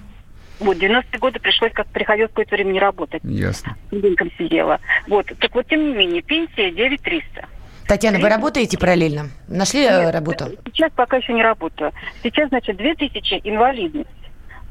Вот, 0.58 0.76
90-е 0.78 1.18
годы 1.18 1.38
пришлось, 1.38 1.72
как 1.72 1.86
приходилось 1.88 2.30
какое-то 2.30 2.54
время 2.54 2.72
не 2.72 2.80
работать. 2.80 3.22
Ясно. 3.24 3.76
Ребенком 3.90 4.30
сидела. 4.38 4.80
Вот, 5.06 5.26
так 5.38 5.54
вот, 5.54 5.66
тем 5.66 5.86
не 5.86 5.94
менее, 5.94 6.22
пенсия 6.22 6.70
9300. 6.70 7.46
Татьяна, 7.86 8.18
вы 8.18 8.28
работаете 8.28 8.78
параллельно? 8.78 9.30
Нашли 9.46 9.84
э, 9.84 10.04
Нет, 10.04 10.14
работу? 10.14 10.46
Сейчас 10.66 10.90
пока 10.92 11.18
еще 11.18 11.32
не 11.32 11.42
работаю. 11.42 11.92
Сейчас, 12.22 12.48
значит, 12.48 12.76
2000 12.76 13.42
инвалидность. 13.44 14.08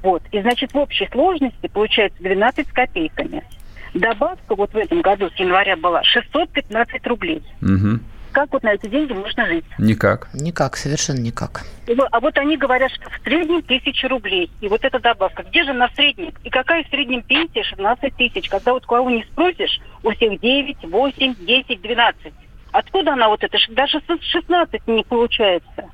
Вот. 0.01 0.21
И, 0.31 0.41
значит, 0.41 0.73
в 0.73 0.77
общей 0.77 1.07
сложности 1.11 1.67
получается 1.67 2.21
12 2.21 2.67
с 2.67 2.71
копейками. 2.71 3.43
Добавка 3.93 4.55
вот 4.55 4.73
в 4.73 4.77
этом 4.77 5.01
году 5.01 5.29
с 5.29 5.39
января 5.39 5.77
была 5.77 6.03
615 6.03 7.07
рублей. 7.07 7.43
Угу 7.61 7.99
как 8.35 8.51
вот 8.51 8.63
на 8.63 8.73
эти 8.73 8.87
деньги 8.87 9.13
можно 9.13 9.45
жить? 9.45 9.63
Никак. 9.77 10.27
Никак, 10.33 10.75
совершенно 10.75 11.19
никак. 11.19 11.61
А 12.11 12.19
вот 12.19 12.37
они 12.37 12.57
говорят, 12.57 12.91
что 12.91 13.09
в 13.09 13.23
среднем 13.23 13.61
тысяча 13.61 14.09
рублей. 14.09 14.51
И 14.59 14.67
вот 14.67 14.83
эта 14.83 14.99
добавка. 14.99 15.43
Где 15.43 15.63
же 15.63 15.71
на 15.71 15.87
среднем? 15.95 16.33
И 16.43 16.49
какая 16.49 16.83
в 16.83 16.89
среднем 16.89 17.21
пенсия 17.21 17.63
16 17.63 18.13
тысяч? 18.17 18.49
Когда 18.49 18.73
вот 18.73 18.85
кого 18.85 19.09
не 19.09 19.23
спросишь, 19.23 19.79
у 20.03 20.11
всех 20.11 20.41
9, 20.41 20.83
8, 20.83 21.35
10, 21.45 21.81
12. 21.81 22.33
Откуда 22.73 23.13
она 23.13 23.29
вот 23.29 23.41
это? 23.41 23.57
Даже 23.69 24.01
16 24.05 24.81
не 24.87 25.03
получается. 25.05 25.89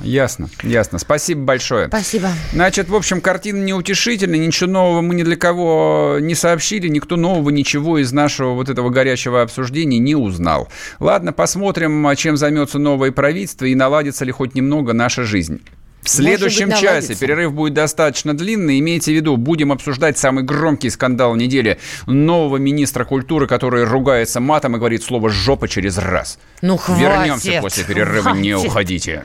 Ясно, 0.00 0.48
ясно. 0.62 0.98
Спасибо 0.98 1.42
большое. 1.42 1.88
Спасибо. 1.88 2.28
Значит, 2.52 2.88
в 2.88 2.94
общем, 2.94 3.20
картина 3.20 3.62
неутешительная, 3.62 4.38
ничего 4.38 4.70
нового 4.70 5.00
мы 5.00 5.14
ни 5.14 5.22
для 5.22 5.36
кого 5.36 6.18
не 6.20 6.34
сообщили, 6.34 6.88
никто 6.88 7.16
нового 7.16 7.50
ничего 7.50 7.98
из 7.98 8.12
нашего 8.12 8.54
вот 8.54 8.68
этого 8.68 8.90
горячего 8.90 9.42
обсуждения 9.42 9.98
не 9.98 10.14
узнал. 10.14 10.68
Ладно, 10.98 11.32
посмотрим, 11.32 12.08
чем 12.16 12.36
займется 12.36 12.78
новое 12.78 13.12
правительство 13.12 13.66
и 13.66 13.74
наладится 13.74 14.24
ли 14.24 14.32
хоть 14.32 14.54
немного 14.54 14.92
наша 14.92 15.24
жизнь. 15.24 15.60
В 16.02 16.08
следующем 16.08 16.68
быть, 16.68 16.76
часе 16.76 16.86
наладится. 16.86 17.20
перерыв 17.20 17.52
будет 17.52 17.74
достаточно 17.74 18.34
длинный. 18.34 18.78
Имейте 18.78 19.12
в 19.12 19.14
виду, 19.14 19.36
будем 19.36 19.70
обсуждать 19.70 20.16
самый 20.16 20.44
громкий 20.44 20.88
скандал 20.88 21.36
недели 21.36 21.78
нового 22.06 22.56
министра 22.56 23.04
культуры, 23.04 23.46
который 23.46 23.84
ругается 23.84 24.40
матом 24.40 24.76
и 24.76 24.78
говорит 24.78 25.02
слово 25.02 25.28
«жопа» 25.28 25.68
через 25.68 25.98
раз. 25.98 26.38
Ну, 26.62 26.78
хватит. 26.78 27.02
Вернемся 27.02 27.58
после 27.60 27.84
перерыва, 27.84 28.30
не 28.30 28.52
хватит. 28.52 28.68
уходите. 28.68 29.24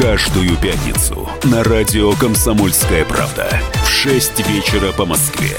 Каждую 0.00 0.56
пятницу 0.56 1.28
на 1.44 1.62
радио 1.62 2.12
«Комсомольская 2.12 3.04
правда» 3.04 3.60
в 3.84 3.86
6 3.86 4.48
вечера 4.48 4.92
по 4.92 5.04
Москве. 5.04 5.58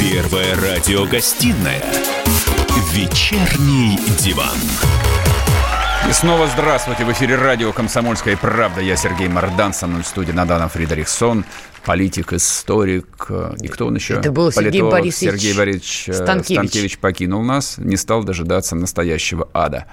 Первая 0.00 0.56
радиогостинная 0.56 1.84
«Вечерний 2.94 3.98
диван». 4.18 4.56
И 6.08 6.12
снова 6.12 6.46
здравствуйте. 6.46 7.04
В 7.04 7.12
эфире 7.12 7.36
радио 7.36 7.70
«Комсомольская 7.70 8.34
правда». 8.38 8.80
Я 8.80 8.96
Сергей 8.96 9.28
Мордан, 9.28 9.74
со 9.74 9.86
мной 9.86 10.02
в 10.02 10.06
студии 10.06 10.32
Надана 10.32 10.66
Фридрихсон, 10.68 11.44
политик, 11.84 12.32
историк. 12.32 13.26
э, 13.28 13.54
И 13.60 13.68
кто 13.68 13.88
он 13.88 13.96
еще? 13.96 14.14
Это 14.14 14.32
был 14.32 14.50
Сергей 14.50 14.70
Политолог 14.80 14.92
Борисович 14.92 15.32
Сергей 15.32 15.54
Борисович 15.54 16.08
э, 16.08 16.12
Станкевич. 16.14 16.56
Станкевич 16.56 16.98
покинул 16.98 17.42
нас, 17.42 17.76
не 17.76 17.98
стал 17.98 18.24
дожидаться 18.24 18.74
настоящего 18.74 19.48
ада. 19.52 19.84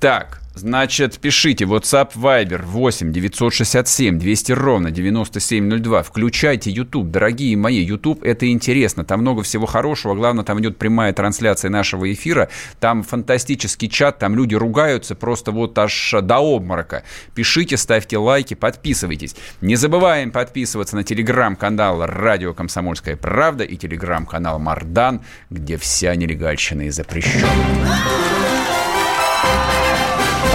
Так, 0.00 0.40
значит, 0.54 1.18
пишите 1.18 1.64
WhatsApp 1.64 2.12
Viber 2.14 2.62
8 2.62 3.12
967 3.12 4.18
200 4.18 4.52
ровно 4.52 4.90
9702. 4.90 6.02
Включайте 6.02 6.70
YouTube, 6.70 7.10
дорогие 7.10 7.56
мои. 7.56 7.82
YouTube 7.82 8.22
это 8.22 8.50
интересно. 8.50 9.04
Там 9.04 9.20
много 9.20 9.42
всего 9.42 9.66
хорошего. 9.66 10.14
Главное, 10.14 10.44
там 10.44 10.60
идет 10.60 10.78
прямая 10.78 11.12
трансляция 11.12 11.70
нашего 11.70 12.12
эфира. 12.12 12.48
Там 12.80 13.02
фантастический 13.02 13.88
чат, 13.88 14.18
там 14.18 14.34
люди 14.36 14.54
ругаются 14.54 15.14
просто 15.14 15.52
вот 15.52 15.78
аж 15.78 16.14
до 16.22 16.38
обморока. 16.38 17.04
Пишите, 17.34 17.76
ставьте 17.76 18.18
лайки, 18.18 18.54
подписывайтесь. 18.54 19.36
Не 19.60 19.76
забываем 19.76 20.30
подписываться 20.30 20.96
на 20.96 21.04
телеграм-канал 21.04 22.06
«Радио 22.06 22.54
Комсомольская 22.54 23.16
правда» 23.16 23.64
и 23.64 23.76
телеграм-канал 23.76 24.58
«Мардан», 24.58 25.22
где 25.50 25.76
вся 25.76 26.14
нелегальщина 26.14 26.82
и 26.82 26.90
запрещена. 26.90 27.48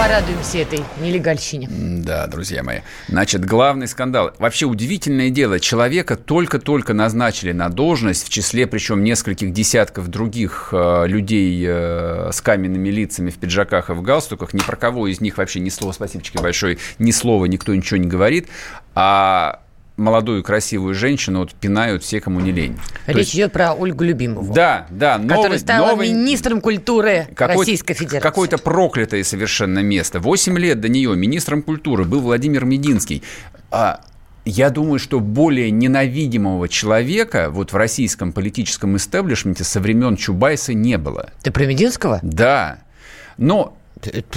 Порадуемся 0.00 0.56
этой 0.56 0.82
нелегальщине. 1.02 1.68
Да, 1.70 2.26
друзья 2.26 2.62
мои. 2.62 2.78
Значит, 3.08 3.44
главный 3.44 3.86
скандал. 3.86 4.32
Вообще 4.38 4.64
удивительное 4.64 5.28
дело. 5.28 5.60
Человека 5.60 6.16
только-только 6.16 6.94
назначили 6.94 7.52
на 7.52 7.68
должность, 7.68 8.26
в 8.26 8.30
числе 8.30 8.66
причем 8.66 9.04
нескольких 9.04 9.52
десятков 9.52 10.08
других 10.08 10.70
э, 10.72 11.06
людей 11.06 11.62
э, 11.68 12.30
с 12.32 12.40
каменными 12.40 12.88
лицами 12.88 13.28
в 13.28 13.36
пиджаках 13.36 13.90
и 13.90 13.92
в 13.92 14.00
галстуках. 14.00 14.54
Ни 14.54 14.60
про 14.60 14.76
кого 14.76 15.06
из 15.06 15.20
них 15.20 15.36
вообще 15.36 15.60
ни 15.60 15.68
слова, 15.68 15.92
спасибо 15.92 16.24
большое, 16.40 16.78
ни 16.98 17.10
слова 17.10 17.44
никто 17.44 17.74
ничего 17.74 17.98
не 17.98 18.08
говорит. 18.08 18.48
А 18.94 19.60
молодую 20.00 20.42
красивую 20.42 20.94
женщину 20.94 21.40
вот 21.40 21.54
пинают 21.54 22.02
все, 22.02 22.20
кому 22.20 22.40
не 22.40 22.50
лень. 22.52 22.76
То 23.06 23.12
Речь 23.12 23.18
есть- 23.18 23.34
идет 23.36 23.52
про 23.52 23.74
Ольгу 23.74 24.02
Любимову. 24.04 24.52
Да, 24.52 24.86
да. 24.90 25.18
Которая 25.18 25.44
новый- 25.44 25.58
стала 25.58 25.90
новый- 25.90 26.08
министром 26.12 26.60
культуры 26.60 27.28
Российской 27.36 27.94
Федерации. 27.94 28.20
Какое-то 28.20 28.58
проклятое 28.58 29.22
совершенно 29.22 29.80
место. 29.80 30.18
Восемь 30.20 30.58
лет 30.58 30.80
до 30.80 30.88
нее 30.88 31.14
министром 31.14 31.62
культуры 31.62 32.04
был 32.04 32.20
Владимир 32.20 32.64
Мединский. 32.64 33.22
А 33.70 34.00
я 34.44 34.70
думаю, 34.70 34.98
что 34.98 35.20
более 35.20 35.70
ненавидимого 35.70 36.68
человека 36.68 37.48
вот 37.50 37.72
в 37.72 37.76
российском 37.76 38.32
политическом 38.32 38.96
истеблишменте 38.96 39.64
со 39.64 39.80
времен 39.80 40.16
Чубайса 40.16 40.72
не 40.74 40.96
было. 40.98 41.30
Ты 41.42 41.50
про 41.50 41.66
Мединского? 41.66 42.20
Да. 42.22 42.78
Но 43.36 43.76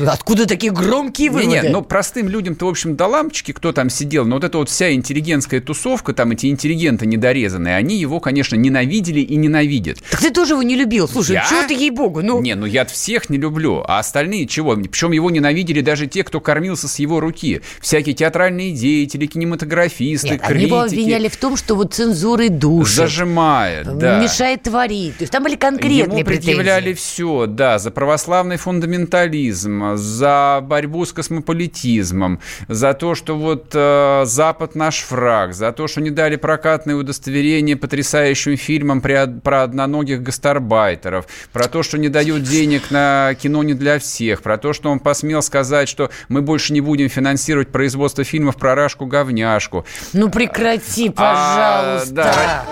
Откуда 0.05 0.47
такие 0.47 0.71
громкие 0.71 1.29
выводы? 1.29 1.47
не, 1.47 1.61
не, 1.61 1.69
ну 1.69 1.81
простым 1.81 2.29
людям-то, 2.29 2.65
в 2.65 2.69
общем, 2.69 2.95
до 2.95 3.07
лампочки, 3.07 3.51
кто 3.51 3.71
там 3.71 3.89
сидел, 3.89 4.25
но 4.25 4.35
вот 4.35 4.43
эта 4.43 4.57
вот 4.57 4.69
вся 4.69 4.93
интеллигентская 4.93 5.61
тусовка, 5.61 6.13
там 6.13 6.31
эти 6.31 6.47
интеллигенты 6.47 7.05
недорезанные, 7.05 7.75
они 7.75 7.97
его, 7.97 8.19
конечно, 8.19 8.55
ненавидели 8.55 9.19
и 9.19 9.35
ненавидят. 9.35 9.99
Так 10.09 10.19
ты 10.21 10.31
тоже 10.31 10.53
его 10.53 10.63
не 10.63 10.75
любил. 10.75 11.07
Слушай, 11.07 11.33
Я? 11.33 11.45
чего 11.49 11.67
ты, 11.67 11.73
ей-богу, 11.73 12.21
ну... 12.21 12.41
Не, 12.41 12.55
ну 12.55 12.65
я 12.65 12.85
всех 12.85 13.29
не 13.29 13.37
люблю, 13.37 13.83
а 13.87 13.99
остальные 13.99 14.47
чего? 14.47 14.75
Причем 14.75 15.11
его 15.11 15.29
ненавидели 15.29 15.81
даже 15.81 16.07
те, 16.07 16.23
кто 16.23 16.39
кормился 16.39 16.87
с 16.87 16.99
его 16.99 17.19
руки. 17.19 17.61
Всякие 17.79 18.15
театральные 18.15 18.71
деятели, 18.73 19.25
кинематографисты, 19.25 20.29
Нет, 20.29 20.41
они 20.41 20.53
критики. 20.53 20.67
его 20.67 20.81
обвиняли 20.81 21.27
в 21.27 21.37
том, 21.37 21.57
что 21.57 21.75
вот 21.75 21.93
цензурой 21.93 22.49
душит. 22.49 22.95
Зажимает, 22.95 23.97
да. 23.97 24.19
Мешает 24.21 24.63
творить. 24.63 25.17
То 25.17 25.23
есть 25.23 25.31
там 25.31 25.43
были 25.43 25.55
конкретные 25.55 26.19
Ему 26.19 26.25
предъявляли 26.25 26.93
претензии. 26.93 27.01
все, 27.01 27.45
да, 27.47 27.79
за 27.79 27.91
православный 27.91 28.57
фундаментализм, 28.57 29.52
за 29.53 30.59
борьбу 30.63 31.05
с 31.05 31.13
космополитизмом, 31.13 32.39
за 32.67 32.93
то, 32.93 33.15
что 33.15 33.35
вот 33.37 33.67
э, 33.73 34.23
Запад 34.25 34.75
наш 34.75 35.05
враг, 35.09 35.53
за 35.53 35.71
то, 35.71 35.87
что 35.87 36.01
не 36.01 36.09
дали 36.09 36.35
прокатное 36.35 36.95
удостоверение 36.95 37.75
потрясающим 37.75 38.57
фильмам 38.57 39.01
про, 39.01 39.27
про 39.27 39.63
одноногих 39.63 40.21
гастарбайтеров, 40.21 41.25
про 41.51 41.67
то, 41.67 41.83
что 41.83 41.97
не 41.97 42.09
дают 42.09 42.43
денег 42.43 42.91
на 42.91 43.33
кино 43.41 43.63
не 43.63 43.73
для 43.73 43.99
всех, 43.99 44.41
про 44.41 44.57
то, 44.57 44.73
что 44.73 44.89
он 44.89 44.99
посмел 44.99 45.41
сказать, 45.41 45.87
что 45.89 46.09
мы 46.29 46.41
больше 46.41 46.73
не 46.73 46.81
будем 46.81 47.09
финансировать 47.09 47.69
производство 47.69 48.23
фильмов 48.23 48.57
про 48.57 48.75
Рашку-говняшку. 48.75 49.85
Ну 50.13 50.29
прекрати, 50.29 51.11
А, 51.15 51.99
пожалуйста. 52.01 52.13
да. 52.13 52.65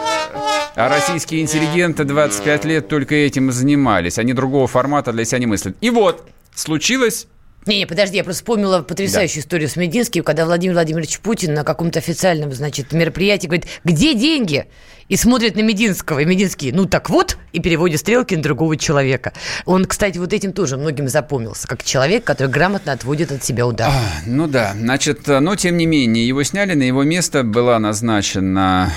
А 0.75 0.87
российские 0.89 1.41
интеллигенты 1.41 2.05
25 2.05 2.65
лет 2.65 2.87
только 2.87 3.13
этим 3.15 3.49
и 3.49 3.51
занимались. 3.51 4.17
Они 4.17 4.31
другого 4.33 4.67
формата 4.67 5.11
для 5.11 5.25
себя 5.25 5.39
не 5.39 5.45
мыслят. 5.45 5.75
И 5.81 5.89
вот, 5.89 6.25
случилось... 6.55 7.27
Не-не, 7.67 7.85
подожди, 7.85 8.17
я 8.17 8.23
просто 8.23 8.41
вспомнила 8.41 8.81
потрясающую 8.81 9.43
историю 9.43 9.69
с 9.69 9.75
Мединским, 9.75 10.23
когда 10.23 10.45
Владимир 10.45 10.73
Владимирович 10.73 11.19
Путин 11.19 11.53
на 11.53 11.63
каком-то 11.63 11.99
официальном, 11.99 12.51
значит, 12.53 12.91
мероприятии 12.91 13.45
говорит, 13.45 13.67
где 13.83 14.15
деньги? 14.15 14.65
И 15.09 15.15
смотрит 15.15 15.55
на 15.55 15.61
Мединского, 15.61 16.19
и 16.19 16.25
Мединский, 16.25 16.71
ну 16.71 16.85
так 16.85 17.11
вот, 17.11 17.37
и 17.51 17.59
переводит 17.59 17.99
стрелки 17.99 18.33
на 18.33 18.41
другого 18.41 18.77
человека. 18.77 19.33
Он, 19.65 19.85
кстати, 19.85 20.17
вот 20.17 20.33
этим 20.33 20.53
тоже 20.53 20.77
многим 20.77 21.07
запомнился, 21.07 21.67
как 21.67 21.83
человек, 21.83 22.23
который 22.23 22.47
грамотно 22.47 22.93
отводит 22.93 23.31
от 23.31 23.43
себя 23.43 23.67
удар. 23.67 23.91
Ну 24.25 24.47
да, 24.47 24.73
значит, 24.73 25.27
но 25.27 25.55
тем 25.55 25.77
не 25.77 25.85
менее, 25.85 26.27
его 26.27 26.41
сняли, 26.41 26.73
на 26.73 26.83
его 26.83 27.03
место 27.03 27.43
была 27.43 27.77
назначена... 27.77 28.91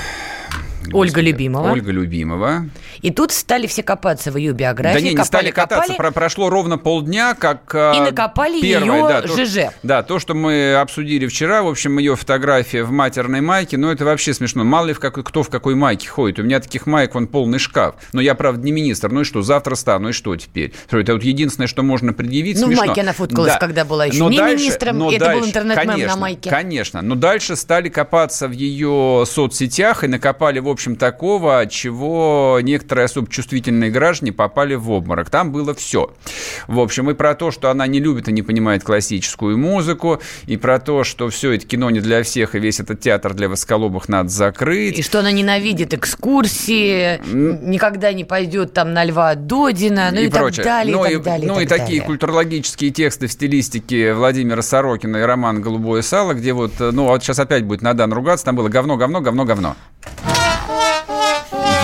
Ольга 0.92 1.20
Любимова. 1.20 1.72
Ольга 1.72 1.90
Любимова. 1.90 2.68
И 3.04 3.10
тут 3.10 3.32
стали 3.32 3.66
все 3.66 3.82
копаться 3.82 4.32
в 4.32 4.36
ее 4.38 4.52
биографии. 4.52 4.94
Да 4.98 5.00
не, 5.04 5.10
не 5.10 5.16
копали, 5.16 5.26
стали 5.26 5.50
кататься. 5.50 5.92
копали. 5.92 5.96
Про- 5.98 6.10
прошло 6.12 6.48
ровно 6.48 6.78
полдня, 6.78 7.34
как... 7.34 7.74
И 7.74 8.00
накопали 8.00 8.62
первое, 8.62 8.96
её 8.96 9.08
да, 9.08 9.20
то- 9.20 9.44
ЖЖ. 9.44 9.58
Да, 9.82 10.02
то, 10.02 10.18
что 10.18 10.32
мы 10.32 10.74
обсудили 10.76 11.26
вчера, 11.26 11.62
в 11.62 11.68
общем, 11.68 11.98
ее 11.98 12.16
фотография 12.16 12.82
в 12.82 12.90
матерной 12.90 13.42
майке, 13.42 13.76
ну, 13.76 13.90
это 13.90 14.06
вообще 14.06 14.32
смешно. 14.32 14.64
Мало 14.64 14.86
ли 14.86 14.92
в 14.94 15.00
какой, 15.00 15.22
кто 15.22 15.42
в 15.42 15.50
какой 15.50 15.74
майке 15.74 16.08
ходит. 16.08 16.38
У 16.38 16.44
меня 16.44 16.60
таких 16.60 16.86
маек, 16.86 17.14
вон, 17.14 17.26
полный 17.26 17.58
шкаф. 17.58 17.96
Но 18.14 18.22
я, 18.22 18.34
правда, 18.34 18.64
не 18.64 18.72
министр. 18.72 19.10
Ну 19.12 19.20
и 19.20 19.24
что, 19.24 19.42
завтра 19.42 19.74
стану, 19.74 20.08
и 20.08 20.12
что 20.12 20.34
теперь? 20.36 20.72
Это 20.90 21.12
вот 21.12 21.22
единственное, 21.24 21.66
что 21.66 21.82
можно 21.82 22.14
предъявить. 22.14 22.56
Ну, 22.58 22.62
в 22.62 22.66
смешно. 22.68 22.86
майке 22.86 23.02
она 23.02 23.12
фоткалась, 23.12 23.52
Да. 23.52 23.58
когда 23.58 23.84
была 23.84 24.06
еще 24.06 24.18
Но 24.18 24.30
не 24.30 24.38
дальше- 24.38 24.64
министром, 24.64 24.96
но 24.98 25.12
это 25.12 25.18
был 25.26 25.26
дальше- 25.26 25.48
интернет-мем 25.50 26.06
на 26.06 26.16
майке. 26.16 26.48
Конечно. 26.48 27.02
Но 27.02 27.16
дальше 27.16 27.54
стали 27.56 27.90
копаться 27.90 28.48
в 28.48 28.52
ее 28.52 29.24
соцсетях 29.26 30.04
и 30.04 30.06
накопали, 30.08 30.58
в 30.58 30.68
общем, 30.70 30.96
такого, 30.96 31.66
чего 31.66 32.60
некоторые 32.62 32.93
особо 33.02 33.28
чувствительные 33.28 33.90
граждане 33.90 34.32
попали 34.32 34.74
в 34.74 34.90
обморок. 34.90 35.30
Там 35.30 35.52
было 35.52 35.74
все. 35.74 36.14
В 36.68 36.78
общем, 36.78 37.10
и 37.10 37.14
про 37.14 37.34
то, 37.34 37.50
что 37.50 37.70
она 37.70 37.86
не 37.86 38.00
любит 38.00 38.28
и 38.28 38.32
не 38.32 38.42
понимает 38.42 38.84
классическую 38.84 39.58
музыку, 39.58 40.20
и 40.46 40.56
про 40.56 40.78
то, 40.78 41.04
что 41.04 41.28
все 41.28 41.52
это 41.52 41.66
кино 41.66 41.90
не 41.90 42.00
для 42.00 42.22
всех, 42.22 42.54
и 42.54 42.58
весь 42.58 42.80
этот 42.80 43.00
театр 43.00 43.34
для 43.34 43.48
восколобых 43.48 44.08
надо 44.08 44.28
закрыть. 44.28 44.98
И 44.98 45.02
что 45.02 45.20
она 45.20 45.32
ненавидит 45.32 45.94
экскурсии, 45.94 47.20
никогда 47.32 48.12
не 48.12 48.24
пойдет 48.24 48.72
там 48.72 48.92
на 48.92 49.04
Льва 49.04 49.34
Додина, 49.34 50.10
ну 50.12 50.20
и, 50.20 50.26
и 50.26 50.30
так 50.30 50.40
прочее. 50.40 50.64
далее, 50.64 50.96
ну, 50.96 51.04
и 51.04 51.14
так 51.14 51.22
далее. 51.22 51.48
Ну 51.48 51.60
и, 51.60 51.64
и 51.64 51.66
такие 51.66 51.86
далее. 51.86 52.02
культурологические 52.02 52.90
тексты 52.90 53.26
в 53.26 53.32
стилистике 53.32 54.14
Владимира 54.14 54.62
Сорокина 54.62 55.18
и 55.18 55.22
роман 55.22 55.60
«Голубое 55.60 56.02
сало», 56.02 56.34
где 56.34 56.52
вот, 56.52 56.72
ну 56.78 57.04
вот 57.04 57.22
сейчас 57.22 57.38
опять 57.38 57.64
будет 57.64 57.82
Надан 57.82 58.12
ругаться, 58.12 58.44
там 58.44 58.56
было 58.56 58.68
говно, 58.68 58.96
говно, 58.96 59.20
говно, 59.20 59.44
говно. 59.44 59.76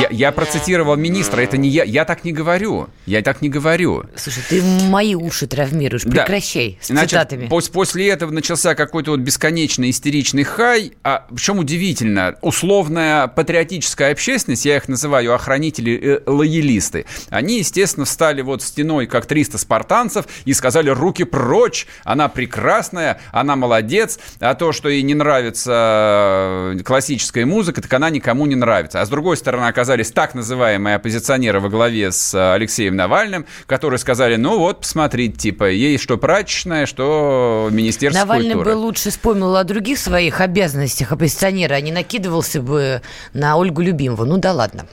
Я, 0.01 0.09
я 0.11 0.33
процитировал 0.33 0.97
министра, 0.97 1.43
это 1.43 1.59
не 1.59 1.69
я, 1.69 1.85
я 1.85 2.05
так 2.05 2.25
не 2.25 2.33
говорю, 2.33 2.89
я 3.05 3.21
так 3.23 3.43
не 3.43 3.51
говорю. 3.51 4.05
Слушай, 4.17 4.43
ты 4.49 4.63
мои 4.63 5.15
уши 5.15 5.47
травмируешь, 5.47 6.05
прекращай 6.05 6.79
да. 6.81 6.85
с 6.85 6.89
Значит, 6.89 7.11
цитатами. 7.11 7.49
После, 7.49 7.73
после 7.73 8.09
этого 8.09 8.31
начался 8.31 8.75
какой-то 8.75 9.11
вот 9.11 9.21
бесконечный 9.21 9.91
истеричный 9.91 10.45
хай, 10.45 10.93
а 11.03 11.27
причем 11.31 11.59
удивительно, 11.59 12.37
условная 12.41 13.27
патриотическая 13.27 14.13
общественность, 14.13 14.65
я 14.65 14.77
их 14.77 14.89
называю 14.89 15.35
охранители-лоялисты, 15.35 17.05
они, 17.29 17.59
естественно, 17.59 18.07
встали 18.07 18.41
вот 18.41 18.63
стеной, 18.63 19.07
как 19.07 19.27
300 19.27 19.59
спартанцев, 19.59 20.27
и 20.47 20.55
сказали 20.55 20.89
«руки 20.89 21.25
прочь, 21.25 21.87
она 22.05 22.29
прекрасная, 22.29 23.21
она 23.33 23.57
молодец, 23.57 24.19
а 24.39 24.55
то, 24.55 24.73
что 24.73 24.89
ей 24.89 25.03
не 25.03 25.15
нравится 25.15 26.75
классическая 26.85 27.45
музыка, 27.45 27.83
так 27.83 27.93
она 27.93 28.09
никому 28.09 28.47
не 28.47 28.55
нравится». 28.55 29.01
А 29.01 29.07
с 29.07 29.09
другой 29.09 29.37
стороны, 29.37 29.67
оказалось, 29.67 29.90
оказались 29.91 30.13
так 30.13 30.35
называемые 30.37 30.97
оппозиционеры 30.97 31.59
во 31.59 31.69
главе 31.69 32.13
с 32.13 32.55
Алексеем 32.55 32.95
Навальным, 32.95 33.45
которые 33.67 33.99
сказали, 33.99 34.37
ну 34.37 34.57
вот, 34.57 34.83
посмотрите, 34.83 35.37
типа, 35.37 35.65
ей 35.65 35.99
что 35.99 36.17
прачечная, 36.17 36.87
что 36.87 37.69
Министерство 37.73 38.21
Навальный 38.21 38.55
культуры. 38.55 38.77
бы 38.77 38.79
лучше 38.79 39.11
вспомнил 39.11 39.57
о 39.57 39.65
других 39.65 39.99
своих 39.99 40.41
обязанностях 40.41 41.11
оппозиционера, 41.11 41.75
а 41.75 41.81
не 41.81 41.91
накидывался 41.91 42.63
бы 42.63 43.03
на 43.33 43.57
Ольгу 43.57 43.83
Любимову. 43.83 44.25
Ну 44.25 44.37
да 44.37 44.53
ладно. 44.53 44.87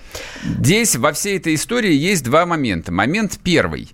Здесь 0.44 0.96
во 0.96 1.12
всей 1.12 1.38
этой 1.38 1.54
истории 1.54 1.94
есть 1.94 2.24
два 2.24 2.48
момента. 2.48 2.92
Момент 2.92 3.38
первый. 3.44 3.92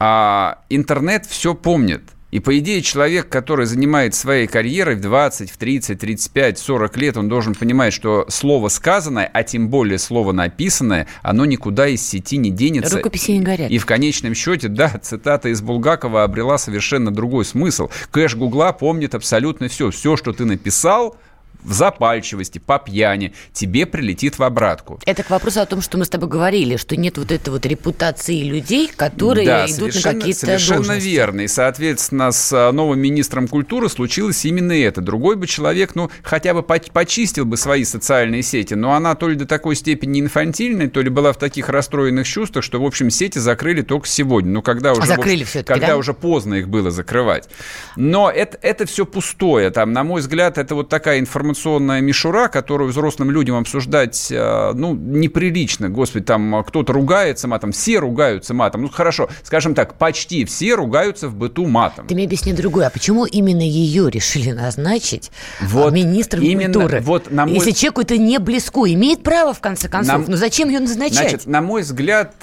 А, 0.00 0.58
интернет 0.70 1.24
все 1.26 1.54
помнит. 1.54 2.02
И, 2.32 2.40
по 2.40 2.58
идее, 2.58 2.80
человек, 2.80 3.28
который 3.28 3.66
занимает 3.66 4.14
своей 4.14 4.46
карьерой 4.46 4.96
в 4.96 5.02
20, 5.02 5.50
в 5.50 5.56
30, 5.58 6.00
35, 6.00 6.58
40 6.58 6.96
лет, 6.96 7.16
он 7.18 7.28
должен 7.28 7.54
понимать, 7.54 7.92
что 7.92 8.24
слово 8.30 8.68
сказанное, 8.68 9.30
а 9.30 9.42
тем 9.42 9.68
более 9.68 9.98
слово 9.98 10.32
написанное, 10.32 11.06
оно 11.20 11.44
никуда 11.44 11.88
из 11.88 12.00
сети 12.00 12.38
не 12.38 12.50
денется. 12.50 12.96
Рукописи 12.96 13.32
не 13.32 13.40
горят. 13.40 13.70
И 13.70 13.76
в 13.76 13.84
конечном 13.84 14.34
счете, 14.34 14.68
да, 14.68 14.98
цитата 15.02 15.50
из 15.50 15.60
Булгакова 15.60 16.24
обрела 16.24 16.56
совершенно 16.56 17.10
другой 17.10 17.44
смысл. 17.44 17.90
Кэш 18.10 18.34
Гугла 18.34 18.72
помнит 18.72 19.14
абсолютно 19.14 19.68
все. 19.68 19.90
Все, 19.90 20.16
что 20.16 20.32
ты 20.32 20.46
написал, 20.46 21.18
в 21.62 21.72
запальчивости, 21.72 22.58
по 22.58 22.78
пьяни, 22.78 23.34
тебе 23.52 23.86
прилетит 23.86 24.38
в 24.38 24.42
обратку. 24.42 25.00
Это 25.06 25.22
к 25.22 25.30
вопросу 25.30 25.60
о 25.60 25.66
том, 25.66 25.80
что 25.80 25.98
мы 25.98 26.04
с 26.04 26.08
тобой 26.08 26.28
говорили, 26.28 26.76
что 26.76 26.96
нет 26.96 27.18
вот 27.18 27.30
этой 27.30 27.50
вот 27.50 27.64
репутации 27.66 28.42
людей, 28.42 28.90
которые 28.94 29.46
да, 29.46 29.66
идут 29.66 29.94
на 29.94 30.02
какие-то 30.02 30.40
совершенно 30.40 30.76
должности. 30.78 31.08
верно. 31.08 31.40
И, 31.42 31.48
соответственно, 31.48 32.32
с 32.32 32.72
новым 32.72 33.00
министром 33.00 33.48
культуры 33.48 33.88
случилось 33.88 34.44
именно 34.44 34.72
это. 34.72 35.00
Другой 35.00 35.36
бы 35.36 35.46
человек, 35.46 35.94
ну, 35.94 36.10
хотя 36.22 36.54
бы 36.54 36.62
почистил 36.62 37.44
бы 37.44 37.56
свои 37.56 37.84
социальные 37.84 38.42
сети, 38.42 38.74
но 38.74 38.94
она 38.94 39.14
то 39.14 39.28
ли 39.28 39.36
до 39.36 39.46
такой 39.46 39.76
степени 39.76 40.20
инфантильная, 40.20 40.88
то 40.88 41.00
ли 41.00 41.08
была 41.08 41.32
в 41.32 41.38
таких 41.38 41.68
расстроенных 41.68 42.26
чувствах, 42.26 42.64
что, 42.64 42.80
в 42.80 42.84
общем, 42.84 43.10
сети 43.10 43.38
закрыли 43.38 43.82
только 43.82 44.06
сегодня. 44.06 44.50
Ну, 44.50 44.62
когда 44.62 44.92
уже, 44.92 45.02
а 45.02 45.06
закрыли 45.06 45.44
все 45.44 45.62
когда 45.62 45.88
да? 45.88 45.96
уже 45.96 46.14
поздно 46.14 46.54
их 46.54 46.68
было 46.68 46.90
закрывать. 46.90 47.48
Но 47.96 48.30
это, 48.30 48.58
это 48.62 48.86
все 48.86 49.06
пустое. 49.06 49.70
Там, 49.70 49.92
на 49.92 50.04
мой 50.04 50.20
взгляд, 50.20 50.58
это 50.58 50.74
вот 50.74 50.88
такая 50.88 51.18
информационная 51.20 51.51
информационная 51.52 52.00
мишура, 52.00 52.48
которую 52.48 52.90
взрослым 52.90 53.30
людям 53.30 53.56
обсуждать, 53.56 54.28
ну, 54.30 54.94
неприлично. 54.94 55.90
Господи, 55.90 56.24
там 56.24 56.64
кто-то 56.66 56.92
ругается 56.92 57.46
матом, 57.46 57.72
все 57.72 57.98
ругаются 57.98 58.54
матом. 58.54 58.82
Ну, 58.82 58.88
хорошо, 58.88 59.28
скажем 59.42 59.74
так, 59.74 59.94
почти 59.94 60.44
все 60.44 60.74
ругаются 60.74 61.28
в 61.28 61.34
быту 61.34 61.66
матом. 61.66 62.06
Ты 62.06 62.14
мне 62.14 62.24
объясни 62.24 62.52
другое. 62.52 62.86
А 62.86 62.90
почему 62.90 63.26
именно 63.26 63.60
ее 63.60 64.10
решили 64.10 64.50
назначить 64.50 65.30
вот 65.60 65.92
министром 65.92 66.42
именно, 66.42 66.72
культуры? 66.72 67.00
Вот, 67.02 67.30
на 67.30 67.46
мой... 67.46 67.54
Если 67.54 67.72
человеку 67.72 68.00
это 68.00 68.16
не 68.16 68.38
близко, 68.38 68.80
имеет 68.92 69.22
право, 69.22 69.52
в 69.52 69.60
конце 69.60 69.88
концов. 69.88 70.26
На... 70.26 70.30
Но 70.32 70.36
зачем 70.36 70.68
ее 70.68 70.80
назначать? 70.80 71.30
Значит, 71.30 71.46
на 71.46 71.60
мой 71.60 71.82
взгляд, 71.82 72.34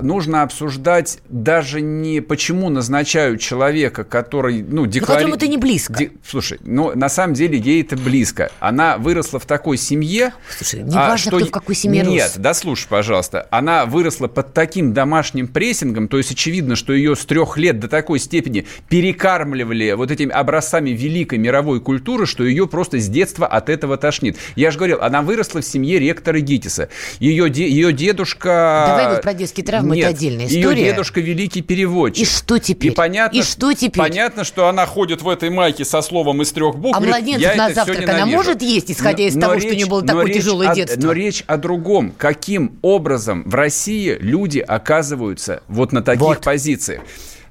нужно 0.00 0.42
обсуждать 0.42 1.18
даже 1.28 1.80
не 1.80 2.20
почему 2.20 2.68
назначают 2.70 3.40
человека, 3.40 4.04
который, 4.04 4.62
ну, 4.62 4.86
декларирует... 4.86 5.00
Ну, 5.00 5.06
которому 5.06 5.34
это 5.34 5.48
не 5.48 5.56
близко. 5.56 5.94
Де... 5.94 6.12
Слушай, 6.26 6.60
ну, 6.64 6.92
на 6.94 7.08
самом 7.08 7.34
деле, 7.34 7.58
ей 7.58 7.82
это 7.82 7.96
близко. 7.96 8.27
Она 8.60 8.98
выросла 8.98 9.38
в 9.38 9.46
такой 9.46 9.76
семье... 9.76 10.32
Слушай, 10.56 10.82
не 10.82 10.94
а, 10.96 11.10
важно, 11.10 11.30
что... 11.30 11.36
кто 11.36 11.46
в 11.46 11.50
какой 11.50 11.74
семье 11.74 12.02
Нет, 12.04 12.24
рос. 12.24 12.36
да 12.36 12.54
слушай, 12.54 12.86
пожалуйста. 12.88 13.46
Она 13.50 13.86
выросла 13.86 14.28
под 14.28 14.52
таким 14.52 14.92
домашним 14.92 15.48
прессингом, 15.48 16.08
то 16.08 16.18
есть 16.18 16.30
очевидно, 16.32 16.76
что 16.76 16.92
ее 16.92 17.16
с 17.16 17.24
трех 17.24 17.56
лет 17.56 17.80
до 17.80 17.88
такой 17.88 18.18
степени 18.18 18.66
перекармливали 18.88 19.92
вот 19.92 20.10
этими 20.10 20.32
образцами 20.32 20.90
великой 20.90 21.38
мировой 21.38 21.80
культуры, 21.80 22.26
что 22.26 22.44
ее 22.44 22.66
просто 22.66 22.98
с 22.98 23.08
детства 23.08 23.46
от 23.46 23.68
этого 23.68 23.96
тошнит. 23.96 24.36
Я 24.56 24.70
же 24.70 24.78
говорил, 24.78 24.98
она 25.00 25.22
выросла 25.22 25.60
в 25.60 25.64
семье 25.64 25.98
ректора 25.98 26.40
ГИТИСа. 26.40 26.88
Ее, 27.18 27.50
де... 27.50 27.68
ее 27.68 27.92
дедушка... 27.92 28.84
Давай 28.88 29.14
вот 29.14 29.22
про 29.22 29.34
детские 29.34 29.64
травмы, 29.64 29.96
Нет, 29.96 30.06
это 30.06 30.16
отдельная 30.16 30.46
история. 30.46 30.80
Ее 30.80 30.92
дедушка 30.92 31.20
великий 31.20 31.62
переводчик. 31.62 32.22
И 32.22 32.26
что 32.26 32.58
теперь? 32.58 32.92
И 32.92 32.94
понятно, 32.94 33.36
И 33.36 33.42
что 33.42 33.72
теперь? 33.72 33.98
Понятно, 33.98 34.44
что 34.44 34.68
она 34.68 34.86
ходит 34.86 35.22
в 35.22 35.28
этой 35.28 35.50
майке 35.50 35.84
со 35.84 36.02
словом 36.02 36.42
из 36.42 36.52
трех 36.52 36.76
букв. 36.76 36.96
А 36.96 37.00
младенцев 37.00 37.56
на 37.56 37.72
завтрак 37.72 38.08
она 38.08 38.17
может 38.26 38.62
есть, 38.62 38.90
исходя 38.90 39.24
из 39.24 39.34
но, 39.34 39.42
того, 39.42 39.54
но 39.54 39.60
что 39.60 39.68
речь, 39.68 39.74
у 39.74 39.78
нее 39.78 39.86
было 39.86 40.02
такое 40.02 40.32
тяжелое 40.32 40.70
о, 40.70 40.74
детство? 40.74 41.00
Но 41.00 41.12
речь 41.12 41.44
о 41.46 41.56
другом. 41.56 42.12
Каким 42.16 42.78
образом 42.82 43.42
в 43.44 43.54
России 43.54 44.16
люди 44.20 44.58
оказываются 44.58 45.62
вот 45.68 45.92
на 45.92 46.02
таких 46.02 46.22
вот. 46.22 46.44
позициях? 46.44 47.02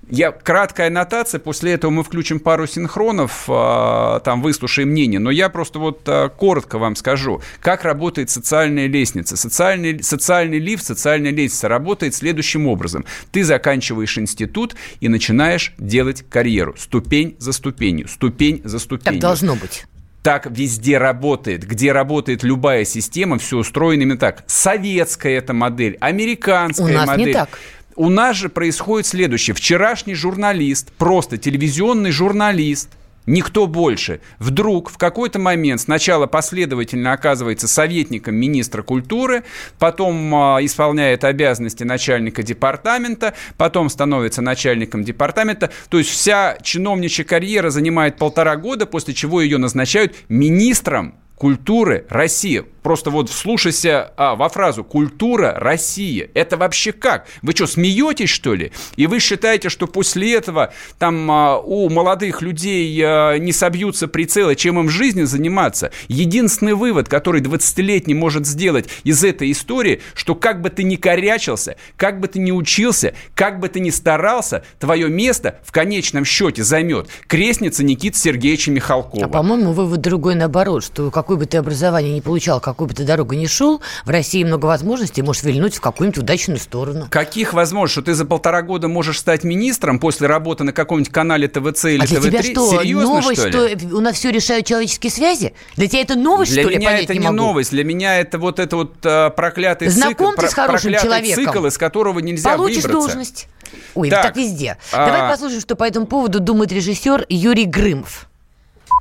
Я 0.10 0.32
краткая 0.32 0.88
аннотация, 0.88 1.40
после 1.40 1.74
этого 1.74 1.92
мы 1.92 2.04
включим 2.04 2.40
пару 2.40 2.66
синхронов, 2.66 3.44
э, 3.50 4.20
там 4.24 4.42
выслушаем 4.42 4.90
мнение, 4.90 5.20
но 5.20 5.30
я 5.30 5.50
просто 5.50 5.80
вот 5.80 6.02
э, 6.08 6.30
коротко 6.30 6.78
вам 6.78 6.96
скажу, 6.96 7.42
как 7.60 7.84
работает 7.84 8.30
социальная 8.30 8.88
лестница. 8.88 9.36
Социальный, 9.36 10.02
социальный 10.02 10.60
лифт, 10.60 10.86
социальная 10.86 11.32
лестница 11.32 11.68
работает 11.68 12.16
следующим 12.16 12.68
образом. 12.68 13.04
Ты 13.32 13.44
заканчиваешь 13.44 14.18
институт 14.18 14.76
и 15.02 15.10
начинаешь 15.10 15.74
делать 15.78 16.24
карьеру, 16.30 16.76
ступень 16.78 17.36
за 17.40 17.52
ступенью, 17.52 18.08
ступень 18.08 18.62
за 18.64 18.80
ступенью. 18.80 19.20
Так 19.20 19.22
должно 19.22 19.56
быть 19.56 19.84
так 20.28 20.46
везде 20.52 20.98
работает. 20.98 21.66
Где 21.66 21.94
работает 21.94 22.44
любая 22.44 22.84
система, 22.84 23.38
все 23.38 23.60
устроено 23.60 24.02
именно 24.02 24.18
так. 24.18 24.44
Советская 24.46 25.38
эта 25.38 25.54
модель, 25.54 25.96
американская 26.02 26.86
У 26.86 26.90
нас 26.90 27.08
модель. 27.08 27.28
не 27.28 27.34
так. 27.34 27.58
У 27.96 28.10
нас 28.10 28.36
же 28.36 28.50
происходит 28.50 29.08
следующее. 29.08 29.54
Вчерашний 29.56 30.16
журналист, 30.16 30.92
просто 30.98 31.38
телевизионный 31.38 32.12
журналист, 32.12 32.90
никто 33.28 33.68
больше, 33.68 34.22
вдруг 34.40 34.90
в 34.90 34.98
какой-то 34.98 35.38
момент 35.38 35.82
сначала 35.82 36.26
последовательно 36.26 37.14
оказывается 37.14 37.68
советником 37.68 38.36
министра 38.36 38.82
культуры, 38.82 39.44
потом 39.78 40.34
э, 40.34 40.66
исполняет 40.66 41.24
обязанности 41.24 41.84
начальника 41.84 42.42
департамента, 42.42 43.36
потом 43.58 43.90
становится 43.90 44.42
начальником 44.42 45.04
департамента. 45.04 45.70
То 45.90 46.00
есть 46.00 46.10
вся 46.10 46.58
чиновничья 46.64 47.24
карьера 47.24 47.70
занимает 47.70 48.18
полтора 48.18 48.56
года, 48.56 48.88
после 48.88 49.14
чего 49.14 49.42
ее 49.42 49.58
назначают 49.58 50.16
министром 50.30 51.16
культуры 51.38 52.06
России. 52.10 52.66
Просто 52.88 53.10
вот 53.10 53.30
вслушайся 53.30 54.14
а, 54.16 54.36
во 54.38 54.48
фразу 54.48 54.82
«культура 54.82 55.54
России». 55.58 56.32
Это 56.34 56.56
вообще 56.56 56.94
как? 56.94 57.28
Вы 57.42 57.52
что, 57.52 57.68
смеетесь, 57.68 58.30
что 58.30 58.54
ли? 58.54 58.72
И 58.96 59.08
вы 59.08 59.20
считаете, 59.20 59.68
что 59.68 59.88
после 59.88 60.36
этого 60.36 60.72
там 60.98 61.30
а, 61.30 61.58
у 61.58 61.90
молодых 61.90 62.42
людей 62.42 62.98
а, 63.04 63.36
не 63.40 63.52
собьются 63.52 64.08
прицелы, 64.08 64.56
чем 64.56 64.80
им 64.80 64.88
в 64.88 64.90
жизни 64.90 65.24
заниматься? 65.24 65.92
Единственный 66.08 66.76
вывод, 66.76 67.10
который 67.10 67.42
20-летний 67.42 68.14
может 68.14 68.48
сделать 68.48 68.88
из 69.04 69.22
этой 69.22 69.52
истории, 69.52 70.00
что 70.14 70.34
как 70.34 70.62
бы 70.62 70.70
ты 70.70 70.84
ни 70.84 70.96
корячился, 70.96 71.76
как 71.98 72.22
бы 72.22 72.30
ты 72.30 72.40
ни 72.40 72.54
учился, 72.54 73.16
как 73.36 73.60
бы 73.60 73.68
ты 73.68 73.82
ни 73.82 73.90
старался, 73.90 74.64
твое 74.80 75.10
место 75.10 75.60
в 75.66 75.74
конечном 75.74 76.24
счете 76.24 76.64
займет 76.64 77.10
крестница 77.28 77.84
Никиты 77.84 78.18
Сергеевича 78.18 78.72
Михалкова. 78.72 79.26
А, 79.26 79.28
по-моему, 79.28 79.74
вывод 79.74 80.00
другой 80.00 80.36
наоборот, 80.36 80.86
что 80.86 81.12
какое 81.12 81.36
бы 81.36 81.46
ты 81.46 81.58
образование 81.58 82.14
не 82.14 82.22
получал, 82.22 82.62
как 82.62 82.77
какую 82.78 82.90
бы 82.90 82.94
ты 82.94 83.04
дорогу 83.06 83.34
ни 83.34 83.48
шел, 83.48 83.82
в 84.06 84.10
России 84.12 84.44
много 84.44 84.68
возможностей, 84.68 85.24
можешь 85.24 85.42
вильнуть 85.42 85.76
в 85.76 85.82
какую-нибудь 85.82 86.20
удачную 86.20 86.60
сторону. 86.60 87.08
Каких 87.10 87.54
возможностей? 87.54 87.88
Что 87.88 88.02
ты 88.04 88.14
за 88.14 88.26
полтора 88.26 88.62
года 88.62 88.88
можешь 88.88 89.18
стать 89.18 89.44
министром 89.44 89.98
после 90.00 90.28
работы 90.28 90.64
на 90.64 90.74
каком-нибудь 90.74 91.12
канале 91.12 91.48
ТВЦ 91.48 91.86
или 91.86 92.04
а 92.04 92.06
для 92.06 92.20
ТВ3? 92.20 92.24
тебя 92.30 92.44
что, 92.44 92.70
Серьезно, 92.82 93.08
новость, 93.20 93.40
что, 93.42 93.66
ли? 93.66 93.78
что 93.80 93.96
у 93.96 94.00
нас 94.02 94.16
все 94.16 94.30
решают 94.30 94.68
человеческие 94.68 95.10
связи? 95.12 95.54
Для 95.76 95.88
тебя 95.88 96.02
это 96.02 96.14
новость, 96.16 96.52
Для 96.52 96.62
что 96.64 96.70
ли? 96.70 96.78
меня 96.78 96.90
Понять 96.90 97.04
это 97.06 97.14
не 97.14 97.20
не 97.20 97.26
могу. 97.26 97.36
новость. 97.38 97.72
Для 97.72 97.84
меня 97.84 98.20
это 98.20 98.38
вот 98.38 98.60
это 98.60 98.76
вот 98.76 98.94
а, 99.04 99.32
проклятый 99.32 99.88
Знакомьтесь 99.88 100.42
цикл, 100.42 100.52
с 100.52 100.54
хорошим 100.54 100.92
проклятый 100.92 101.08
человеком. 101.32 101.54
цикл, 101.54 101.66
из 101.68 101.78
которого 101.80 102.20
нельзя 102.20 102.56
Получишь 102.56 102.84
выбраться. 102.84 103.08
должность. 103.08 103.48
Ой, 103.96 104.10
Так, 104.12 104.22
так, 104.24 104.36
везде. 104.38 104.78
а- 104.92 105.06
Давай 105.08 105.32
послушаем, 105.32 105.62
что 105.62 105.76
по 105.76 105.84
этому 105.84 106.06
поводу 106.06 106.40
думает 106.40 106.72
режиссер 106.72 107.26
Юрий 107.30 107.66
Грымов. 107.66 108.28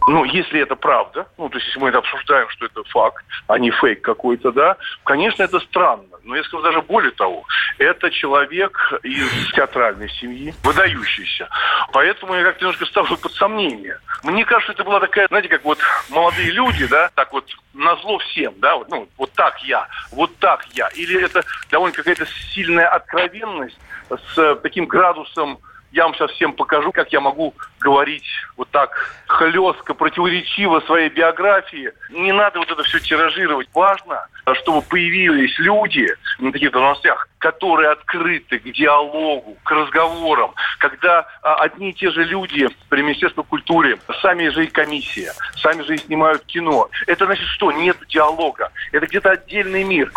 Ну, 0.06 0.24
если 0.24 0.60
это 0.60 0.76
правда, 0.76 1.26
ну, 1.36 1.48
то 1.48 1.56
есть 1.56 1.66
если 1.66 1.80
мы 1.80 1.88
это 1.88 1.98
обсуждаем, 1.98 2.48
что 2.50 2.66
это 2.66 2.84
факт, 2.84 3.24
а 3.48 3.58
не 3.58 3.72
фейк 3.72 4.02
какой-то, 4.02 4.52
да, 4.52 4.76
конечно, 5.04 5.42
это 5.42 5.58
странно. 5.58 6.04
Но 6.22 6.36
я 6.36 6.44
скажу 6.44 6.62
даже 6.62 6.80
более 6.80 7.10
того, 7.10 7.44
это 7.78 8.10
человек 8.12 8.78
из 9.02 9.52
театральной 9.52 10.08
семьи, 10.10 10.54
выдающийся. 10.62 11.48
Поэтому 11.92 12.34
я 12.34 12.44
как-то 12.44 12.66
немножко 12.66 12.86
ставлю 12.86 13.16
под 13.16 13.32
сомнение. 13.32 13.98
Мне 14.22 14.44
кажется, 14.44 14.72
это 14.72 14.84
была 14.84 15.00
такая, 15.00 15.26
знаете, 15.26 15.48
как 15.48 15.64
вот 15.64 15.78
молодые 16.08 16.52
люди, 16.52 16.86
да, 16.86 17.10
так 17.16 17.32
вот 17.32 17.44
назло 17.74 18.18
всем, 18.18 18.54
да, 18.58 18.76
вот, 18.76 18.88
ну, 18.88 19.08
вот 19.18 19.32
так 19.32 19.58
я, 19.64 19.88
вот 20.12 20.36
так 20.38 20.64
я. 20.74 20.86
Или 20.94 21.20
это 21.20 21.42
довольно 21.68 21.96
какая-то 21.96 22.26
сильная 22.54 22.88
откровенность 22.88 23.78
с 24.08 24.54
таким 24.62 24.86
градусом 24.86 25.58
я 25.96 26.04
вам 26.04 26.14
сейчас 26.14 26.30
всем 26.32 26.52
покажу, 26.52 26.92
как 26.92 27.10
я 27.10 27.20
могу 27.20 27.54
говорить 27.80 28.26
вот 28.58 28.68
так 28.70 28.90
хлестко, 29.26 29.94
противоречиво 29.94 30.80
своей 30.80 31.08
биографии. 31.08 31.90
Не 32.10 32.32
надо 32.32 32.58
вот 32.58 32.70
это 32.70 32.82
все 32.82 33.00
тиражировать. 33.00 33.68
Важно, 33.72 34.26
чтобы 34.60 34.82
появились 34.82 35.58
люди 35.58 36.06
на 36.38 36.52
таких 36.52 36.70
должностях, 36.70 37.28
которые 37.38 37.90
открыты 37.92 38.58
к 38.58 38.64
диалогу, 38.64 39.56
к 39.64 39.70
разговорам. 39.70 40.54
Когда 40.80 41.26
а, 41.42 41.54
одни 41.62 41.90
и 41.90 41.94
те 41.94 42.10
же 42.10 42.24
люди 42.24 42.68
при 42.90 43.00
Министерстве 43.00 43.42
культуры, 43.42 43.98
сами 44.20 44.48
же 44.48 44.64
и 44.64 44.68
комиссия, 44.68 45.32
сами 45.56 45.82
же 45.82 45.94
и 45.94 45.98
снимают 45.98 46.44
кино. 46.44 46.90
Это 47.06 47.24
значит 47.24 47.46
что? 47.46 47.72
Нет 47.72 47.96
диалога. 48.06 48.70
Это 48.92 49.06
где-то 49.06 49.30
отдельный 49.30 49.82
мир. 49.82 50.12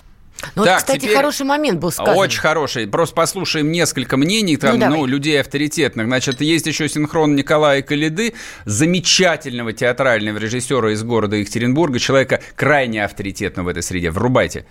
Ну, 0.56 0.64
Так, 0.64 0.74
вот, 0.74 0.78
кстати, 0.78 1.00
теперь- 1.00 1.16
хороший 1.16 1.46
момент 1.46 1.80
был 1.80 1.92
сказан. 1.92 2.18
Очень 2.18 2.40
хороший. 2.40 2.88
Просто 2.88 3.16
послушаем 3.16 3.72
несколько 3.72 4.18
мнений 4.18 4.58
там, 4.58 4.80
Ну, 4.80 4.90
ну, 4.90 5.06
людей 5.06 5.40
авторитетных. 5.40 6.08
Значит, 6.08 6.42
есть 6.42 6.66
еще 6.68 6.88
синхрон 6.88 7.36
Николая 7.36 7.82
Калиды, 7.82 8.34
замечательного 8.66 9.74
театрального 9.74 10.38
режиссера 10.38 10.92
из 10.92 11.04
города 11.04 11.36
Екатеринбурга, 11.36 12.00
человека 12.00 12.40
крайне 12.56 13.04
авторитетного 13.04 13.68
в 13.68 13.70
этой 13.70 13.84
среде. 13.84 14.12
Врубайте. 14.12 14.66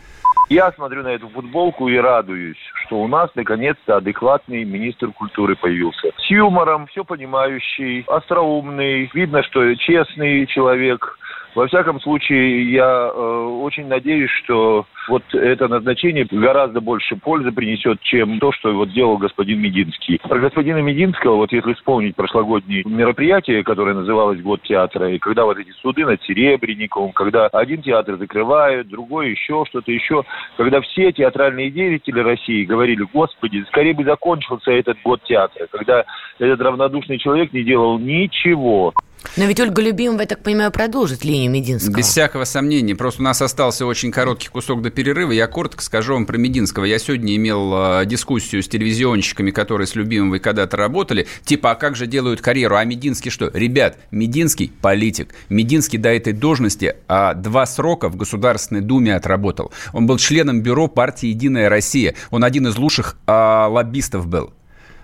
Я 0.48 0.72
смотрю 0.72 1.02
на 1.02 1.08
эту 1.08 1.28
футболку 1.28 1.88
и 1.88 1.96
радуюсь, 1.98 2.56
что 2.86 3.02
у 3.02 3.06
нас 3.08 3.28
наконец-то 3.34 3.98
адекватный 3.98 4.64
министр 4.64 5.08
культуры 5.12 5.56
появился. 5.56 6.08
С 6.18 6.30
юмором, 6.30 6.86
все 6.86 7.04
понимающий, 7.04 8.02
остроумный, 8.06 9.10
видно, 9.12 9.42
что 9.42 9.74
честный 9.76 10.46
человек. 10.46 11.18
Во 11.55 11.66
всяком 11.66 12.01
случае, 12.01 12.72
я 12.72 13.11
э, 13.12 13.59
очень 13.62 13.86
надеюсь, 13.86 14.30
что 14.30 14.86
вот 15.09 15.22
это 15.32 15.68
назначение 15.68 16.26
гораздо 16.30 16.80
больше 16.80 17.16
пользы 17.16 17.51
принесет, 17.53 18.01
чем 18.03 18.38
то, 18.38 18.53
что 18.53 18.72
вот 18.72 18.92
делал 18.92 19.16
господин 19.16 19.61
Мединский. 19.61 20.18
Про 20.22 20.38
господина 20.38 20.78
Мединского, 20.78 21.36
вот 21.36 21.53
если 21.53 21.72
вспомнить 21.74 22.14
прошлогоднее 22.14 22.84
мероприятие, 22.84 23.64
которое 23.64 23.94
называлось 23.94 24.40
«Год 24.40 24.62
театра», 24.62 25.11
и 25.11 25.18
когда 25.18 25.44
вот 25.44 25.59
эти 25.59 25.70
суды 25.82 26.05
над 26.05 26.22
Серебренниковым, 26.22 27.12
когда 27.12 27.46
один 27.46 27.82
театр 27.82 28.16
закрывают, 28.16 28.88
другой 28.88 29.30
еще 29.30 29.64
что-то 29.68 29.90
еще, 29.90 30.24
когда 30.57 30.80
все 30.80 31.12
театральные 31.12 31.70
деятели 31.70 32.20
России 32.20 32.64
говорили, 32.64 33.07
господи, 33.12 33.64
скорее 33.68 33.94
бы 33.94 34.05
закончился 34.05 34.70
этот 34.72 34.99
год 35.03 35.22
театра, 35.24 35.66
когда 35.70 36.05
этот 36.38 36.61
равнодушный 36.61 37.18
человек 37.18 37.53
не 37.53 37.62
делал 37.62 37.99
ничего. 37.99 38.92
Но 39.36 39.44
ведь 39.46 39.58
Ольга 39.60 39.82
Любимова, 39.82 40.20
я 40.20 40.26
так 40.26 40.42
понимаю, 40.42 40.70
продолжит 40.70 41.24
линию 41.24 41.50
Мединского. 41.50 41.96
Без 41.96 42.06
всякого 42.06 42.44
сомнения. 42.44 42.94
Просто 42.94 43.20
у 43.20 43.24
нас 43.24 43.42
остался 43.42 43.84
очень 43.84 44.10
короткий 44.12 44.48
кусок 44.48 44.80
до 44.82 44.90
перерыва. 44.90 45.32
Я 45.32 45.46
коротко 45.48 45.82
скажу 45.82 46.14
вам 46.14 46.24
про 46.26 46.36
Мединского. 46.36 46.84
Я 46.84 46.98
сегодня 46.98 47.34
имел 47.36 47.72
э, 48.00 48.06
дискуссию 48.06 48.62
с 48.62 48.68
телевизионщиками, 48.68 49.50
которые 49.50 49.86
с 49.86 49.94
Любимовой 49.94 50.38
когда-то 50.38 50.76
работали. 50.76 51.26
Типа, 51.44 51.72
а 51.72 51.74
как 51.74 51.96
же 51.96 52.06
делают 52.06 52.40
карьеру? 52.40 52.76
А 52.76 52.84
Мединский 52.84 53.30
что? 53.30 53.50
Ребят, 53.52 53.98
Мединский– 54.10 54.72
политик. 54.82 55.34
Мединский 55.48 55.98
до 55.98 56.10
этой 56.10 56.32
должности 56.32 56.94
а, 57.08 57.34
два 57.34 57.66
срока 57.66 58.08
в 58.08 58.16
Государственной 58.16 58.80
Думе 58.82 59.14
отработал. 59.14 59.72
Он 59.92 60.06
был 60.06 60.18
членом 60.18 60.62
бюро 60.62 60.86
партии 60.86 61.28
«Единая 61.28 61.68
Россия». 61.68 62.14
Он 62.30 62.44
один 62.44 62.68
из 62.68 62.76
лучших 62.76 63.16
а, 63.26 63.66
лоббистов 63.68 64.26
был. 64.26 64.52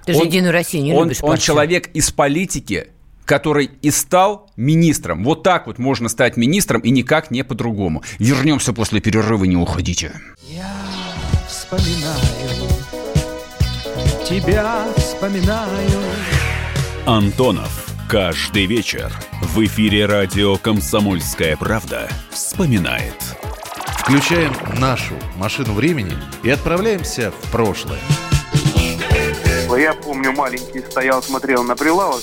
Ты 0.05 0.13
же 0.13 0.21
Он- 0.21 0.27
Единую 0.27 0.53
Россию 0.53 0.85
не 0.85 0.93
он, 0.93 1.05
любишь 1.05 1.19
он 1.23 1.31
партию. 1.31 1.47
человек 1.47 1.89
из 1.95 2.11
политики, 2.11 2.89
который 3.25 3.71
и 3.83 3.91
стал 3.91 4.51
министром. 4.57 5.25
Вот 5.25 5.43
так 5.43 5.67
вот 5.67 5.79
можно 5.79 6.09
стать 6.09 6.37
министром 6.37 6.81
и 6.83 6.91
никак 6.91 7.31
не 7.31 7.43
по-другому. 7.45 8.03
Вернемся 8.19 8.73
после 8.73 9.01
перерыва, 9.01 9.45
не 9.45 9.57
уходите. 9.57 10.13
вспоминаю, 11.49 12.21
тебя 14.29 14.87
вспоминаю. 14.97 16.01
Антонов. 17.07 17.81
Каждый 18.09 18.67
вечер 18.67 19.11
в 19.41 19.65
эфире 19.65 20.05
радио 20.05 20.57
«Комсомольская 20.57 21.57
правда» 21.57 22.09
вспоминает. 22.31 23.15
Включаем 23.99 24.53
нашу 24.79 25.15
машину 25.37 25.73
времени 25.73 26.13
и 26.43 26.51
отправляемся 26.51 27.31
в 27.31 27.51
прошлое. 27.51 27.99
Я 29.77 29.95
помню, 29.95 30.33
маленький 30.33 30.81
стоял, 30.81 31.23
смотрел 31.23 31.65
на 31.65 31.75
прилавок. 31.75 32.23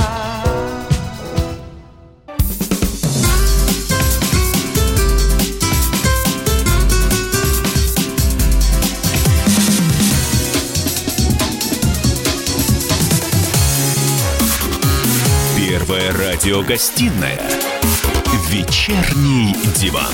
Радиогостинная 16.41 17.39
«Вечерний 18.49 19.53
диван». 19.75 20.11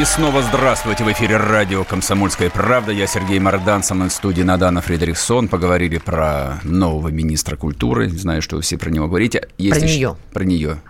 И 0.00 0.04
снова 0.04 0.40
здравствуйте. 0.40 1.02
В 1.02 1.10
эфире 1.10 1.36
радио 1.36 1.82
«Комсомольская 1.82 2.48
правда». 2.48 2.92
Я 2.92 3.08
Сергей 3.08 3.40
Мордан, 3.40 3.82
со 3.82 3.96
мной 3.96 4.08
в 4.10 4.12
студии 4.12 4.42
Надана 4.42 4.82
Фредериксон. 4.82 5.48
Поговорили 5.48 5.98
про 5.98 6.60
нового 6.62 7.08
министра 7.08 7.56
культуры. 7.56 8.08
Знаю, 8.08 8.40
что 8.40 8.54
вы 8.54 8.62
все 8.62 8.78
про 8.78 8.90
него 8.90 9.08
говорите. 9.08 9.40
Про 9.40 9.64
еще- 9.64 9.86
неё. 9.98 10.16
Про 10.32 10.44
нее. 10.44 10.80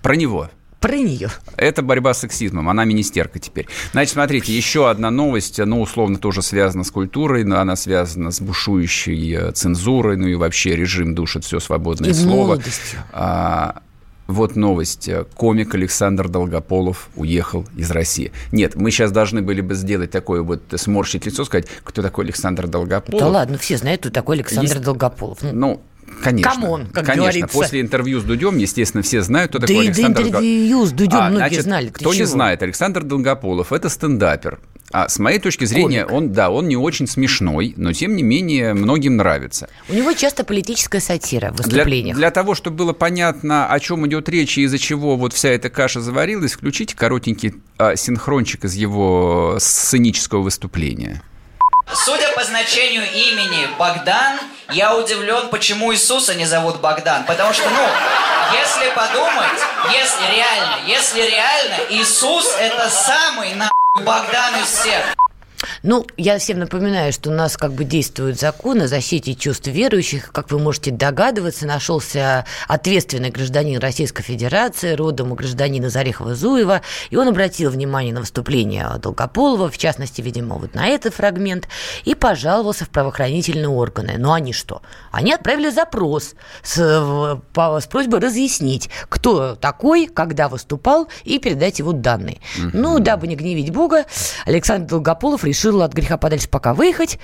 Про 0.00 0.16
него. 0.16 0.48
Про 0.80 0.96
нее. 0.96 1.30
Это 1.56 1.82
борьба 1.82 2.12
с 2.14 2.20
сексизмом. 2.20 2.68
Она 2.68 2.84
министерка 2.84 3.38
теперь. 3.38 3.66
Значит, 3.92 4.12
смотрите, 4.12 4.54
еще 4.54 4.90
одна 4.90 5.10
новость, 5.10 5.58
ну, 5.58 5.80
условно, 5.80 6.18
тоже 6.18 6.42
связана 6.42 6.84
с 6.84 6.90
культурой, 6.90 7.44
но 7.44 7.58
она 7.60 7.76
связана 7.76 8.30
с 8.30 8.40
бушующей 8.40 9.34
э, 9.36 9.52
цензурой, 9.52 10.16
ну 10.16 10.26
и 10.26 10.34
вообще 10.34 10.76
режим 10.76 11.14
душит 11.14 11.44
все 11.44 11.60
свободное 11.60 12.10
И 12.10 12.12
слово. 12.12 12.46
молодостью. 12.48 12.98
А, 13.12 13.80
вот 14.26 14.54
новость. 14.56 15.08
Комик 15.34 15.74
Александр 15.74 16.28
Долгополов 16.28 17.08
уехал 17.16 17.64
из 17.76 17.90
России. 17.90 18.32
Нет, 18.52 18.74
мы 18.74 18.90
сейчас 18.90 19.12
должны 19.12 19.40
были 19.40 19.60
бы 19.62 19.74
сделать 19.74 20.10
такое 20.10 20.42
вот, 20.42 20.62
сморщить 20.76 21.24
лицо, 21.26 21.44
сказать, 21.44 21.66
кто 21.84 22.02
такой 22.02 22.24
Александр 22.26 22.66
Долгополов. 22.66 23.20
Да 23.20 23.28
ладно, 23.28 23.56
все 23.56 23.76
знают, 23.78 24.00
кто 24.02 24.10
такой 24.10 24.36
Александр 24.36 24.72
Есть- 24.72 24.82
Долгополов. 24.84 25.38
Ну, 25.42 25.52
Ну, 25.52 25.82
конечно. 26.22 26.50
Come 26.52 26.71
on, 26.71 26.86
как 26.86 27.04
Конечно, 27.06 27.22
говорится. 27.22 27.48
после 27.58 27.80
интервью 27.80 28.20
с 28.20 28.24
Дудем, 28.24 28.56
естественно, 28.58 29.02
все 29.02 29.22
знают, 29.22 29.50
кто 29.50 29.58
Да 29.58 29.66
такой 29.66 29.84
и 29.84 29.88
Александр 29.88 30.22
Долго- 30.22 30.38
интервью 30.38 30.86
с 30.86 30.92
Дудем 30.92 31.16
А, 31.18 31.28
многие 31.30 31.38
значит, 31.48 31.62
знали. 31.64 31.86
Ты 31.88 31.92
Кто 31.92 32.12
не 32.12 32.18
чего? 32.18 32.26
знает, 32.28 32.62
Александр 32.62 33.02
Долгополов– 33.04 33.72
это 33.74 33.88
стендапер. 33.88 34.58
А 34.92 35.08
с 35.08 35.18
моей 35.18 35.40
точки 35.40 35.64
зрения, 35.64 36.04
Комик. 36.04 36.16
он, 36.16 36.32
да, 36.32 36.48
он 36.48 36.68
не 36.68 36.76
очень 36.76 37.08
смешной, 37.08 37.74
но 37.76 37.92
тем 37.92 38.14
не 38.14 38.22
менее 38.22 38.72
многим 38.72 39.16
нравится. 39.16 39.68
У 39.88 39.94
него 39.94 40.12
часто 40.12 40.44
политическая 40.44 41.00
сатира 41.00 41.50
в 41.50 41.56
Для, 41.56 41.64
выступлениях. 41.64 42.16
для 42.16 42.30
того, 42.30 42.54
чтобы 42.54 42.76
было 42.76 42.92
понятно, 42.92 43.66
о 43.66 43.80
чем 43.80 44.06
идет 44.06 44.28
речь 44.28 44.56
и 44.58 44.62
из-за 44.62 44.78
чего 44.78 45.16
вот 45.16 45.32
вся 45.32 45.48
эта 45.48 45.70
каша 45.70 46.00
заварилась, 46.00 46.52
включите 46.52 46.94
коротенький 46.94 47.54
а, 47.78 47.96
синхрончик 47.96 48.64
из 48.64 48.74
его 48.74 49.56
сценического 49.58 50.42
выступления. 50.42 51.20
Судя 51.94 52.32
по 52.32 52.44
значению 52.44 53.10
имени 53.10 53.66
Богдан, 53.78 54.38
я 54.70 54.96
удивлен, 54.96 55.48
почему 55.48 55.92
Иисуса 55.94 56.34
не 56.34 56.44
зовут 56.44 56.80
Богдан. 56.80 57.24
Потому 57.24 57.52
что, 57.52 57.68
ну, 57.70 57.88
если 58.52 58.90
подумать, 58.90 59.60
если 59.92 60.34
реально, 60.34 60.78
если 60.86 61.20
реально, 61.22 61.76
Иисус 61.90 62.54
это 62.58 62.90
самый 62.90 63.54
нахуй 63.54 64.02
Богдан 64.02 64.56
из 64.60 64.66
всех. 64.66 65.16
Ну, 65.82 66.06
я 66.16 66.38
всем 66.38 66.58
напоминаю, 66.58 67.12
что 67.12 67.30
у 67.30 67.32
нас 67.32 67.56
как 67.56 67.72
бы 67.72 67.84
действует 67.84 68.38
закон 68.38 68.82
о 68.82 68.88
защите 68.88 69.34
чувств 69.34 69.66
верующих. 69.66 70.30
Как 70.32 70.50
вы 70.50 70.58
можете 70.58 70.90
догадываться, 70.90 71.66
нашелся 71.66 72.44
ответственный 72.68 73.30
гражданин 73.30 73.78
Российской 73.78 74.22
Федерации, 74.22 74.94
родом 74.94 75.32
у 75.32 75.34
гражданина 75.34 75.86
Зарехова-Зуева, 75.86 76.82
и 77.10 77.16
он 77.16 77.28
обратил 77.28 77.70
внимание 77.70 78.12
на 78.12 78.20
выступление 78.20 78.88
Долгополова, 79.00 79.70
в 79.70 79.78
частности, 79.78 80.20
видимо, 80.20 80.56
вот 80.56 80.74
на 80.74 80.86
этот 80.88 81.14
фрагмент, 81.14 81.68
и 82.04 82.14
пожаловался 82.14 82.84
в 82.84 82.90
правоохранительные 82.90 83.68
органы. 83.68 84.16
Ну, 84.18 84.32
они 84.32 84.52
что? 84.52 84.82
Они 85.10 85.32
отправили 85.32 85.70
запрос 85.70 86.34
с, 86.62 87.38
по- 87.52 87.80
с 87.80 87.86
просьбой 87.86 88.20
разъяснить, 88.20 88.90
кто 89.08 89.54
такой, 89.54 90.06
когда 90.06 90.48
выступал, 90.48 91.08
и 91.24 91.38
передать 91.38 91.78
его 91.78 91.92
данные. 91.92 92.40
Ну, 92.72 92.98
дабы 92.98 93.26
не 93.26 93.36
гневить 93.36 93.72
Бога, 93.72 94.04
Александр 94.44 94.88
Долгополов 94.88 95.45
решил 95.46 95.82
от 95.82 95.92
греха 95.94 96.16
подальше 96.18 96.48
пока 96.48 96.74
выехать, 96.74 97.18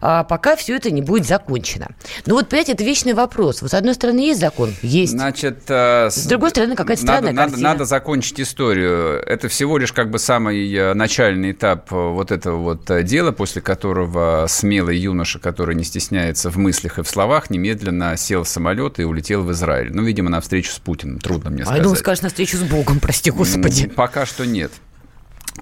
а 0.00 0.24
пока 0.24 0.56
все 0.56 0.74
это 0.76 0.90
не 0.90 1.02
будет 1.02 1.26
закончено. 1.26 1.88
Ну 2.26 2.34
вот, 2.34 2.48
понимаете, 2.48 2.72
это 2.72 2.82
вечный 2.84 3.14
вопрос. 3.14 3.62
Вот, 3.62 3.70
с 3.70 3.74
одной 3.74 3.94
стороны, 3.94 4.20
есть 4.20 4.40
закон? 4.40 4.74
Есть. 4.82 5.12
Значит, 5.12 5.64
э, 5.68 6.08
С 6.10 6.26
другой 6.26 6.50
стороны, 6.50 6.74
какая-то 6.74 7.04
надо, 7.04 7.12
странная 7.18 7.32
надо, 7.32 7.50
картина. 7.50 7.68
надо 7.70 7.84
закончить 7.84 8.40
историю. 8.40 9.22
Это 9.26 9.48
всего 9.48 9.78
лишь 9.78 9.92
как 9.92 10.10
бы 10.10 10.18
самый 10.18 10.72
э, 10.74 10.94
начальный 10.94 11.52
этап 11.52 11.92
э, 11.92 11.94
вот 11.96 12.32
этого 12.32 12.56
вот 12.56 13.04
дела, 13.04 13.32
после 13.32 13.62
которого 13.62 14.46
смелый 14.48 14.96
юноша, 14.98 15.38
который 15.38 15.74
не 15.74 15.84
стесняется 15.84 16.50
в 16.50 16.56
мыслях 16.58 16.98
и 16.98 17.02
в 17.02 17.08
словах, 17.08 17.50
немедленно 17.50 18.16
сел 18.16 18.42
в 18.44 18.48
самолет 18.48 18.98
и 18.98 19.04
улетел 19.04 19.42
в 19.42 19.52
Израиль. 19.52 19.90
Ну, 19.92 20.02
видимо, 20.02 20.30
на 20.30 20.40
встречу 20.40 20.72
с 20.72 20.78
Путиным. 20.78 21.18
Трудно 21.18 21.50
мне 21.50 21.58
А 21.58 21.60
я 21.60 21.66
сказать. 21.66 21.82
думал, 21.82 21.96
скажешь, 21.96 22.22
на 22.22 22.28
встречу 22.28 22.56
с 22.56 22.62
Богом, 22.62 23.00
прости 23.00 23.30
господи. 23.30 23.88
Пока 23.88 24.26
что 24.26 24.46
нет. 24.46 24.72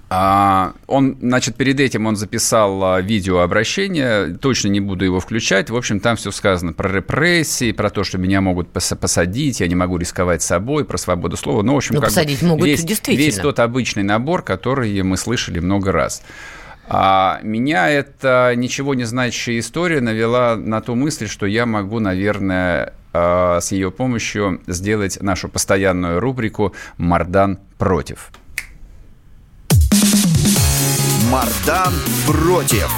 А, 0.07 0.73
он, 0.85 1.17
значит, 1.19 1.55
перед 1.55 1.79
этим 1.79 2.05
он 2.05 2.15
записал 2.15 2.83
а, 2.83 3.01
видеообращение, 3.01 4.37
точно 4.37 4.67
не 4.67 4.79
буду 4.79 5.03
его 5.03 5.19
включать. 5.19 5.69
В 5.71 5.75
общем, 5.75 5.99
там 5.99 6.15
все 6.15 6.29
сказано 6.31 6.73
про 6.73 6.89
репрессии, 6.89 7.71
про 7.71 7.89
то, 7.89 8.03
что 8.03 8.17
меня 8.19 8.39
могут 8.39 8.69
пос- 8.71 8.95
посадить, 8.95 9.61
я 9.61 9.67
не 9.67 9.75
могу 9.75 9.97
рисковать 9.97 10.43
собой, 10.43 10.85
про 10.85 10.97
свободу 10.97 11.37
слова. 11.37 11.63
Ну, 11.63 11.73
в 11.73 11.77
общем, 11.77 11.95
Ну, 11.95 12.01
как 12.01 12.09
бы 12.09 12.15
посадить 12.15 12.41
могут 12.43 12.67
весь, 12.67 12.83
действительно. 12.83 13.25
весь 13.25 13.37
тот 13.37 13.59
обычный 13.59 14.03
набор, 14.03 14.43
который 14.43 15.01
мы 15.01 15.17
слышали 15.17 15.59
много 15.59 15.91
раз. 15.91 16.21
А 16.87 17.39
меня 17.41 17.89
эта 17.89 18.53
ничего 18.55 18.93
не 18.93 19.05
значащая 19.05 19.57
история 19.57 20.01
навела 20.01 20.55
на 20.55 20.81
ту 20.81 20.93
мысль, 20.93 21.27
что 21.27 21.47
я 21.47 21.65
могу, 21.65 21.99
наверное, 21.99 22.93
а, 23.11 23.59
с 23.59 23.71
ее 23.71 23.89
помощью 23.89 24.61
сделать 24.67 25.19
нашу 25.19 25.49
постоянную 25.49 26.19
рубрику 26.19 26.73
«Мардан 26.97 27.57
против». 27.79 28.29
Мардан 31.31 31.93
против. 32.27 32.91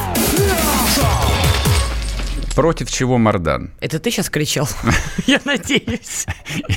Против 2.56 2.92
чего 2.92 3.18
Мардан? 3.18 3.72
Это 3.80 4.00
ты 4.00 4.10
сейчас 4.10 4.30
кричал? 4.30 4.68
Я 5.28 5.40
надеюсь. 5.46 6.26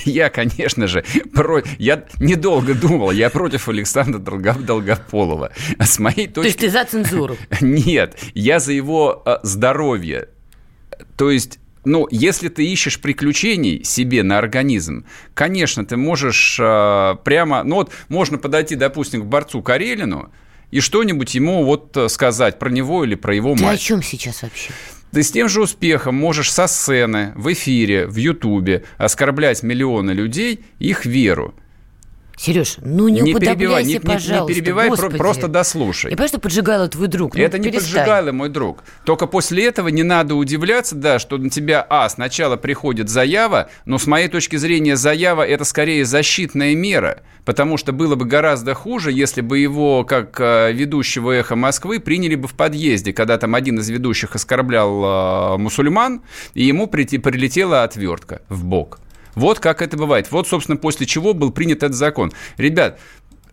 Я, 0.04 0.28
конечно 0.28 0.86
же, 0.86 1.04
про... 1.32 1.62
я 1.78 2.04
недолго 2.18 2.74
думал, 2.74 3.10
я 3.12 3.30
против 3.30 3.68
Александра 3.68 4.18
Долго- 4.18 4.58
Долгополова. 4.58 5.52
А 5.78 5.86
С 5.86 5.98
моей 5.98 6.28
То 6.28 6.42
есть 6.42 6.58
точки... 6.58 6.66
ты 6.66 6.70
за 6.70 6.84
цензуру? 6.84 7.36
Нет, 7.60 8.18
я 8.34 8.60
за 8.60 8.72
его 8.72 9.22
э, 9.24 9.38
здоровье. 9.42 10.28
То 11.16 11.30
есть 11.30 11.58
ну, 11.84 12.06
если 12.10 12.48
ты 12.48 12.66
ищешь 12.66 13.00
приключений 13.00 13.82
себе 13.84 14.22
на 14.22 14.36
организм, 14.38 15.06
конечно, 15.32 15.84
ты 15.86 15.96
можешь 15.96 16.58
э, 16.60 17.16
прямо, 17.24 17.62
ну 17.64 17.76
вот 17.76 17.90
можно 18.08 18.36
подойти, 18.36 18.76
допустим, 18.76 19.22
к 19.22 19.26
борцу 19.26 19.62
Карелину 19.62 20.30
и 20.70 20.80
что-нибудь 20.80 21.34
ему 21.34 21.64
вот 21.64 21.96
э, 21.96 22.08
сказать 22.08 22.58
про 22.58 22.70
него 22.70 23.04
или 23.04 23.14
про 23.14 23.34
его 23.34 23.54
Ты 23.54 23.62
о 23.62 23.66
мать. 23.68 23.80
чем 23.80 24.02
сейчас 24.02 24.42
вообще? 24.42 24.70
Ты 25.12 25.22
с 25.24 25.32
тем 25.32 25.48
же 25.48 25.62
успехом 25.62 26.14
можешь 26.14 26.52
со 26.52 26.66
сцены, 26.68 27.32
в 27.34 27.52
эфире, 27.52 28.06
в 28.06 28.16
Ютубе 28.16 28.84
оскорблять 28.96 29.62
миллионы 29.62 30.12
людей, 30.12 30.64
их 30.78 31.04
веру. 31.04 31.54
Сереж, 32.40 32.76
ну 32.82 33.08
не, 33.08 33.20
Не 33.20 33.34
перебивай, 33.34 33.82
не- 33.84 33.88
не- 33.88 33.92
не 33.94 34.00
пожалуйста, 34.00 34.54
перебивай, 34.54 34.88
господи. 34.88 35.18
просто 35.18 35.46
дослушай. 35.46 36.10
Я 36.10 36.16
понимаю, 36.16 36.28
что 36.30 36.40
поджигало 36.40 36.88
твой 36.88 37.06
друг. 37.08 37.34
ну 37.34 37.42
Это 37.42 37.58
не 37.58 37.70
перестань. 37.70 37.92
поджигало, 37.96 38.32
мой 38.32 38.48
друг. 38.48 38.82
Только 39.04 39.26
после 39.26 39.66
этого 39.66 39.88
не 39.88 40.02
надо 40.04 40.34
удивляться, 40.34 40.94
да, 40.94 41.18
что 41.18 41.36
на 41.36 41.50
тебя, 41.50 41.86
а, 41.90 42.08
сначала 42.08 42.56
приходит 42.56 43.10
заява, 43.10 43.68
но 43.84 43.98
с 43.98 44.06
моей 44.06 44.28
точки 44.28 44.56
зрения 44.56 44.96
заява 44.96 45.46
это 45.46 45.64
скорее 45.64 46.06
защитная 46.06 46.74
мера, 46.74 47.22
потому 47.44 47.76
что 47.76 47.92
было 47.92 48.14
бы 48.14 48.24
гораздо 48.24 48.72
хуже, 48.72 49.12
если 49.12 49.42
бы 49.42 49.58
его, 49.58 50.04
как 50.04 50.40
э, 50.40 50.72
ведущего 50.72 51.32
«Эхо 51.32 51.56
Москвы», 51.56 52.00
приняли 52.00 52.36
бы 52.36 52.48
в 52.48 52.54
подъезде, 52.54 53.12
когда 53.12 53.36
там 53.36 53.54
один 53.54 53.80
из 53.80 53.90
ведущих 53.90 54.34
оскорблял 54.34 55.56
э, 55.56 55.58
мусульман, 55.58 56.22
и 56.54 56.64
ему 56.64 56.86
прилетела 56.86 57.82
отвертка 57.82 58.40
в 58.48 58.64
бок. 58.64 58.98
Вот 59.34 59.60
как 59.60 59.82
это 59.82 59.96
бывает. 59.96 60.30
Вот, 60.30 60.48
собственно, 60.48 60.76
после 60.76 61.06
чего 61.06 61.34
был 61.34 61.50
принят 61.50 61.82
этот 61.82 61.94
закон. 61.94 62.32
Ребят, 62.56 62.98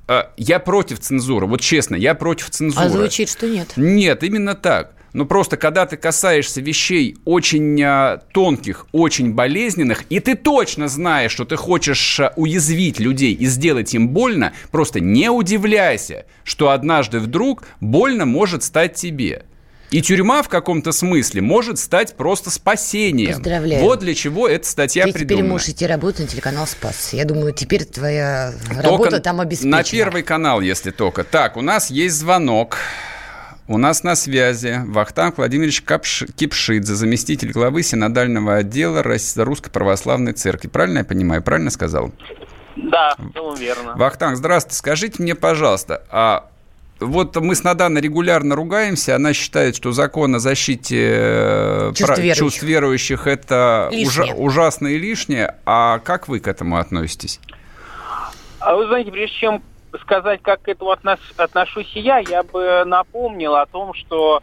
э, 0.08 0.24
я 0.38 0.60
против 0.60 1.00
цензуры. 1.00 1.48
Вот 1.48 1.62
честно, 1.62 1.96
я 1.96 2.16
против 2.16 2.50
цензуры. 2.50 2.86
А 2.86 2.90
звучит, 2.90 3.30
что 3.30 3.48
нет. 3.48 3.74
Нет, 3.76 4.24
именно 4.24 4.56
так. 4.56 4.94
Ну 5.14 5.26
просто 5.26 5.58
когда 5.58 5.88
ты 5.88 5.98
касаешься 5.98 6.62
вещей 6.62 7.18
очень 7.26 7.82
а, 7.82 8.18
тонких, 8.34 8.86
очень 8.92 9.34
болезненных, 9.34 10.04
и 10.10 10.20
ты 10.20 10.36
точно 10.36 10.88
знаешь, 10.88 11.32
что 11.32 11.44
ты 11.44 11.56
хочешь 11.56 12.20
а, 12.20 12.34
уязвить 12.36 13.00
людей 13.00 13.34
и 13.34 13.48
сделать 13.48 13.96
им 13.96 14.10
больно, 14.10 14.54
просто 14.70 15.00
не 15.00 15.32
удивляйся, 15.32 16.26
что 16.44 16.70
однажды 16.70 17.20
вдруг 17.20 17.64
больно 17.80 18.26
может 18.26 18.62
стать 18.62 18.94
тебе. 18.94 19.46
И 19.90 20.02
тюрьма 20.02 20.44
в 20.44 20.50
каком-то 20.50 20.92
смысле 20.92 21.42
может 21.42 21.80
стать 21.80 22.16
просто 22.16 22.52
спасением. 22.52 23.36
Поздравляю. 23.36 23.82
Вот 23.84 24.00
для 24.00 24.14
чего 24.14 24.48
эта 24.48 24.68
статья 24.68 25.06
Ты 25.06 25.12
теперь 25.12 25.26
придумана. 25.28 25.50
можешь 25.54 25.70
идти 25.70 25.88
работать 25.88 26.22
на 26.22 26.28
телеканал 26.28 26.68
«Спас». 26.68 27.14
Я 27.14 27.24
думаю, 27.24 27.54
теперь 27.54 27.86
твоя 27.86 28.54
работа 28.70 28.90
Только 29.12 29.20
там 29.22 29.40
обеспечена. 29.40 29.78
На 29.78 29.84
первый 29.84 30.24
канал, 30.24 30.60
если 30.60 30.92
только. 30.92 31.24
Так, 31.24 31.56
у 31.56 31.62
нас 31.62 31.90
есть 31.90 32.16
звонок. 32.18 32.78
У 33.70 33.78
нас 33.78 34.04
на 34.04 34.16
связи 34.16 34.82
Вахтанг 34.88 35.38
Владимирович 35.38 35.84
Капш- 35.86 36.30
Кипшидзе, 36.34 36.94
заместитель 36.96 37.52
главы 37.52 37.84
синодального 37.84 38.56
отдела 38.56 39.04
Русской 39.04 39.70
Православной 39.70 40.34
Церкви. 40.34 40.68
Правильно 40.68 41.00
я 41.00 41.04
понимаю? 41.06 41.42
Правильно 41.42 41.70
сказал? 41.70 42.12
Да, 42.78 43.16
в 43.18 43.34
целом 43.34 43.56
верно. 43.56 43.96
Вахтанг, 43.96 44.38
здравствуйте. 44.38 44.78
Скажите 44.78 45.22
мне, 45.22 45.36
пожалуйста, 45.36 46.04
а 46.10 46.50
вот 47.00 47.36
мы 47.38 47.56
с 47.56 47.64
Наданой 47.64 48.02
регулярно 48.02 48.56
ругаемся, 48.56 49.16
она 49.16 49.34
считает, 49.34 49.76
что 49.76 49.91
закон 49.91 50.36
о 50.36 50.39
защите 50.39 50.98
э, 51.14 51.88
Чувств 51.95 52.06
прав- 52.06 52.18
верующих. 52.20 52.38
чувств 52.39 52.64
верующих 52.64 53.28
это 53.28 53.89
Лишнее. 53.91 54.34
ужа- 54.34 54.36
ужасно 54.36 54.88
и 54.88 54.98
лишнее. 54.98 55.56
А 55.66 56.00
как 56.00 56.28
вы 56.28 56.39
к 56.39 56.48
этому 56.48 56.78
относитесь? 56.78 57.39
А 58.60 58.76
вы 58.76 58.88
знаете, 58.88 59.12
прежде 59.12 59.36
чем 59.38 59.64
сказать, 60.02 60.41
как 60.41 60.62
к 60.64 60.68
этому 60.68 60.91
относ- 60.91 61.20
отношусь 61.38 61.91
я, 61.95 62.18
я 62.20 62.43
бы 62.43 62.84
напомнил 62.86 63.56
о 63.56 63.66
том, 63.66 63.93
что 63.93 64.41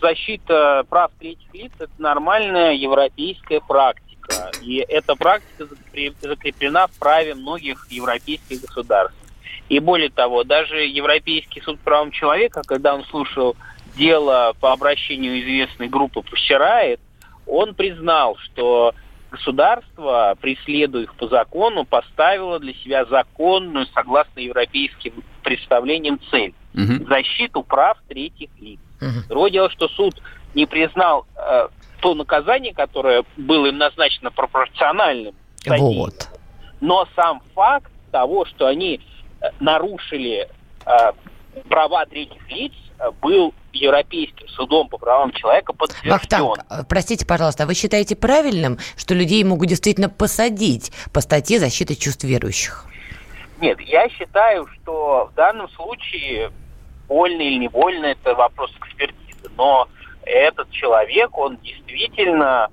защита 0.00 0.84
прав 0.88 1.10
третьих 1.18 1.52
лиц– 1.52 1.72
это 1.78 1.90
нормальная 1.98 2.72
европейская 2.74 3.60
практика. 3.60 4.50
И 4.62 4.76
эта 4.88 5.14
практика 5.16 5.66
закреплена 6.22 6.86
в 6.86 6.92
праве 6.92 7.34
многих 7.34 7.86
европейских 7.90 8.62
государств. 8.62 9.16
И 9.68 9.78
более 9.78 10.10
того, 10.10 10.44
даже 10.44 10.84
Европейский 10.84 11.60
суд 11.62 11.78
по 11.78 11.84
правам 11.84 12.10
человека, 12.10 12.62
когда 12.66 12.94
он 12.94 13.04
слушал 13.04 13.56
дело 13.96 14.54
по 14.60 14.72
обращению 14.72 15.40
известной 15.40 15.88
группы 15.88 16.22
«Пущерает», 16.22 17.00
он 17.46 17.74
признал, 17.74 18.36
что 18.36 18.94
государство, 19.30 20.36
преследуя 20.40 21.02
их 21.04 21.14
по 21.14 21.28
закону, 21.28 21.84
поставило 21.84 22.58
для 22.58 22.74
себя 22.74 23.04
законную, 23.04 23.86
согласно 23.94 24.40
европейским 24.40 25.22
представлениям, 25.42 26.20
цель– 26.30 26.54
Мгм. 26.74 27.06
защиту 27.06 27.62
прав 27.62 27.98
третьих 28.08 28.50
лиц. 28.60 28.80
Другое 29.28 29.50
дело, 29.50 29.70
что 29.70 29.88
суд 29.88 30.20
не 30.54 30.66
признал 30.66 31.26
э, 31.36 31.68
то 32.00 32.14
наказание, 32.14 32.74
которое 32.74 33.24
было 33.36 33.66
им 33.66 33.78
назначено 33.78 34.30
пропорциональным, 34.32 35.34
содеянным. 35.58 35.94
Вот. 35.94 36.28
но 36.80 37.06
сам 37.14 37.40
факт 37.54 37.92
того, 38.10 38.44
что 38.44 38.66
они 38.66 39.00
нарушили 39.60 40.48
э, 40.86 41.12
права 41.68 42.04
третьих 42.06 42.48
лиц 42.50 42.72
э, 42.98 43.10
был 43.20 43.54
Европейским 43.72 44.48
судом 44.48 44.88
по 44.88 44.98
правам 44.98 45.32
человека 45.32 45.72
подтвержден. 45.72 46.10
Вахтанг, 46.10 46.58
э, 46.70 46.84
простите, 46.88 47.26
пожалуйста, 47.26 47.64
а 47.64 47.66
вы 47.66 47.74
считаете 47.74 48.16
правильным, 48.16 48.78
что 48.96 49.14
людей 49.14 49.42
могут 49.44 49.68
действительно 49.68 50.08
посадить 50.08 50.92
по 51.12 51.20
статье 51.20 51.58
защиты 51.58 51.94
чувств 51.94 52.24
верующих? 52.24 52.86
Нет, 53.60 53.80
я 53.80 54.08
считаю, 54.08 54.66
что 54.66 55.30
в 55.32 55.34
данном 55.34 55.68
случае 55.70 56.50
больно 57.08 57.42
или 57.42 57.58
не 57.58 57.68
больно, 57.68 58.06
это 58.06 58.34
вопрос 58.34 58.72
экспертизы. 58.80 59.50
Но 59.56 59.88
этот 60.24 60.70
человек, 60.70 61.36
он 61.36 61.58
действительно 61.58 62.68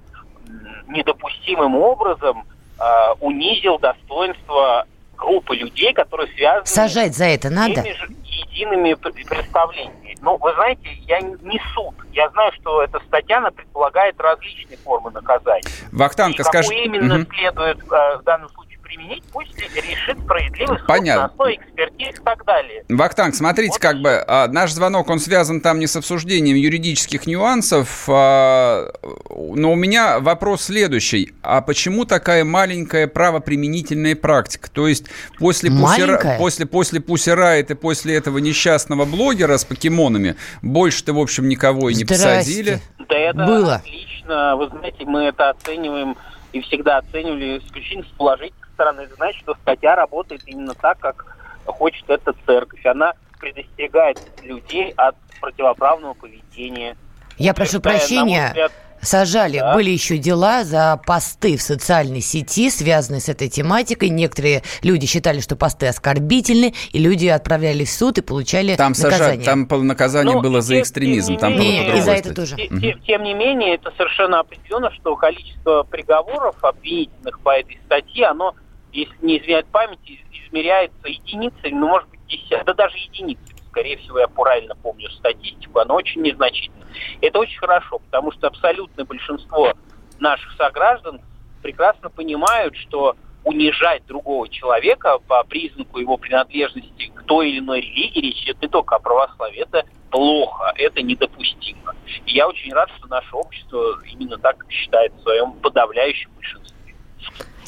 недопустимым 0.88 1.76
образом 1.76 2.46
э, 2.80 2.84
унизил 3.20 3.78
достоинство 3.80 4.86
группы 5.22 5.56
людей, 5.56 5.94
которые 5.94 6.28
связаны... 6.34 6.66
Сажать 6.66 7.16
за 7.16 7.26
это 7.26 7.50
надо? 7.50 7.84
Же 7.84 8.10
едиными 8.24 8.94
представлениями. 8.96 10.18
Ну, 10.22 10.38
вы 10.38 10.54
знаете, 10.54 10.90
я 11.08 11.22
не 11.22 11.62
суд. 11.74 11.96
Я 12.12 12.30
знаю, 12.30 12.52
что 12.60 12.84
эта 12.84 13.00
статья, 13.08 13.38
она 13.38 13.52
предполагает 13.52 14.20
различные 14.20 14.78
формы 14.78 15.12
наказания. 15.12 15.64
Вахтанка, 15.92 16.44
скажи... 16.44 16.74
именно 16.74 17.22
угу. 17.22 17.34
следует 17.34 17.80
э, 17.80 18.18
в 18.18 18.24
данном 18.24 18.50
случае 18.50 18.71
применить, 18.92 19.24
пусть 19.32 19.56
решит 19.58 20.20
справедливый 20.20 20.78
суд 20.78 20.88
Понятно. 20.88 21.24
на 21.24 21.30
основе 21.30 21.56
экспертиз 21.56 22.20
и 22.20 22.24
так 22.24 22.46
далее. 22.46 22.84
Вахтанг, 22.90 23.36
смотрите, 23.36 23.72
вот 23.72 23.82
как 23.82 24.02
бы 24.02 24.24
а, 24.28 24.48
наш 24.48 24.72
звонок, 24.72 25.10
он 25.10 25.20
связан 25.20 25.62
там 25.62 25.80
не 25.80 25.88
с 25.88 25.96
обсуждением 25.96 26.58
юридических 26.58 27.26
нюансов, 27.26 28.06
а, 28.10 28.92
но 29.30 29.72
у 29.72 29.76
меня 29.76 30.20
вопрос 30.20 30.64
следующий. 30.64 31.34
А 31.42 31.62
почему 31.62 32.06
такая 32.06 32.44
маленькая 32.44 33.08
правоприменительная 33.08 34.16
практика? 34.16 34.70
То 34.72 34.88
есть 34.88 35.06
после 35.40 35.72
Пусера, 35.72 36.38
после, 36.38 36.66
после 36.66 37.00
Пусерайт 37.00 37.72
и 37.72 37.76
после 37.76 38.16
этого 38.16 38.38
несчастного 38.40 39.06
блогера 39.06 39.58
с 39.58 39.66
покемонами 39.66 40.36
больше-то, 40.62 41.14
в 41.14 41.20
общем, 41.20 41.48
никого 41.48 41.90
и 41.90 41.96
не 41.96 42.04
Здрасте. 42.04 42.26
посадили? 42.26 42.80
Да 43.10 43.18
это 43.18 43.46
Было. 43.46 43.76
отлично. 43.76 44.56
Вы 44.56 44.68
знаете, 44.70 45.06
мы 45.06 45.24
это 45.26 45.50
оцениваем 45.50 46.16
и 46.54 46.62
всегда 46.62 46.98
оценивали 46.98 47.60
исключительно 47.60 48.04
с 48.04 48.18
положительной 48.18 48.61
стороны. 48.74 49.02
Это 49.02 49.16
значит, 49.16 49.42
что 49.42 49.56
статья 49.56 49.96
работает 49.96 50.42
именно 50.46 50.74
так, 50.74 51.00
как 51.00 51.26
хочет 51.66 52.10
эта 52.10 52.34
церковь. 52.46 52.86
Она 52.86 53.14
предостерегает 53.40 54.20
людей 54.44 54.94
от 54.98 55.16
противоправного 55.40 56.14
поведения. 56.14 56.96
Я 57.38 57.54
прошу 57.54 57.82
прощения. 57.82 58.48
Взгляд, 58.48 58.72
Сажали. 59.02 59.60
Да. 59.60 59.74
Были 59.74 59.90
еще 59.90 60.18
дела 60.18 60.64
за 60.64 61.00
посты 61.06 61.58
в 61.58 61.62
социальной 61.62 62.22
сети, 62.22 62.70
связанные 62.70 63.22
с 63.22 63.30
этой 63.30 63.50
тематикой. 63.50 64.10
Некоторые 64.10 64.64
люди 64.84 65.08
считали, 65.08 65.40
что 65.40 65.56
посты 65.56 65.88
оскорбительны, 65.88 66.74
и 66.92 67.00
люди 67.00 67.28
отправлялись 67.28 67.90
в 67.90 67.98
суд 67.98 68.18
и 68.18 68.22
получали 68.22 68.76
там 68.76 68.90
наказание. 68.92 69.44
Сажали, 69.44 69.68
там 69.68 69.88
наказание 69.88 70.36
ну, 70.36 70.42
было 70.42 70.62
за 70.62 70.80
экстремизм. 70.80 71.38
Там 71.38 71.54
менее, 71.54 71.90
было 71.90 71.98
и 71.98 72.02
за 72.02 72.12
это 72.12 72.34
тоже. 72.34 72.56
Тем, 72.56 72.78
угу. 72.78 73.00
тем 73.06 73.24
не 73.24 73.34
менее, 73.34 73.76
это 73.76 73.92
совершенно 73.98 74.40
определенно, 74.40 74.92
что 74.92 75.16
количество 75.16 75.84
приговоров 75.84 76.56
обвинительных 76.64 77.40
по 77.42 77.58
этой 77.58 77.80
статье, 77.86 78.28
оно, 78.28 78.56
если 78.92 79.16
не 79.22 79.40
изменяет 79.40 79.68
память, 79.68 80.00
измеряется 80.48 81.08
единицами, 81.08 81.74
ну, 81.74 81.88
может 81.88 82.10
быть, 82.10 82.20
десят, 82.28 82.66
да 82.66 82.74
даже 82.74 82.98
единицами 82.98 83.51
скорее 83.72 83.98
всего, 83.98 84.20
я 84.20 84.28
правильно 84.28 84.76
помню 84.76 85.10
статистику, 85.12 85.80
она 85.80 85.96
очень 85.96 86.22
незначительна. 86.22 86.86
Это 87.22 87.40
очень 87.40 87.58
хорошо, 87.58 88.00
потому 88.00 88.32
что 88.32 88.48
абсолютное 88.48 89.06
большинство 89.06 89.74
наших 90.20 90.52
сограждан 90.54 91.22
прекрасно 91.62 92.10
понимают, 92.10 92.76
что 92.76 93.16
унижать 93.44 94.06
другого 94.06 94.48
человека 94.50 95.18
по 95.28 95.44
признаку 95.44 95.98
его 96.00 96.18
принадлежности 96.18 97.12
к 97.16 97.24
той 97.24 97.50
или 97.50 97.60
иной 97.60 97.82
религии, 97.82 98.22
речь 98.22 98.44
идет 98.44 98.62
не 98.62 98.68
только 98.68 98.96
о 98.96 99.00
православии, 99.00 99.62
это 99.62 99.84
плохо, 100.12 100.74
это 100.76 101.02
недопустимо. 101.02 101.96
И 102.26 102.34
я 102.34 102.48
очень 102.48 102.72
рад, 102.74 102.90
что 102.98 103.08
наше 103.08 103.36
общество 103.36 104.00
именно 104.12 104.38
так 104.38 104.64
считает 104.70 105.14
в 105.14 105.22
своем 105.24 105.54
подавляющем 105.54 106.30
большинстве. 106.36 106.76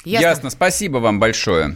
Ясно, 0.05 0.27
Ясно. 0.27 0.49
спасибо 0.51 0.97
вам 0.97 1.19
большое. 1.19 1.75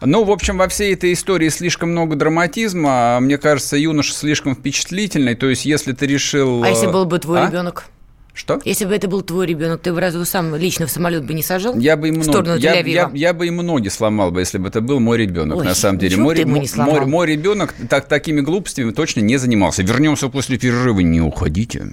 Ну, 0.00 0.24
в 0.24 0.30
общем, 0.30 0.58
во 0.58 0.68
всей 0.68 0.94
этой 0.94 1.12
истории 1.12 1.48
слишком 1.48 1.90
много 1.90 2.16
драматизма. 2.16 3.18
Мне 3.20 3.38
кажется, 3.38 3.76
юноша 3.76 4.14
слишком 4.14 4.54
впечатлительный. 4.54 5.34
То 5.34 5.48
есть, 5.48 5.64
если 5.64 5.92
ты 5.92 6.06
решил... 6.06 6.62
А 6.62 6.68
если 6.68 6.86
был 6.86 7.04
бы 7.04 7.18
твой 7.18 7.42
а? 7.42 7.46
ребенок? 7.48 7.86
Что? 8.34 8.60
Если 8.64 8.86
бы 8.86 8.94
это 8.94 9.08
был 9.08 9.20
твой 9.20 9.46
ребенок, 9.46 9.82
ты 9.82 9.92
бы 9.92 10.00
разве 10.00 10.24
сам 10.24 10.56
лично 10.56 10.86
в 10.86 10.90
самолет 10.90 11.26
бы 11.26 11.34
не 11.34 11.42
сажал? 11.42 11.78
Я 11.78 11.98
бы 11.98 12.08
ему, 12.08 12.24
ноги, 12.24 12.62
я, 12.62 12.80
я, 12.80 13.10
я 13.12 13.34
бы 13.34 13.44
ему 13.44 13.60
ноги 13.60 13.88
сломал 13.88 14.30
бы, 14.30 14.40
если 14.40 14.56
бы 14.56 14.68
это 14.68 14.80
был 14.80 15.00
мой 15.00 15.18
ребенок, 15.18 15.58
Ой, 15.58 15.64
на 15.66 15.74
самом 15.74 15.98
деле. 15.98 16.16
Мой, 16.16 16.42
мой, 16.46 16.66
мой, 16.76 17.06
мой 17.06 17.26
ребенок 17.26 17.74
так, 17.90 18.08
такими 18.08 18.40
глупостями 18.40 18.90
точно 18.92 19.20
не 19.20 19.36
занимался. 19.36 19.82
Вернемся 19.82 20.28
после 20.28 20.56
перерыва, 20.56 21.00
не 21.00 21.20
уходите. 21.20 21.92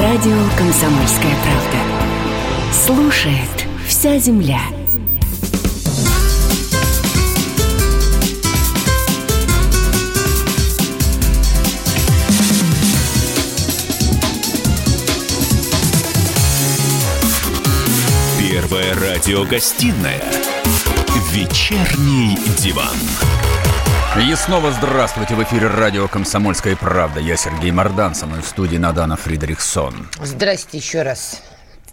Радио 0.00 0.38
«Комсомольская 0.56 1.34
правда». 1.42 2.72
Слушает 2.72 3.66
вся 3.88 4.16
земля. 4.18 4.60
Первая 18.38 18.94
радиогостинная 18.94 20.22
«Вечерний 21.32 22.38
диван». 22.56 22.96
И 24.16 24.34
снова 24.34 24.72
здравствуйте. 24.72 25.34
В 25.34 25.42
эфире 25.44 25.68
радио 25.68 26.08
«Комсомольская 26.08 26.74
правда». 26.76 27.20
Я 27.20 27.36
Сергей 27.36 27.70
Мордан, 27.70 28.14
со 28.14 28.26
мной 28.26 28.40
в 28.40 28.46
студии 28.46 28.78
Надана 28.78 29.16
Фридрихсон. 29.16 30.08
Здрасте 30.22 30.78
еще 30.78 31.02
раз. 31.02 31.42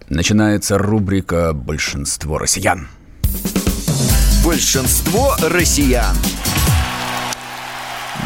Начинается 0.10 0.78
рубрика 0.78 1.54
«Большинство 1.54 2.38
россиян». 2.38 2.88
Большинство 4.46 5.36
россиян. 5.42 6.16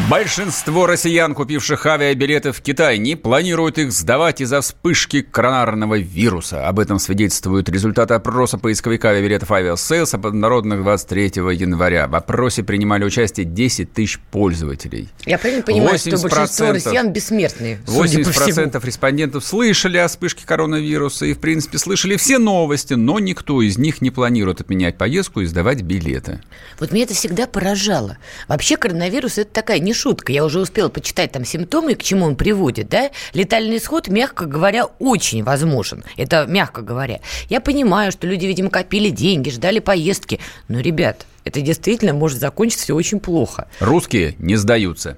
Большинство 0.08 0.86
россиян, 0.86 1.34
купивших 1.34 1.84
авиабилеты 1.86 2.52
в 2.52 2.60
Китай, 2.60 2.98
не 2.98 3.16
планируют 3.16 3.78
их 3.78 3.92
сдавать 3.92 4.40
из-за 4.40 4.60
вспышки 4.60 5.22
коронарного 5.22 5.98
вируса. 5.98 6.66
Об 6.66 6.80
этом 6.80 6.98
свидетельствуют 6.98 7.68
результаты 7.68 8.14
опроса 8.14 8.58
поисковика 8.58 9.10
авиабилетов 9.10 9.50
Aviasales, 9.50 10.14
опубликованных 10.14 10.82
23 10.82 11.24
января. 11.54 12.08
В 12.08 12.14
опросе 12.14 12.62
принимали 12.62 13.04
участие 13.04 13.46
10 13.46 13.92
тысяч 13.92 14.18
пользователей. 14.30 15.08
Я 15.26 15.38
правильно 15.38 15.62
понимаю, 15.62 15.98
что 15.98 16.18
большинство 16.18 16.72
россиян 16.72 17.12
бессмертные, 17.12 17.80
80% 17.86 18.84
респондентов 18.84 19.44
слышали 19.44 19.98
о 19.98 20.08
вспышке 20.08 20.46
коронавируса 20.46 21.26
и, 21.26 21.34
в 21.34 21.38
принципе, 21.40 21.78
слышали 21.78 22.16
все 22.16 22.38
новости, 22.38 22.94
но 22.94 23.18
никто 23.18 23.60
из 23.62 23.78
них 23.78 24.00
не 24.00 24.10
планирует 24.10 24.60
отменять 24.60 24.96
поездку 24.96 25.40
и 25.40 25.46
сдавать 25.46 25.82
билеты. 25.82 26.40
Вот 26.78 26.92
меня 26.92 27.04
это 27.04 27.14
всегда 27.14 27.46
поражало. 27.46 28.18
Вообще 28.48 28.76
коронавирус– 28.76 29.38
это 29.38 29.50
такая 29.52 29.78
не 29.90 29.94
шутка. 29.94 30.32
Я 30.32 30.44
уже 30.44 30.60
успела 30.60 30.88
почитать 30.88 31.32
там 31.32 31.44
симптомы, 31.44 31.96
к 31.96 32.02
чему 32.02 32.24
он 32.24 32.36
приводит, 32.36 32.88
да? 32.88 33.10
Летальный 33.34 33.78
исход, 33.78 34.06
мягко 34.06 34.46
говоря, 34.46 34.84
очень 35.00 35.42
возможен. 35.42 36.04
Это 36.16 36.46
мягко 36.46 36.82
говоря. 36.82 37.18
Я 37.48 37.60
понимаю, 37.60 38.12
что 38.12 38.28
люди, 38.28 38.46
видимо, 38.46 38.70
копили 38.70 39.10
деньги, 39.10 39.50
ждали 39.50 39.80
поездки. 39.80 40.38
Но, 40.68 40.78
ребят, 40.78 41.26
это 41.44 41.60
действительно 41.60 42.12
может 42.12 42.38
закончиться 42.38 42.84
все 42.84 42.94
очень 42.94 43.18
плохо. 43.18 43.66
Русские 43.80 44.36
не 44.38 44.54
сдаются. 44.54 45.16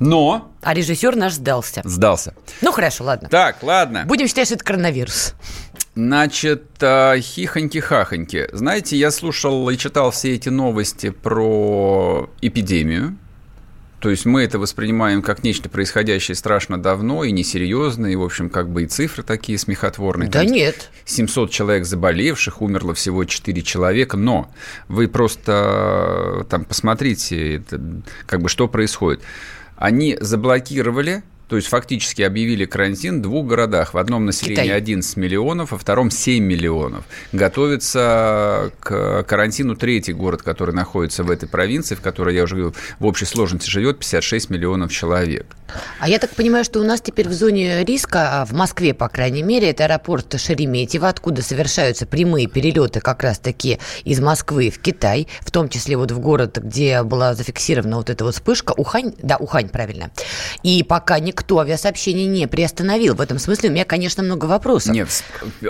Но... 0.00 0.50
А 0.62 0.74
режиссер 0.74 1.16
наш 1.16 1.34
сдался. 1.34 1.82
Сдался. 1.84 2.34
Ну, 2.62 2.72
хорошо, 2.72 3.04
ладно. 3.04 3.28
Так, 3.28 3.62
ладно. 3.62 4.04
Будем 4.06 4.28
считать, 4.28 4.46
что 4.46 4.54
это 4.54 4.64
коронавирус. 4.64 5.34
Значит, 5.98 6.62
а, 6.80 7.16
хихоньки-хахоньки. 7.16 8.50
Знаете, 8.52 8.96
я 8.96 9.10
слушал 9.10 9.68
и 9.68 9.76
читал 9.76 10.12
все 10.12 10.36
эти 10.36 10.48
новости 10.48 11.10
про 11.10 12.30
эпидемию. 12.40 13.18
То 13.98 14.08
есть 14.08 14.24
мы 14.24 14.44
это 14.44 14.60
воспринимаем 14.60 15.22
как 15.22 15.42
нечто 15.42 15.68
происходящее 15.68 16.36
страшно 16.36 16.80
давно 16.80 17.24
и 17.24 17.32
несерьезно, 17.32 18.06
и, 18.06 18.14
в 18.14 18.22
общем, 18.22 18.48
как 18.48 18.70
бы 18.70 18.84
и 18.84 18.86
цифры 18.86 19.24
такие 19.24 19.58
смехотворные. 19.58 20.30
Да 20.30 20.44
нет. 20.44 20.92
700 21.04 21.50
человек 21.50 21.84
заболевших, 21.84 22.62
умерло 22.62 22.94
всего 22.94 23.24
4 23.24 23.60
человека, 23.62 24.16
но 24.16 24.52
вы 24.86 25.08
просто 25.08 26.46
там 26.48 26.64
посмотрите, 26.64 27.56
это, 27.56 27.82
как 28.26 28.40
бы 28.40 28.48
что 28.48 28.68
происходит. 28.68 29.22
Они 29.74 30.16
заблокировали 30.20 31.24
то 31.48 31.56
есть 31.56 31.68
фактически 31.68 32.22
объявили 32.22 32.66
карантин 32.66 33.18
в 33.18 33.22
двух 33.22 33.46
городах. 33.46 33.94
В 33.94 33.98
одном 33.98 34.26
население 34.26 34.64
Китай. 34.64 34.76
11 34.76 35.16
миллионов, 35.16 35.72
во 35.72 35.78
втором 35.78 36.10
7 36.10 36.44
миллионов. 36.44 37.04
Готовится 37.32 38.70
к 38.80 39.22
карантину 39.24 39.74
третий 39.74 40.12
город, 40.12 40.42
который 40.42 40.74
находится 40.74 41.24
в 41.24 41.30
этой 41.30 41.48
провинции, 41.48 41.94
в 41.94 42.00
которой, 42.00 42.34
я 42.34 42.44
уже 42.44 42.54
говорил, 42.54 42.76
в 42.98 43.06
общей 43.06 43.24
сложности 43.24 43.70
живет 43.70 43.98
56 43.98 44.50
миллионов 44.50 44.92
человек. 44.92 45.46
А 46.00 46.08
я 46.08 46.18
так 46.18 46.30
понимаю, 46.30 46.64
что 46.64 46.80
у 46.80 46.84
нас 46.84 47.00
теперь 47.00 47.28
в 47.28 47.32
зоне 47.32 47.84
риска, 47.84 48.40
а 48.40 48.44
в 48.46 48.52
Москве, 48.52 48.94
по 48.94 49.08
крайней 49.08 49.42
мере, 49.42 49.70
это 49.70 49.84
аэропорт 49.84 50.38
Шереметьево, 50.38 51.08
откуда 51.08 51.42
совершаются 51.42 52.06
прямые 52.06 52.46
перелеты 52.46 53.00
как 53.00 53.22
раз-таки 53.22 53.78
из 54.04 54.20
Москвы 54.20 54.70
в 54.70 54.78
Китай, 54.78 55.28
в 55.40 55.50
том 55.50 55.68
числе 55.68 55.96
вот 55.96 56.10
в 56.10 56.18
город, 56.20 56.58
где 56.58 57.02
была 57.02 57.34
зафиксирована 57.34 57.96
вот 57.96 58.10
эта 58.10 58.24
вот 58.24 58.34
вспышка, 58.34 58.72
Ухань, 58.72 59.14
да, 59.22 59.36
Ухань, 59.36 59.68
правильно. 59.68 60.10
И 60.62 60.82
пока 60.82 61.18
никто 61.38 61.60
авиасообщение 61.60 62.26
не 62.26 62.46
приостановил. 62.46 63.14
В 63.14 63.20
этом 63.20 63.38
смысле 63.38 63.70
у 63.70 63.72
меня, 63.72 63.84
конечно, 63.84 64.22
много 64.22 64.46
вопросов. 64.46 64.94
Нет, 64.94 65.08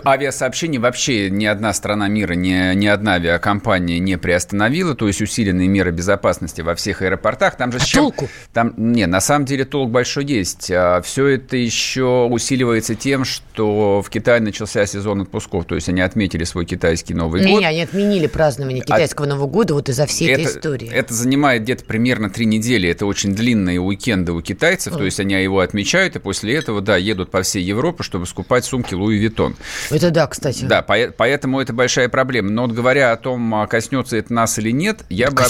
авиасообщение 0.05 0.81
вообще 0.81 1.31
ни 1.31 1.45
одна 1.45 1.73
страна 1.73 2.09
мира, 2.09 2.33
ни, 2.33 2.75
ни 2.75 2.87
одна 2.87 3.14
авиакомпания 3.14 3.99
не 3.99 4.19
приостановила, 4.19 4.95
то 4.95 5.07
есть 5.07 5.21
усиленные 5.21 5.69
меры 5.69 5.91
безопасности 5.91 6.62
во 6.62 6.75
всех 6.75 7.03
аэропортах. 7.03 7.57
Там 7.57 7.71
же 7.71 7.79
а 7.79 7.85
чем... 7.85 8.05
толку? 8.05 8.29
Там, 8.53 8.75
не, 8.77 9.07
на 9.07 9.21
самом 9.21 9.45
деле 9.45 9.64
толк 9.64 9.91
большой 9.91 10.25
есть. 10.25 10.71
А 10.71 11.01
Все 11.03 11.27
это 11.27 11.57
еще 11.57 12.27
усиливается 12.31 12.95
тем, 12.95 13.25
что 13.25 14.03
в 14.03 14.11
Китае 14.11 14.41
начался 14.41 14.87
сезон 14.87 15.23
отпусков, 15.23 15.64
то 15.66 15.75
есть 15.75 15.89
они 15.89 16.01
отметили 16.01 16.45
свой 16.45 16.64
китайский 16.64 17.14
Новый 17.14 17.45
не, 17.45 17.53
год. 17.53 17.61
Не, 17.61 17.66
они 17.66 17.83
отменили 17.83 18.27
празднование 18.27 18.83
китайского 18.83 19.27
а... 19.27 19.31
Нового 19.31 19.47
года 19.47 19.75
вот 19.75 19.89
из-за 19.89 20.07
всей 20.07 20.31
это, 20.31 20.41
этой 20.43 20.53
истории. 20.57 20.91
Это 20.91 21.14
занимает 21.14 21.62
где-то 21.62 21.85
примерно 21.85 22.31
три 22.31 22.47
недели. 22.47 22.89
Это 22.89 23.07
очень 23.07 23.35
длинные 23.35 23.81
уикенды 23.81 24.33
у 24.33 24.41
китайцев, 24.41 24.95
mm. 24.95 24.97
то 24.97 25.05
есть 25.05 25.21
они 25.21 25.35
его 25.35 25.57
отмечают, 25.64 26.16
и 26.16 26.18
после 26.18 26.56
этого, 26.56 26.80
да, 26.80 26.96
едут 26.96 27.30
по 27.30 27.42
всей 27.42 27.62
Европе, 27.62 28.02
чтобы 28.02 28.26
скупать 28.26 28.64
сумки 28.64 28.94
Louis 28.95 29.18
Vuitton. 29.18 29.57
Это 29.90 30.11
да, 30.11 30.26
кстати. 30.26 30.64
Да, 30.64 30.82
поэтому 30.82 31.61
это 31.61 31.72
большая 31.72 32.09
проблема. 32.09 32.50
Но 32.50 32.62
вот 32.62 32.72
говоря 32.72 33.12
о 33.12 33.16
том, 33.16 33.54
а, 33.54 33.66
коснется 33.66 34.16
это 34.16 34.32
нас 34.32 34.59
или 34.59 34.70
нет, 34.70 35.04
я 35.09 35.30
бы, 35.30 35.42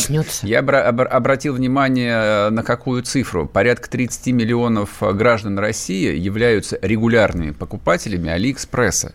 я 0.43 0.63
бы 0.63 0.77
обратил 0.79 1.55
внимание 1.55 2.49
э, 2.49 2.51
на 2.51 2.63
какую 2.63 3.03
цифру. 3.03 3.47
Порядка 3.47 3.89
30 3.91 4.29
миллионов 4.29 5.03
э, 5.03 5.13
граждан 5.13 5.59
России 5.59 6.17
являются 6.17 6.79
регулярными 6.83 7.53
покупателями 7.53 8.31
Алиэкспресса. 8.31 9.15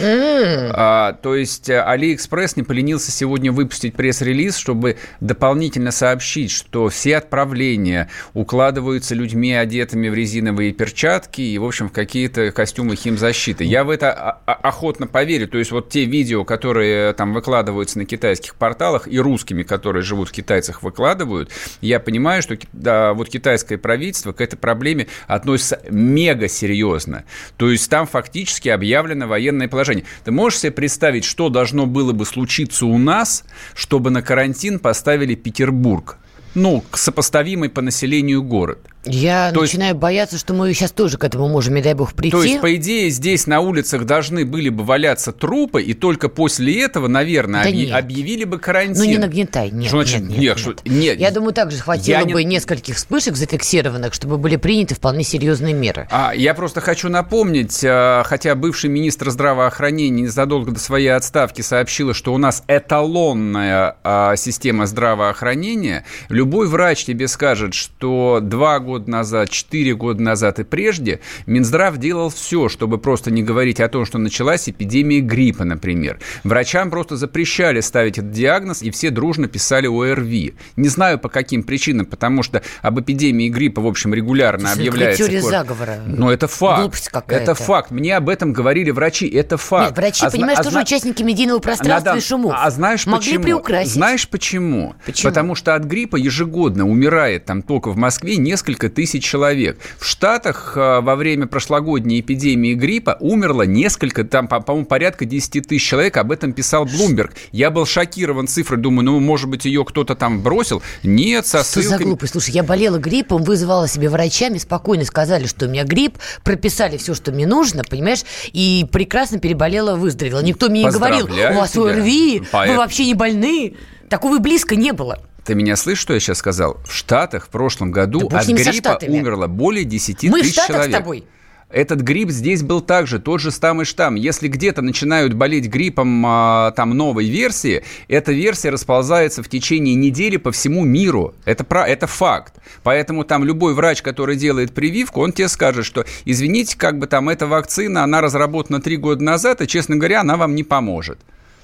Mm. 0.00 0.70
А, 0.74 1.12
то 1.14 1.34
есть 1.34 1.68
э, 1.68 1.80
Алиэкспресс 1.80 2.56
не 2.56 2.62
поленился 2.62 3.10
сегодня 3.10 3.52
выпустить 3.52 3.94
пресс-релиз, 3.94 4.56
чтобы 4.56 4.96
дополнительно 5.20 5.90
сообщить, 5.90 6.50
что 6.50 6.88
все 6.88 7.16
отправления 7.16 8.10
укладываются 8.34 9.14
людьми, 9.14 9.52
одетыми 9.52 10.08
в 10.08 10.14
резиновые 10.14 10.72
перчатки 10.72 11.40
и, 11.40 11.58
в 11.58 11.64
общем, 11.64 11.88
в 11.88 11.92
какие-то 11.92 12.52
костюмы 12.52 12.96
химзащиты. 12.96 13.64
Я 13.64 13.84
в 13.84 13.90
это 13.90 14.12
охотно 14.46 15.06
поверю. 15.06 15.48
То 15.48 15.58
есть 15.58 15.72
вот 15.72 15.88
те 15.88 16.04
видео, 16.04 16.44
которые 16.44 17.12
там 17.14 17.32
выкладываются 17.32 17.98
на 17.98 18.04
китайских 18.04 18.54
порталах 18.54 19.08
и 19.08 19.18
русскими, 19.18 19.62
которые 19.62 20.02
живут 20.02 20.28
в 20.28 20.32
китайцах, 20.32 20.82
выкладывают, 20.82 21.50
я 21.80 22.00
понимаю, 22.00 22.42
что 22.42 22.56
да, 22.72 23.14
вот 23.14 23.28
китайское 23.28 23.78
правительство 23.78 24.32
к 24.32 24.40
этой 24.40 24.56
проблеме 24.56 25.06
относится 25.26 25.80
мега 25.90 26.48
серьезно. 26.48 27.24
То 27.56 27.70
есть 27.70 27.88
там 27.90 28.06
фактически 28.06 28.68
объявлено 28.68 29.26
военное 29.26 29.68
положение. 29.76 30.06
Ты 30.24 30.30
можешь 30.30 30.60
себе 30.60 30.72
представить, 30.72 31.24
что 31.24 31.50
должно 31.50 31.84
было 31.84 32.12
бы 32.12 32.24
случиться 32.24 32.86
у 32.86 32.96
нас, 32.96 33.44
чтобы 33.74 34.08
на 34.08 34.22
карантин 34.22 34.78
поставили 34.78 35.34
Петербург? 35.34 36.16
Ну, 36.54 36.82
сопоставимый 36.92 37.68
по 37.68 37.82
населению 37.82 38.42
город– 38.42 38.78
я 39.06 39.52
то 39.52 39.62
начинаю 39.62 39.90
есть, 39.92 40.00
бояться, 40.00 40.38
что 40.38 40.54
мы 40.54 40.72
сейчас 40.74 40.90
тоже 40.92 41.18
к 41.18 41.24
этому 41.24 41.48
можем, 41.48 41.74
не 41.74 41.82
дай 41.82 41.94
бог, 41.94 42.12
прийти. 42.14 42.36
То 42.36 42.42
есть, 42.42 42.60
по 42.60 42.74
идее, 42.74 43.10
здесь 43.10 43.46
на 43.46 43.60
улицах 43.60 44.04
должны 44.04 44.44
были 44.44 44.68
бы 44.68 44.84
валяться 44.84 45.32
трупы, 45.32 45.82
и 45.82 45.94
только 45.94 46.28
после 46.28 46.82
этого, 46.82 47.08
наверное, 47.08 47.64
да 47.64 47.70
объ... 47.70 48.06
объявили 48.06 48.44
бы 48.44 48.58
карантин. 48.58 49.02
Ну, 49.02 49.04
не 49.04 49.18
нагнетай, 49.18 49.70
нет, 49.70 49.88
что 49.88 50.02
значит, 50.02 50.22
нет, 50.22 50.30
нет, 50.30 50.38
нет, 50.38 50.40
нет. 50.40 50.58
Что... 50.58 50.74
нет. 50.88 51.20
Я 51.20 51.30
думаю, 51.30 51.52
также 51.52 51.78
хватило 51.78 52.18
я 52.18 52.24
бы 52.24 52.42
не... 52.44 52.56
нескольких 52.56 52.96
вспышек 52.96 53.36
зафиксированных, 53.36 54.14
чтобы 54.14 54.38
были 54.38 54.56
приняты 54.56 54.94
вполне 54.94 55.24
серьезные 55.24 55.74
меры. 55.74 56.08
А, 56.10 56.32
я 56.34 56.54
просто 56.54 56.80
хочу 56.80 57.08
напомнить, 57.08 57.82
а, 57.84 58.22
хотя 58.24 58.54
бывший 58.54 58.90
министр 58.90 59.30
здравоохранения 59.30 60.22
незадолго 60.22 60.72
до 60.72 60.80
своей 60.80 61.08
отставки 61.08 61.62
сообщила, 61.62 62.14
что 62.14 62.34
у 62.34 62.38
нас 62.38 62.62
эталонная 62.68 63.96
а, 64.02 64.36
система 64.36 64.86
здравоохранения, 64.86 66.04
любой 66.28 66.66
врач 66.66 67.04
тебе 67.04 67.28
скажет, 67.28 67.74
что 67.74 68.40
два 68.42 68.78
года 68.80 68.95
назад, 69.06 69.50
четыре 69.50 69.86
4 69.86 69.94
года 69.94 70.22
назад 70.22 70.58
и 70.58 70.64
прежде 70.64 71.20
Минздрав 71.46 71.96
делал 71.98 72.30
все, 72.30 72.68
чтобы 72.68 72.98
просто 72.98 73.30
не 73.30 73.42
говорить 73.42 73.80
о 73.80 73.88
том, 73.88 74.04
что 74.04 74.18
началась 74.18 74.68
эпидемия 74.68 75.20
гриппа, 75.20 75.64
например. 75.64 76.18
Врачам 76.44 76.90
просто 76.90 77.16
запрещали 77.16 77.80
ставить 77.80 78.18
этот 78.18 78.32
диагноз, 78.32 78.82
и 78.82 78.90
все 78.90 79.10
дружно 79.10 79.48
писали 79.48 79.86
ОРВИ. 79.86 80.54
Не 80.76 80.88
знаю 80.88 81.18
по 81.18 81.28
каким 81.28 81.62
причинам, 81.62 82.06
потому 82.06 82.42
что 82.42 82.62
об 82.82 83.00
эпидемии 83.00 83.48
гриппа, 83.48 83.80
в 83.80 83.86
общем, 83.86 84.14
регулярно 84.14 84.68
это 84.68 84.78
объявляется. 84.78 85.24
теория 85.24 85.42
заговора. 85.42 85.98
Но 86.06 86.32
это 86.32 86.48
факт. 86.48 86.80
Глупость 86.80 87.08
какая-то. 87.08 87.52
Это 87.52 87.54
факт. 87.54 87.90
Мне 87.90 88.16
об 88.16 88.28
этом 88.28 88.52
говорили 88.52 88.90
врачи. 88.90 89.28
Это 89.28 89.56
факт. 89.56 89.90
Нет, 89.90 89.98
врачи, 89.98 90.26
а, 90.26 90.30
понимаешь, 90.30 90.58
а, 90.58 90.64
тоже 90.64 90.78
а, 90.78 90.82
участники 90.82 91.22
медийного 91.22 91.58
пространства 91.58 92.10
Надо, 92.10 92.18
и 92.18 92.22
шумов. 92.22 92.54
А 92.56 92.70
знаешь 92.70 93.06
Могли 93.06 93.32
почему? 93.32 93.42
приукрасить. 93.42 93.92
Знаешь 93.92 94.28
почему? 94.28 94.94
почему? 95.04 95.30
Потому 95.30 95.54
что 95.54 95.74
от 95.74 95.84
гриппа 95.84 96.16
ежегодно 96.16 96.88
умирает 96.88 97.44
там 97.44 97.62
только 97.62 97.90
в 97.90 97.96
Москве 97.96 98.36
несколько 98.36 98.85
тысяч 98.88 99.24
человек. 99.24 99.78
В 99.98 100.04
Штатах 100.04 100.72
э, 100.76 101.00
во 101.00 101.16
время 101.16 101.46
прошлогодней 101.46 102.20
эпидемии 102.20 102.74
гриппа 102.74 103.16
умерло 103.20 103.62
несколько, 103.62 104.24
там, 104.24 104.48
по-моему, 104.48 104.86
порядка 104.86 105.24
10 105.24 105.66
тысяч 105.66 105.86
человек. 105.86 106.16
Об 106.16 106.32
этом 106.32 106.52
писал 106.52 106.84
Блумберг. 106.84 107.32
Я 107.52 107.70
был 107.70 107.86
шокирован 107.86 108.46
цифрой. 108.48 108.80
Думаю, 108.80 109.04
ну, 109.04 109.20
может 109.20 109.48
быть, 109.48 109.64
ее 109.64 109.84
кто-то 109.84 110.14
там 110.14 110.42
бросил. 110.42 110.82
Нет, 111.02 111.46
со 111.46 111.58
Что 111.58 111.80
ссылками... 111.80 111.98
за 111.98 112.04
глупость? 112.04 112.32
Слушай, 112.32 112.50
я 112.50 112.62
болела 112.62 112.98
гриппом, 112.98 113.42
вызывала 113.42 113.88
себе 113.88 114.08
врачами, 114.08 114.58
спокойно 114.58 115.04
сказали, 115.04 115.46
что 115.46 115.66
у 115.66 115.68
меня 115.68 115.84
грипп, 115.84 116.18
прописали 116.44 116.96
все, 116.96 117.14
что 117.14 117.32
мне 117.32 117.46
нужно, 117.46 117.82
понимаешь, 117.84 118.24
и 118.52 118.86
прекрасно 118.90 119.38
переболела, 119.38 119.96
выздоровела. 119.96 120.40
Никто 120.40 120.68
мне 120.68 120.84
не 120.84 120.90
говорил, 120.90 121.26
у 121.26 121.54
вас. 121.54 121.76
ОРВИ, 121.76 122.42
Поэт- 122.50 122.70
вы 122.70 122.76
вообще 122.76 123.06
не 123.06 123.14
больны. 123.14 123.74
Такого 124.08 124.36
и 124.36 124.38
близко 124.38 124.76
не 124.76 124.92
было. 124.92 125.20
Ты 125.46 125.54
меня 125.54 125.76
слышишь, 125.76 126.02
что 126.02 126.12
я 126.12 126.18
сейчас 126.18 126.38
сказал? 126.38 126.78
В 126.84 126.92
Штатах 126.92 127.46
в 127.46 127.48
прошлом 127.50 127.92
году 127.92 128.28
Да 128.28 128.40
от 128.40 128.48
гриппа 128.48 128.98
умерло 129.06 129.46
более 129.46 129.84
10 129.84 130.24
Мы 130.24 130.40
в 130.40 130.42
тысяч 130.42 130.54
Штатах 130.54 130.74
человек. 130.74 130.94
с 130.94 130.98
тобой. 130.98 131.24
Этот 131.68 132.00
грипп 132.00 132.30
здесь 132.30 132.62
был 132.62 132.80
также 132.80 133.18
тот 133.18 133.40
же 133.40 133.50
самый 133.50 133.86
штамм. 133.86 134.14
Если 134.14 134.48
где-то 134.48 134.82
начинают 134.82 135.34
болеть 135.34 135.66
гриппом 135.66 136.24
а, 136.24 136.70
там 136.72 136.90
новой 136.90 137.28
версии, 137.28 137.82
эта 138.08 138.32
версия 138.32 138.70
расползается 138.70 139.42
в 139.42 139.48
течение 139.48 139.94
недели 139.94 140.36
по 140.36 140.52
всему 140.52 140.84
миру. 140.84 141.34
Это, 141.44 141.64
про, 141.64 141.86
это 141.86 142.06
факт. 142.06 142.54
Поэтому 142.84 143.24
там 143.24 143.44
любой 143.44 143.74
врач, 143.74 144.02
который 144.02 144.36
делает 144.36 144.72
прививку, 144.74 145.20
он 145.20 145.32
тебе 145.32 145.48
скажет, 145.48 145.84
что 145.84 146.04
извините, 146.24 146.76
как 146.78 146.98
бы 146.98 147.08
там 147.08 147.28
эта 147.28 147.48
вакцина, 147.48 148.04
она 148.04 148.20
разработана 148.20 148.80
три 148.80 148.96
года 148.96 149.22
назад, 149.22 149.60
и, 149.60 149.66
честно 149.66 149.96
говоря, 149.96 150.20
она 150.20 150.36
вам 150.36 150.54
не 150.54 150.62
поможет. 150.62 151.18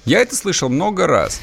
Я 0.05 0.19
это 0.19 0.35
слышал 0.35 0.67
много 0.67 1.07
раз. 1.07 1.39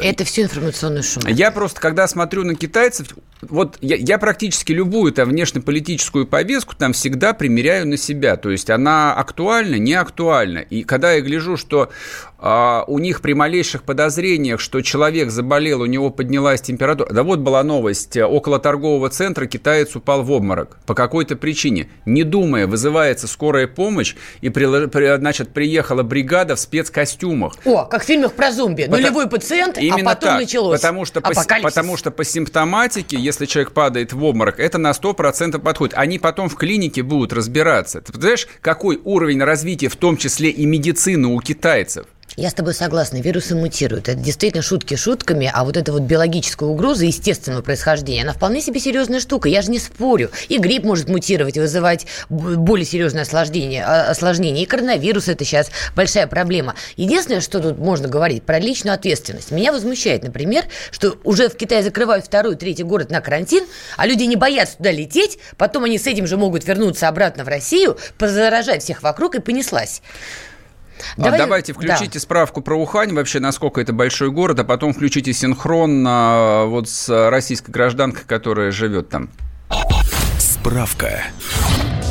Это 0.00 0.24
все 0.24 0.42
информационный 0.42 1.02
шум. 1.02 1.22
я 1.26 1.50
просто, 1.50 1.80
когда 1.80 2.06
смотрю 2.08 2.44
на 2.44 2.54
китайцев, 2.54 3.08
вот 3.42 3.76
я, 3.80 3.96
я 3.96 4.18
практически 4.18 4.72
любую 4.72 5.12
там 5.12 5.28
внешнеполитическую 5.28 6.26
повестку 6.26 6.74
там 6.76 6.92
всегда 6.92 7.32
примеряю 7.34 7.86
на 7.88 7.96
себя. 7.96 8.36
То 8.36 8.50
есть 8.50 8.70
она 8.70 9.12
актуальна, 9.14 9.74
не 9.76 9.94
актуальна. 9.94 10.58
И 10.58 10.82
когда 10.84 11.12
я 11.12 11.20
гляжу, 11.20 11.56
что 11.56 11.90
а, 12.38 12.84
у 12.86 12.98
них 13.00 13.20
при 13.20 13.34
малейших 13.34 13.82
подозрениях, 13.82 14.60
что 14.60 14.80
человек 14.80 15.30
заболел, 15.30 15.82
у 15.82 15.86
него 15.86 16.10
поднялась 16.10 16.60
температура. 16.62 17.12
Да 17.12 17.22
вот 17.24 17.40
была 17.40 17.62
новость. 17.64 18.16
Около 18.16 18.58
торгового 18.60 19.10
центра 19.10 19.46
китаец 19.46 19.94
упал 19.96 20.22
в 20.22 20.30
обморок 20.30 20.78
по 20.86 20.94
какой-то 20.94 21.34
причине. 21.36 21.88
Не 22.06 22.22
думая, 22.24 22.66
вызывается 22.68 23.26
скорая 23.26 23.66
помощь, 23.66 24.14
и 24.40 24.48
при- 24.50 24.86
при- 24.86 25.16
значит, 25.18 25.52
приехала 25.52 26.02
бригада 26.04 26.54
в 26.56 26.60
спецкостюмах. 26.60 27.54
О, 27.64 27.84
как 27.86 28.02
в 28.02 28.06
фильмах 28.06 28.32
про 28.34 28.52
зомби. 28.52 28.82
Потому- 28.84 29.02
Нулевой 29.02 29.21
Нулевой 29.22 29.38
пациент, 29.38 29.78
Именно 29.78 30.10
а 30.10 30.14
потом 30.14 30.30
так, 30.30 30.40
началось 30.40 30.80
потому 30.80 31.04
что, 31.04 31.20
по, 31.20 31.32
потому 31.62 31.96
что 31.96 32.10
по 32.10 32.24
симптоматике, 32.24 33.16
если 33.18 33.46
человек 33.46 33.72
падает 33.72 34.12
в 34.12 34.22
обморок, 34.24 34.58
это 34.58 34.78
на 34.78 34.90
100% 34.90 35.58
подходит. 35.60 35.94
Они 35.96 36.18
потом 36.18 36.48
в 36.48 36.56
клинике 36.56 37.02
будут 37.02 37.32
разбираться. 37.32 38.00
Ты 38.00 38.12
знаешь, 38.20 38.46
какой 38.60 39.00
уровень 39.02 39.42
развития, 39.42 39.88
в 39.88 39.96
том 39.96 40.16
числе 40.16 40.50
и 40.50 40.66
медицины 40.66 41.28
у 41.28 41.40
китайцев? 41.40 42.06
Я 42.36 42.48
с 42.48 42.54
тобой 42.54 42.72
согласна, 42.72 43.18
вирусы 43.18 43.54
мутируют. 43.54 44.08
Это 44.08 44.18
действительно 44.18 44.62
шутки 44.62 44.94
шутками, 44.94 45.50
а 45.52 45.64
вот 45.64 45.76
эта 45.76 45.92
вот 45.92 46.02
биологическая 46.02 46.66
угроза 46.66 47.04
естественного 47.04 47.60
происхождения, 47.60 48.22
она 48.22 48.32
вполне 48.32 48.62
себе 48.62 48.80
серьезная 48.80 49.20
штука. 49.20 49.50
Я 49.50 49.60
же 49.60 49.70
не 49.70 49.78
спорю. 49.78 50.30
И 50.48 50.56
грипп 50.56 50.84
может 50.84 51.10
мутировать 51.10 51.58
и 51.58 51.60
вызывать 51.60 52.06
более 52.30 52.86
серьезное 52.86 53.22
осложнение, 53.22 53.84
а- 53.84 54.10
осложнение. 54.10 54.64
И 54.64 54.66
коронавирус 54.66 55.28
это 55.28 55.44
сейчас 55.44 55.70
большая 55.94 56.26
проблема. 56.26 56.74
Единственное, 56.96 57.42
что 57.42 57.60
тут 57.60 57.76
можно 57.76 58.08
говорить 58.08 58.44
про 58.44 58.58
личную 58.58 58.94
ответственность. 58.94 59.50
Меня 59.50 59.70
возмущает, 59.70 60.22
например, 60.22 60.64
что 60.90 61.16
уже 61.24 61.50
в 61.50 61.56
Китае 61.56 61.82
закрывают 61.82 62.24
второй, 62.24 62.56
третий 62.56 62.82
город 62.82 63.10
на 63.10 63.20
карантин, 63.20 63.64
а 63.98 64.06
люди 64.06 64.22
не 64.24 64.36
боятся 64.36 64.78
туда 64.78 64.90
лететь, 64.90 65.38
потом 65.58 65.84
они 65.84 65.98
с 65.98 66.06
этим 66.06 66.26
же 66.26 66.38
могут 66.38 66.66
вернуться 66.66 67.08
обратно 67.08 67.44
в 67.44 67.48
Россию, 67.48 67.98
позаражать 68.16 68.82
всех 68.82 69.02
вокруг 69.02 69.34
и 69.34 69.40
понеслась. 69.40 70.00
А 71.16 71.22
Давай- 71.22 71.38
Давайте 71.38 71.72
включите 71.72 72.18
справку 72.20 72.60
про 72.60 72.76
Ухань, 72.76 73.12
вообще, 73.14 73.40
насколько 73.40 73.80
это 73.80 73.92
большой 73.92 74.30
город, 74.30 74.58
а 74.60 74.64
потом 74.64 74.92
включите 74.94 75.32
синхрон 75.32 76.04
а, 76.08 76.64
вот 76.66 76.88
с 76.88 77.30
российской 77.30 77.70
гражданкой, 77.70 78.22
которая 78.26 78.70
живет 78.70 79.08
там. 79.08 79.28
Справка. 80.38 81.22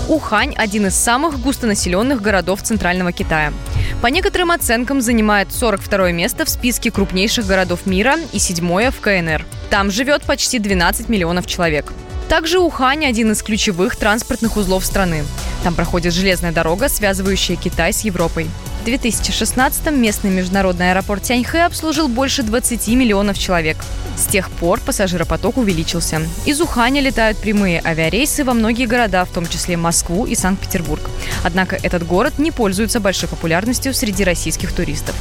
Ухань– 0.07 0.53
один 0.57 0.88
из 0.88 0.95
самых 0.95 1.40
густонаселенных 1.40 2.22
городов 2.22 2.61
Центрального 2.64 3.11
Китая. 3.14 3.53
По 4.02 4.07
некоторым 4.07 4.52
оценкам 4.52 4.99
занимает 4.99 5.53
42 5.53 6.11
место 6.11 6.44
в 6.44 6.49
списке 6.49 6.91
крупнейших 6.91 7.45
городов 7.45 7.86
мира 7.86 8.15
и 8.34 8.40
седьмое 8.40 8.91
в 8.91 8.99
КНР. 8.99 9.45
Там 9.70 9.90
живет 9.91 10.24
почти 10.24 10.60
12 10.60 11.07
миллионов 11.07 11.45
человек. 11.45 11.94
Также 12.30 12.60
Ухань– 12.60 13.06
один 13.07 13.31
из 13.31 13.41
ключевых 13.43 13.95
транспортных 13.95 14.57
узлов 14.57 14.85
страны. 14.85 15.23
Там 15.64 15.76
проходит 15.76 16.14
железная 16.14 16.52
дорога, 16.52 16.89
связывающая 16.89 17.56
Китай 17.56 17.93
с 17.93 18.02
Европой. 18.02 18.48
В 18.81 18.88
2016-м 18.88 20.02
местный 20.02 20.31
международный 20.31 20.89
аэропорт 20.89 21.22
Тяньхэ 21.22 21.65
обслужил 21.65 22.07
больше 22.07 22.41
20 22.41 22.88
миллионов 22.89 23.38
человек. 23.38 23.77
С 24.18 24.26
тех 24.26 24.49
пор 24.49 24.80
пассажиропоток 24.80 25.57
увеличился. 25.57 26.22
Из 26.45 26.60
Уханя 26.60 26.99
летают 26.99 27.38
прямые 27.38 27.80
авиарейсы 27.85 28.43
во 28.43 28.53
многие 28.53 28.88
города, 28.88 29.23
в 29.23 29.30
том 29.30 29.45
числе 29.48 29.77
Москву 29.77 30.26
и 30.26 30.34
Санкт-Петербург. 30.34 31.10
Однако 31.43 31.76
этот 31.76 32.07
город 32.07 32.39
не 32.39 32.52
пользуется 32.52 32.99
большой 32.99 33.30
популярностью 33.30 33.93
среди 33.93 34.23
российских 34.23 34.73
туристов. 34.73 35.15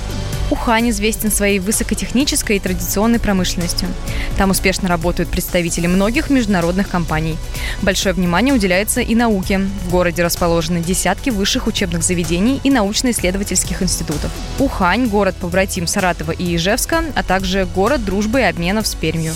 Ухань 0.50 0.90
известен 0.90 1.30
своей 1.30 1.60
высокотехнической 1.60 2.56
и 2.56 2.60
традиционной 2.60 3.20
промышленностью. 3.20 3.88
Там 4.36 4.50
успешно 4.50 4.88
работают 4.88 5.30
представители 5.30 5.86
многих 5.86 6.28
международных 6.28 6.88
компаний. 6.88 7.36
Большое 7.82 8.14
внимание 8.14 8.52
уделяется 8.52 9.00
и 9.00 9.14
науке. 9.14 9.60
В 9.86 9.90
городе 9.90 10.24
расположены 10.24 10.80
десятки 10.80 11.30
высших 11.30 11.66
учебных 11.66 12.02
заведений 12.02 12.60
и 12.64 12.70
научно-исследовательских 12.70 13.82
институтов. 13.82 14.30
Ухань– 14.58 15.06
город 15.08 15.36
побратим 15.40 15.86
Саратова 15.86 16.32
и 16.32 16.56
Ижевска, 16.56 17.04
а 17.14 17.22
также 17.22 17.64
город 17.64 18.04
дружбы 18.04 18.40
и 18.40 18.44
обменов 18.44 18.86
с 18.86 18.94
Пермью. 18.94 19.32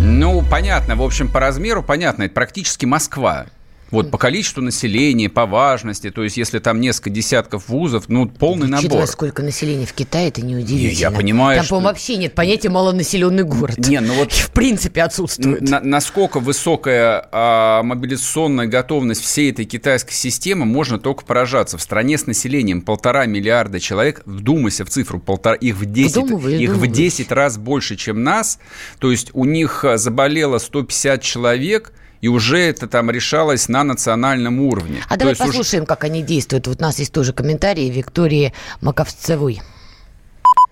Ну, 0.00 0.44
понятно, 0.48 0.96
в 0.96 1.02
общем, 1.02 1.28
по 1.28 1.40
размеру 1.40 1.82
понятно, 1.82 2.24
это 2.24 2.34
практически 2.34 2.84
Москва. 2.84 3.46
Вот 3.90 4.10
по 4.10 4.18
количеству 4.18 4.62
населения, 4.62 5.28
по 5.28 5.46
важности, 5.46 6.10
то 6.10 6.22
есть 6.22 6.36
если 6.36 6.58
там 6.60 6.80
несколько 6.80 7.10
десятков 7.10 7.68
вузов, 7.68 8.04
ну, 8.08 8.26
полный 8.28 8.68
Учитывая, 8.68 9.00
набор. 9.00 9.06
сколько 9.08 9.42
населения 9.42 9.86
в 9.86 9.92
Китае, 9.92 10.28
это 10.28 10.42
неудивительно. 10.42 10.88
Не, 10.90 10.94
я 10.94 11.10
понимаю, 11.10 11.56
Там, 11.58 11.64
что- 11.64 11.74
по-моему, 11.74 11.88
вообще 11.88 12.16
нет 12.16 12.34
понятия 12.34 12.68
малонаселенный 12.68 13.42
город. 13.42 13.78
Не, 13.78 14.00
ну 14.00 14.14
вот 14.14 14.32
В 14.32 14.50
принципе, 14.52 15.02
отсутствует. 15.02 15.62
на- 15.62 15.80
насколько 15.80 16.38
высокая 16.40 17.28
а, 17.32 17.82
мобилизационная 17.82 18.66
готовность 18.66 19.22
всей 19.22 19.50
этой 19.50 19.64
китайской 19.64 20.14
системы, 20.14 20.66
можно 20.66 20.98
только 20.98 21.24
поражаться. 21.24 21.76
В 21.78 21.82
стране 21.82 22.16
с 22.18 22.26
населением 22.26 22.82
полтора 22.82 23.26
миллиарда 23.26 23.80
человек, 23.80 24.22
вдумайся 24.24 24.84
в 24.84 24.90
цифру, 24.90 25.18
полтора, 25.18 25.56
их 25.56 25.76
в 25.76 25.84
10, 25.84 26.16
Вдумываюсь, 26.16 26.60
их 26.60 26.68
в 26.70 26.72
вдумываюсь. 26.74 26.96
10 26.96 27.32
раз 27.32 27.58
больше, 27.58 27.96
чем 27.96 28.22
нас. 28.22 28.58
То 28.98 29.10
есть 29.10 29.30
у 29.32 29.44
них 29.44 29.84
а, 29.84 29.96
заболело 29.96 30.58
150 30.58 31.22
человек, 31.22 31.92
и 32.20 32.28
уже 32.28 32.58
это 32.58 32.86
там 32.86 33.10
решалось 33.10 33.68
на 33.68 33.84
национальном 33.84 34.60
уровне. 34.60 35.02
А 35.08 35.14
То 35.14 35.20
давай 35.20 35.36
послушаем, 35.36 35.86
как 35.86 36.04
они 36.04 36.22
действуют. 36.22 36.66
Вот 36.66 36.78
у 36.78 36.82
нас 36.82 36.98
есть 36.98 37.12
тоже 37.12 37.32
комментарии 37.32 37.88
Виктории 37.90 38.52
Маковцевой. 38.80 39.60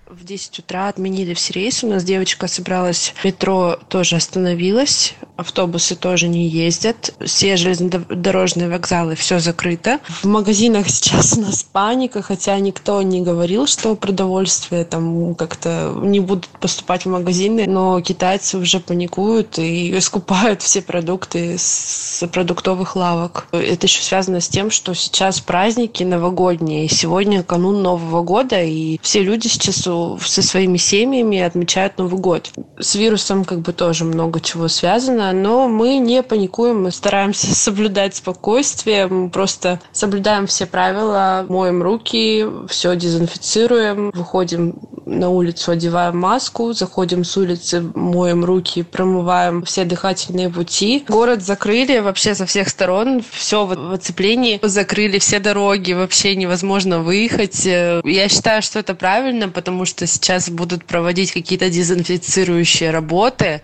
В 0.09 0.23
10 0.25 0.57
утра 0.57 0.87
отменили 0.87 1.35
все 1.35 1.53
рейсы. 1.53 1.85
У 1.85 1.89
нас 1.89 2.03
девочка 2.03 2.47
собралась, 2.47 3.13
метро 3.23 3.77
тоже 3.89 4.15
остановилась, 4.15 5.13
автобусы 5.35 5.95
тоже 5.95 6.27
не 6.27 6.47
ездят, 6.47 7.13
все 7.23 7.57
железнодорожные 7.57 8.69
вокзалы, 8.69 9.13
все 9.13 9.37
закрыто. 9.37 9.99
В 10.07 10.25
магазинах 10.25 10.89
сейчас 10.89 11.37
у 11.37 11.41
нас 11.41 11.61
паника, 11.61 12.23
хотя 12.23 12.57
никто 12.59 13.03
не 13.03 13.21
говорил, 13.21 13.67
что 13.67 13.95
продовольствие 13.95 14.83
там 14.83 15.35
как-то 15.35 15.93
не 16.01 16.19
будут 16.19 16.47
поступать 16.59 17.05
в 17.05 17.09
магазины, 17.09 17.67
но 17.67 18.01
китайцы 18.01 18.57
уже 18.57 18.79
паникуют 18.79 19.59
и 19.59 19.99
скупают 20.01 20.63
все 20.63 20.81
продукты 20.81 21.55
с 21.59 22.27
продуктовых 22.33 22.95
лавок. 22.95 23.47
Это 23.51 23.85
еще 23.85 24.01
связано 24.01 24.41
с 24.41 24.49
тем, 24.49 24.71
что 24.71 24.95
сейчас 24.95 25.39
праздники 25.39 26.01
новогодние, 26.01 26.89
сегодня 26.89 27.43
канун 27.43 27.83
Нового 27.83 28.23
года, 28.23 28.59
и 28.63 28.99
все 29.03 29.21
люди 29.21 29.47
сейчас 29.47 29.85
со 30.21 30.41
своими 30.41 30.77
семьями 30.77 31.39
отмечают 31.39 31.97
Новый 31.97 32.19
год. 32.19 32.51
С 32.79 32.95
вирусом 32.95 33.45
как 33.45 33.59
бы 33.59 33.73
тоже 33.73 34.05
много 34.05 34.39
чего 34.39 34.67
связано, 34.67 35.31
но 35.33 35.67
мы 35.67 35.97
не 35.97 36.23
паникуем, 36.23 36.83
мы 36.83 36.91
стараемся 36.91 37.47
соблюдать 37.55 38.15
спокойствие, 38.15 39.07
мы 39.07 39.29
просто 39.29 39.79
соблюдаем 39.91 40.47
все 40.47 40.65
правила, 40.65 41.45
моем 41.49 41.81
руки, 41.81 42.45
все 42.67 42.95
дезинфицируем, 42.95 44.11
выходим 44.13 44.75
на 45.05 45.29
улицу, 45.29 45.71
одеваем 45.71 46.17
маску, 46.17 46.73
заходим 46.73 47.23
с 47.23 47.35
улицы, 47.35 47.81
моем 47.95 48.45
руки, 48.45 48.83
промываем 48.83 49.63
все 49.63 49.83
дыхательные 49.83 50.49
пути. 50.49 51.03
Город 51.07 51.43
закрыли 51.43 51.99
вообще 51.99 52.35
со 52.35 52.45
всех 52.45 52.69
сторон, 52.69 53.23
все 53.31 53.65
в 53.65 53.93
оцеплении, 53.93 54.59
закрыли 54.61 55.19
все 55.19 55.39
дороги, 55.39 55.93
вообще 55.93 56.35
невозможно 56.35 56.99
выехать. 56.99 57.65
Э, 57.65 58.01
Я 58.03 58.29
считаю, 58.29 58.61
что 58.61 58.79
это 58.79 58.93
правильно, 58.93 59.49
потому 59.49 59.85
что 59.85 59.88
сейчас 60.07 60.49
будут 60.49 60.85
проводить 60.85 61.31
какие-то 61.31 61.69
дезинфицирующие 61.69 62.91
работы. 62.91 63.61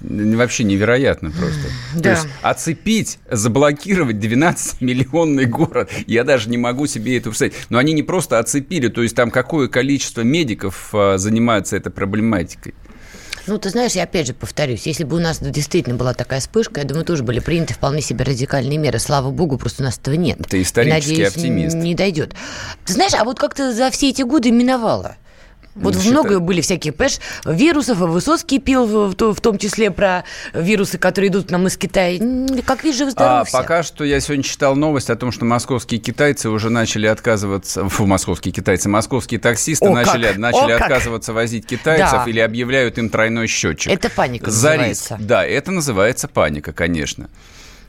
Вообще 0.00 0.62
невероятно 0.62 1.32
просто. 1.32 1.60
То 1.94 2.00
Да. 2.00 2.10
есть 2.12 2.26
оцепить, 2.42 3.18
заблокировать 3.28 4.16
12-миллионный 4.16 5.46
город, 5.46 5.90
я 6.06 6.22
даже 6.22 6.48
не 6.50 6.56
могу 6.56 6.86
себе 6.86 7.16
это 7.16 7.30
представить. 7.30 7.54
Но 7.68 7.78
они 7.78 7.92
не 7.92 8.04
просто 8.04 8.38
оцепили, 8.38 8.86
то 8.88 9.02
есть 9.02 9.16
там 9.16 9.32
какое 9.32 9.66
количество 9.66 10.20
медиков 10.20 10.90
а, 10.92 11.18
занимаются 11.18 11.76
этой 11.76 11.90
проблематикой. 11.90 12.74
Ну, 13.48 13.58
ты 13.58 13.70
знаешь, 13.70 13.92
я 13.92 14.04
опять 14.04 14.28
же 14.28 14.34
повторюсь, 14.34 14.86
если 14.86 15.02
бы 15.02 15.16
у 15.16 15.18
нас 15.18 15.40
действительно 15.40 15.96
была 15.96 16.14
такая 16.14 16.38
вспышка, 16.38 16.78
я 16.80 16.86
думаю, 16.86 17.04
тоже 17.04 17.24
были 17.24 17.40
приняты 17.40 17.74
вполне 17.74 18.00
себе 18.00 18.24
радикальные 18.24 18.78
меры. 18.78 19.00
Слава 19.00 19.32
богу, 19.32 19.58
просто 19.58 19.82
у 19.82 19.86
нас 19.86 19.98
этого 19.98 20.14
нет. 20.14 20.38
Ты 20.48 20.62
исторический 20.62 21.14
И, 21.14 21.16
надеюсь, 21.16 21.28
оптимист. 21.34 21.74
не 21.76 21.96
дойдет. 21.96 22.36
Ты 22.84 22.92
знаешь, 22.92 23.14
а 23.18 23.24
вот 23.24 23.40
как-то 23.40 23.74
за 23.74 23.90
все 23.90 24.10
эти 24.10 24.22
годы 24.22 24.52
миновало. 24.52 25.16
Вот 25.74 25.94
Ну, 25.94 26.10
много 26.10 26.38
были 26.38 26.60
всяких, 26.60 26.94
понимаешь, 26.94 27.18
вирусов, 27.46 28.02
а 28.02 28.06
Высоцкий 28.06 28.58
пил, 28.58 28.84
в, 28.86 29.14
в 29.16 29.40
том 29.40 29.56
числе 29.58 29.90
про 29.90 30.24
вирусы, 30.52 30.98
которые 30.98 31.30
идут 31.30 31.48
к 31.48 31.50
нам 31.50 31.66
из 31.66 31.76
Китая. 31.78 32.18
Как 32.66 32.84
видишь, 32.84 32.98
жив-здоров 32.98 33.48
А 33.48 33.50
пока 33.58 33.82
что 33.82 34.04
я 34.04 34.20
сегодня 34.20 34.44
читал 34.44 34.76
новость 34.76 35.08
о 35.08 35.16
том, 35.16 35.32
что 35.32 35.44
московские 35.46 35.98
китайцы 35.98 36.50
уже 36.50 36.68
начали 36.68 37.06
отказываться, 37.06 37.88
фу, 37.88 38.04
московские 38.06 38.52
китайцы, 38.52 38.88
московские 38.90 39.40
таксисты 39.40 39.86
О, 39.86 39.94
начали, 39.94 40.26
как! 40.28 40.36
начали 40.36 40.72
О, 40.72 40.78
как! 40.78 40.82
отказываться 40.82 41.32
возить 41.32 41.66
китайцев 41.66 42.24
Да. 42.24 42.24
или 42.30 42.40
объявляют 42.40 42.98
им 42.98 43.08
тройной 43.08 43.46
счетчик. 43.46 43.90
Это 43.90 44.10
паника 44.10 44.50
За 44.50 44.70
называется. 44.70 45.14
риск. 45.14 45.26
Да, 45.26 45.44
это 45.46 45.70
называется 45.70 46.28
паника, 46.28 46.72
конечно. 46.72 47.30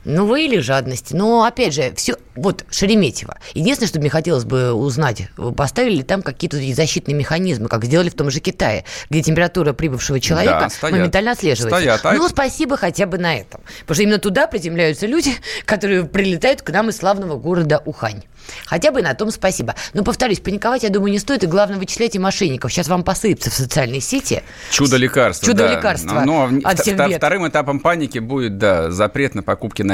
Ну, 0.04 0.26
вы 0.26 0.44
или 0.44 0.58
жадности. 0.58 1.14
Но, 1.14 1.44
опять 1.44 1.74
же, 1.74 1.92
все... 1.96 2.16
Вот, 2.34 2.64
Шереметьево. 2.70 3.38
Единственное, 3.54 3.88
что 3.88 4.00
мне 4.00 4.10
хотелось 4.10 4.44
бы 4.44 4.72
узнать, 4.72 5.28
поставили 5.56 5.96
ли 5.96 6.02
там 6.02 6.22
какие-то 6.22 6.56
защитные 6.74 7.14
механизмы, 7.14 7.68
как 7.68 7.84
сделали 7.84 8.08
в 8.10 8.14
том 8.14 8.30
же 8.30 8.40
Китае, 8.40 8.84
где 9.08 9.22
температура 9.22 9.72
прибывшего 9.72 10.20
человека 10.20 10.60
Да, 10.62 10.68
стоят. 10.68 10.96
моментально 10.96 11.32
отслеживается. 11.32 11.78
Стоят, 11.78 12.00
а 12.04 12.12
Ну, 12.12 12.24
это- 12.24 12.34
спасибо 12.34 12.76
хотя 12.76 13.06
бы 13.06 13.18
на 13.18 13.36
этом. 13.36 13.60
Потому 13.80 13.94
что 13.94 14.02
именно 14.02 14.18
туда 14.18 14.46
приземляются 14.46 15.06
люди, 15.06 15.32
которые 15.64 16.04
прилетают 16.04 16.62
к 16.62 16.70
нам 16.70 16.88
из 16.90 16.96
славного 16.96 17.36
города 17.36 17.80
Ухань. 17.84 18.22
Хотя 18.66 18.90
бы 18.90 19.00
на 19.00 19.14
том 19.14 19.30
спасибо. 19.30 19.74
Но, 19.94 20.04
повторюсь, 20.04 20.40
паниковать, 20.40 20.82
я 20.82 20.90
думаю, 20.90 21.12
не 21.12 21.18
стоит. 21.18 21.44
И 21.44 21.46
главное, 21.46 21.78
вычислять 21.78 22.14
и 22.14 22.18
мошенников. 22.18 22.72
Сейчас 22.72 22.88
вам 22.88 23.02
посыпется 23.02 23.50
в 23.50 23.54
социальные 23.54 24.00
сети. 24.02 24.42
Чудо 24.70 24.96
лекарства. 24.98 25.46
Чудо 25.46 25.66
да. 25.66 25.76
лекарства 25.76 26.20
Но, 26.26 26.48
но 26.48 26.60
от 26.68 26.80
всех 26.80 26.98
вторым 27.16 27.48
этапом 27.48 27.80
паники 27.80 28.18
будет, 28.18 28.58
да, 28.58 28.90
запрет 28.90 29.34
на 29.34 29.42
покупки 29.42 29.82
на 29.82 29.93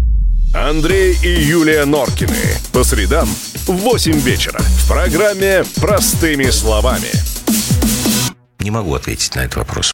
Андрей 0.53 1.17
и 1.23 1.29
Юлия 1.29 1.85
Норкины. 1.85 2.35
По 2.73 2.83
средам 2.83 3.25
в 3.67 3.71
8 3.71 4.19
вечера. 4.19 4.59
В 4.59 4.87
программе 4.89 5.63
«Простыми 5.77 6.49
словами». 6.49 7.07
Не 8.59 8.69
могу 8.69 8.93
ответить 8.93 9.33
на 9.35 9.41
этот 9.41 9.55
вопрос. 9.57 9.91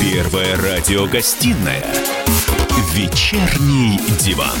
Первая 0.00 0.56
радиогостинная 0.56 2.07
«Вечерний 2.94 3.98
диван». 4.20 4.58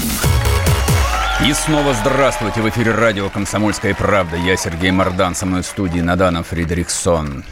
И 1.46 1.52
снова 1.52 1.94
здравствуйте. 1.94 2.60
В 2.60 2.68
эфире 2.68 2.92
радио 2.92 3.28
«Комсомольская 3.30 3.94
правда». 3.94 4.36
Я 4.36 4.56
Сергей 4.56 4.90
Мордан. 4.90 5.34
Со 5.34 5.46
мной 5.46 5.62
в 5.62 5.66
студии 5.66 6.00
Надана 6.00 6.42
Фридриксон. 6.42 7.44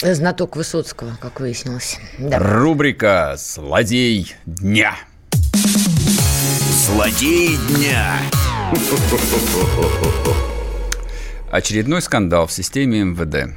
Знаток 0.00 0.56
Высоцкого, 0.56 1.16
как 1.20 1.40
выяснилось. 1.40 1.98
Да. 2.18 2.38
Рубрика 2.38 3.36
«Злодей 3.36 4.34
дня». 4.44 4.94
Злодей 6.86 7.56
дня. 7.68 8.18
Очередной 11.50 12.02
скандал 12.02 12.46
в 12.46 12.52
системе 12.52 13.04
МВД. 13.04 13.54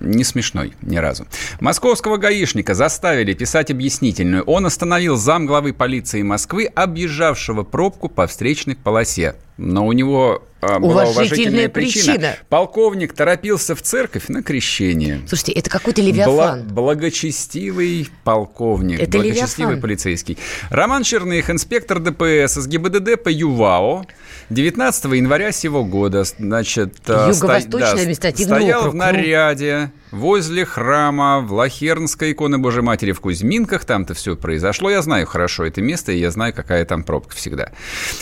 Не 0.00 0.24
смешной 0.24 0.72
ни 0.80 0.96
разу. 0.96 1.26
Московского 1.60 2.16
гаишника 2.16 2.74
заставили 2.74 3.34
писать 3.34 3.70
объяснительную. 3.70 4.42
Он 4.44 4.64
остановил 4.64 5.16
зам 5.16 5.46
главы 5.46 5.74
полиции 5.74 6.22
Москвы, 6.22 6.64
объезжавшего 6.64 7.62
пробку 7.62 8.08
по 8.08 8.26
встречной 8.26 8.76
полосе. 8.76 9.36
Но 9.58 9.86
у 9.86 9.92
него 9.92 10.42
была 10.60 11.04
Уважительная 11.04 11.68
причина. 11.68 12.12
причина. 12.14 12.36
Полковник 12.48 13.12
торопился 13.14 13.74
в 13.74 13.82
церковь 13.82 14.28
на 14.28 14.42
крещение. 14.42 15.20
Слушайте, 15.26 15.52
это 15.52 15.70
какой-то 15.70 16.02
левиафан. 16.02 16.60
Бла- 16.62 16.72
благочестивый 16.72 18.08
полковник, 18.24 19.00
Это 19.00 19.18
благочестивый 19.18 19.72
Левиафан. 19.72 19.80
полицейский. 19.82 20.38
Роман 20.70 21.02
Черных, 21.02 21.50
инспектор 21.50 21.98
ДПС 21.98 22.56
из 22.58 22.66
ГИБДД 22.66 23.22
по 23.22 23.28
ЮВАО, 23.30 24.04
19 24.50 25.14
января 25.14 25.52
сего 25.52 25.84
года, 25.84 26.24
значит, 26.24 26.94
э, 27.06 27.28
Юго-Восточный 27.30 27.86
сто- 27.86 27.96
административный 28.00 28.56
стоял 28.60 28.80
округ. 28.80 28.94
в 28.94 28.96
наряде 28.96 29.92
возле 30.10 30.64
храма 30.64 31.40
в 31.40 31.52
Лахернской 31.52 32.32
иконы 32.32 32.58
Божьей 32.58 32.82
Матери 32.82 33.12
в 33.12 33.20
Кузьминках. 33.20 33.84
Там-то 33.84 34.14
все 34.14 34.36
произошло. 34.36 34.90
Я 34.90 35.02
знаю 35.02 35.26
хорошо 35.26 35.64
это 35.64 35.80
место, 35.80 36.12
и 36.12 36.18
я 36.18 36.30
знаю, 36.30 36.54
какая 36.54 36.84
там 36.84 37.02
пробка 37.02 37.36
всегда. 37.36 37.72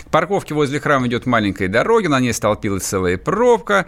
К 0.05 0.11
парковке 0.11 0.55
возле 0.55 0.81
храма 0.81 1.07
идет 1.07 1.27
маленькая 1.27 1.69
дорога, 1.69 2.09
на 2.09 2.21
ней 2.21 2.33
столпилась 2.33 2.85
целая 2.85 3.17
пробка. 3.17 3.87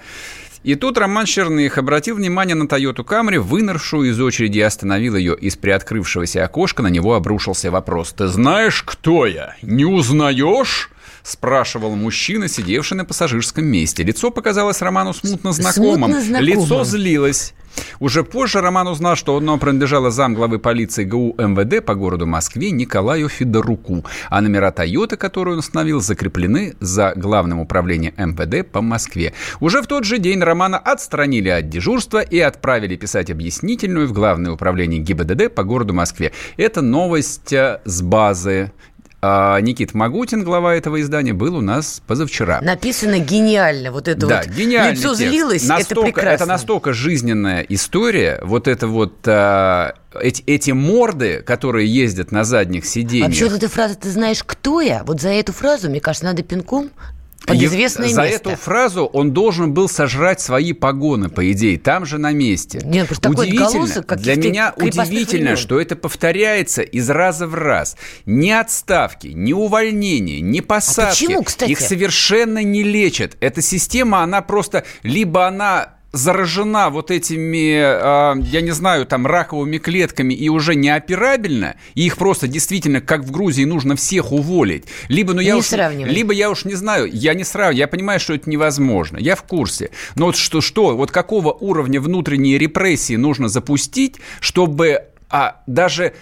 И 0.63 0.75
тут 0.75 0.99
Роман 0.99 1.25
Черных 1.25 1.79
обратил 1.79 2.17
внимание 2.17 2.55
на 2.55 2.69
Тойоту 2.69 3.03
Камри, 3.03 3.39
выныршую 3.39 4.11
из 4.11 4.21
очереди 4.21 4.59
и 4.59 4.63
остановил 4.63 5.17
ее. 5.17 5.35
Из 5.35 5.57
приоткрывшегося 5.57 6.45
окошка 6.45 6.83
на 6.83 6.89
него 6.89 7.15
обрушился 7.15 7.71
вопрос. 7.71 8.13
«Ты 8.13 8.27
знаешь, 8.27 8.83
кто 8.83 9.25
я? 9.25 9.57
Не 9.63 9.87
узнаешь?» 9.87 10.91
Спрашивал 11.23 11.97
мужчина, 11.97 12.49
сидевший 12.49 12.97
на 12.97 13.05
пассажирском 13.05 13.65
месте. 13.65 14.03
Лицо 14.03 14.31
показалось 14.31 14.83
Роману 14.83 15.13
смутно 15.13 15.53
знакомым. 15.53 16.11
Смутно 16.11 16.21
знакомым. 16.21 16.61
Лицо 16.61 16.85
злилось. 16.85 17.55
Уже 17.99 18.25
позже 18.25 18.61
Роман 18.61 18.89
узнал, 18.89 19.17
что 19.17 19.37
оно 19.37 19.59
принадлежало 19.59 20.11
замглавы 20.11 20.59
полиции 20.59 21.05
ГУ 21.05 21.35
МВД 21.39 21.85
по 21.85 21.95
городу 21.95 22.27
Москве 22.27 22.71
Николаю 22.71 23.29
Федоруку, 23.29 24.05
а 24.29 24.41
номера 24.41 24.71
«Тойоты», 24.71 25.17
которые 25.17 25.55
он 25.55 25.61
установил, 25.61 26.01
закреплены 26.01 26.75
за 26.81 27.13
главным 27.17 27.61
управлением 27.61 28.15
МВД 28.17 28.69
по 28.71 28.81
Москве. 28.81 29.35
Уже 29.61 29.83
в 29.83 29.87
тот 29.87 30.05
же 30.05 30.19
день 30.19 30.41
Романа 30.43 30.79
отстранили 30.79 31.49
от 31.49 31.69
дежурства 31.69 32.21
и 32.21 32.39
отправили 32.39 32.97
писать 32.97 33.31
объяснительную 33.31 34.09
в 34.09 34.13
главное 34.13 34.53
управление 34.53 35.01
ГИБДД 35.01 35.55
по 35.55 35.65
городу 35.65 35.95
Москве. 35.95 36.33
Это 36.57 36.83
новость 36.83 37.53
э, 37.53 37.81
с 37.85 38.03
базы. 38.03 38.73
А 39.23 39.61
Никит 39.61 39.93
Магутин, 39.93 40.45
глава 40.45 40.75
этого 40.75 41.01
издания, 41.01 41.35
был 41.35 41.57
у 41.57 41.61
нас 41.61 42.01
позавчера. 42.07 42.61
Написано 42.63 43.19
гениально. 43.19 43.93
Вот 43.93 44.09
это 44.09 44.27
Да, 44.27 44.43
вот 44.45 44.55
гениальный 44.55 44.93
лицо 44.93 45.15
текст. 45.15 45.21
злилось, 45.21 45.65
это 45.65 45.73
настолько, 45.75 46.13
прекрасно. 46.13 46.47
настолько 46.47 46.93
жизненная 46.95 47.61
история. 47.69 48.41
Вот 48.43 48.67
это 48.67 48.87
вот 48.87 49.13
а, 49.27 49.95
эти, 50.19 50.43
эти 50.47 50.71
морды, 50.71 51.43
которые 51.45 51.87
ездят 51.93 52.33
на 52.33 52.45
задних 52.45 52.87
сиденьях. 52.87 53.29
Вообще 53.29 53.45
вот 53.45 53.55
эта 53.55 53.69
фраза 53.69 53.95
«ты 53.97 54.11
знаешь, 54.11 54.43
кто 54.43 54.81
я?» 54.81 55.05
Вот 55.05 55.21
за 55.21 55.29
эту 55.29 55.53
фразу, 55.53 55.91
мне 55.91 56.01
кажется, 56.01 56.25
надо 56.25 56.43
пинком 56.43 56.91
под 57.47 57.57
известное 57.57 58.09
За 58.09 58.23
место. 58.23 58.51
эту 58.51 58.61
фразу 58.61 59.05
он 59.05 59.33
должен 59.33 59.73
был 59.73 59.89
сожрать 59.89 60.41
свои 60.41 60.73
погоны, 60.73 61.29
по 61.29 61.51
идее, 61.53 61.79
там 61.79 62.07
же 62.07 62.19
на 62.19 62.33
месте. 62.33 62.81
Нет, 62.85 63.07
просто 63.09 63.29
такой 63.29 63.47
удивительно, 63.47 63.67
отголосок 63.69 64.17
для 64.19 64.37
меня 64.37 64.75
удивительно, 64.77 65.43
времен. 65.43 65.57
что 65.57 65.81
это 65.81 65.97
повторяется 65.97 66.83
из 66.83 67.09
раза 67.11 67.47
в 67.47 67.55
раз. 67.55 67.97
Ни 68.27 68.51
отставки, 68.51 69.29
ни 69.29 69.53
увольнения, 69.53 70.41
ни 70.41 70.61
посадки. 70.61 71.25
А 71.25 71.27
почему, 71.27 71.43
кстати? 71.43 71.71
Их 71.71 71.81
совершенно 71.81 72.63
не 72.63 72.83
лечат. 72.83 73.37
Эта 73.41 73.63
система, 73.63 74.23
она 74.23 74.43
просто... 74.43 74.85
Либо 75.03 75.47
она 75.47 76.00
заражена 76.13 76.91
вот 76.91 77.11
этими, 77.11 77.77
а, 77.81 78.35
я 78.37 78.61
не 78.61 78.73
знаю, 78.73 79.07
там, 79.07 79.27
раковыми 79.27 79.79
клетками 79.79 80.35
и 80.35 80.49
уже 80.49 80.75
неоперабельна, 80.75 81.77
и 81.95 82.07
их 82.07 82.17
просто 82.17 82.49
действительно, 82.49 83.01
как 83.01 83.23
в 83.23 83.31
Грузии, 83.31 83.65
нужно 83.65 83.97
всех 83.97 84.33
уволить. 84.33 84.85
Либо, 85.09 85.33
ну, 85.35 85.41
я 85.41 85.55
Не 85.55 85.61
уж, 85.61 85.67
сравнивай. 85.67 86.13
либо 86.13 86.33
я 86.33 86.51
уж 86.51 86.65
не 86.65 86.75
знаю, 86.75 87.09
я 87.13 87.35
не 87.35 87.45
сравниваю, 87.45 87.79
я 87.79 87.89
понимаю, 87.89 88.21
что 88.21 88.35
это 88.35 88.49
невозможно, 88.51 89.19
я 89.19 89.37
в 89.37 89.43
курсе. 89.45 89.91
Но 90.17 90.27
вот 90.27 90.37
что, 90.37 90.61
что, 90.61 90.97
вот 90.97 91.11
какого 91.11 91.53
уровня 91.53 92.01
внутренней 92.01 92.59
репрессии 92.59 93.17
нужно 93.17 93.49
запустить, 93.49 94.17
чтобы 94.41 95.05
а, 95.29 95.63
даже 95.67 96.15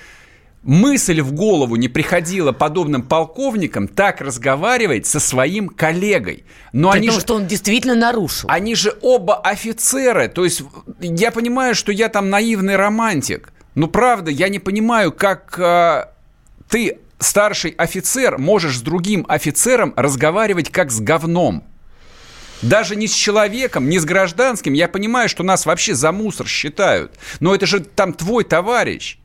мысль 0.63 1.21
в 1.21 1.33
голову 1.33 1.77
не 1.77 1.89
приходила 1.89 2.53
подобным 2.53 3.03
полковникам 3.03 3.89
так 3.89 4.21
разговаривать 4.21 5.07
со 5.07 5.21
своим 5.21 5.69
коллегой. 5.69 6.45
Но 6.73 6.91
При 6.91 6.99
они 6.99 7.09
том, 7.09 7.15
же, 7.15 7.21
что 7.21 7.35
он 7.35 7.47
действительно 7.47 7.95
нарушил. 7.95 8.49
они 8.51 8.75
же 8.75 8.97
оба 9.01 9.37
офицеры. 9.37 10.29
То 10.29 10.45
есть 10.45 10.63
я 11.01 11.31
понимаю, 11.31 11.75
что 11.75 11.93
я 11.93 12.09
там 12.09 12.31
наивный 12.31 12.77
романтик. 12.77 13.53
Но 13.75 13.87
правда, 13.87 14.31
я 14.31 14.49
не 14.49 14.59
понимаю, 14.59 15.13
как 15.13 15.59
а, 15.59 16.13
ты, 16.69 16.99
старший 17.19 17.71
офицер, 17.73 18.39
можешь 18.39 18.79
с 18.79 18.81
другим 18.81 19.25
офицером 19.29 19.95
разговаривать 19.97 20.71
как 20.71 20.91
с 20.91 21.01
говном. 21.01 21.65
Даже 22.61 22.97
не 22.97 23.07
с 23.07 23.13
человеком, 23.13 23.89
не 23.89 24.01
с 24.01 24.05
гражданским. 24.05 24.73
Я 24.73 24.89
понимаю, 24.89 25.29
что 25.29 25.45
нас 25.45 25.65
вообще 25.65 25.95
за 25.95 26.11
мусор 26.11 26.49
считают. 26.49 27.13
Но 27.39 27.55
это 27.55 27.67
же 27.67 27.81
там 27.81 28.13
твой 28.13 28.43
товарищ. 28.43 29.19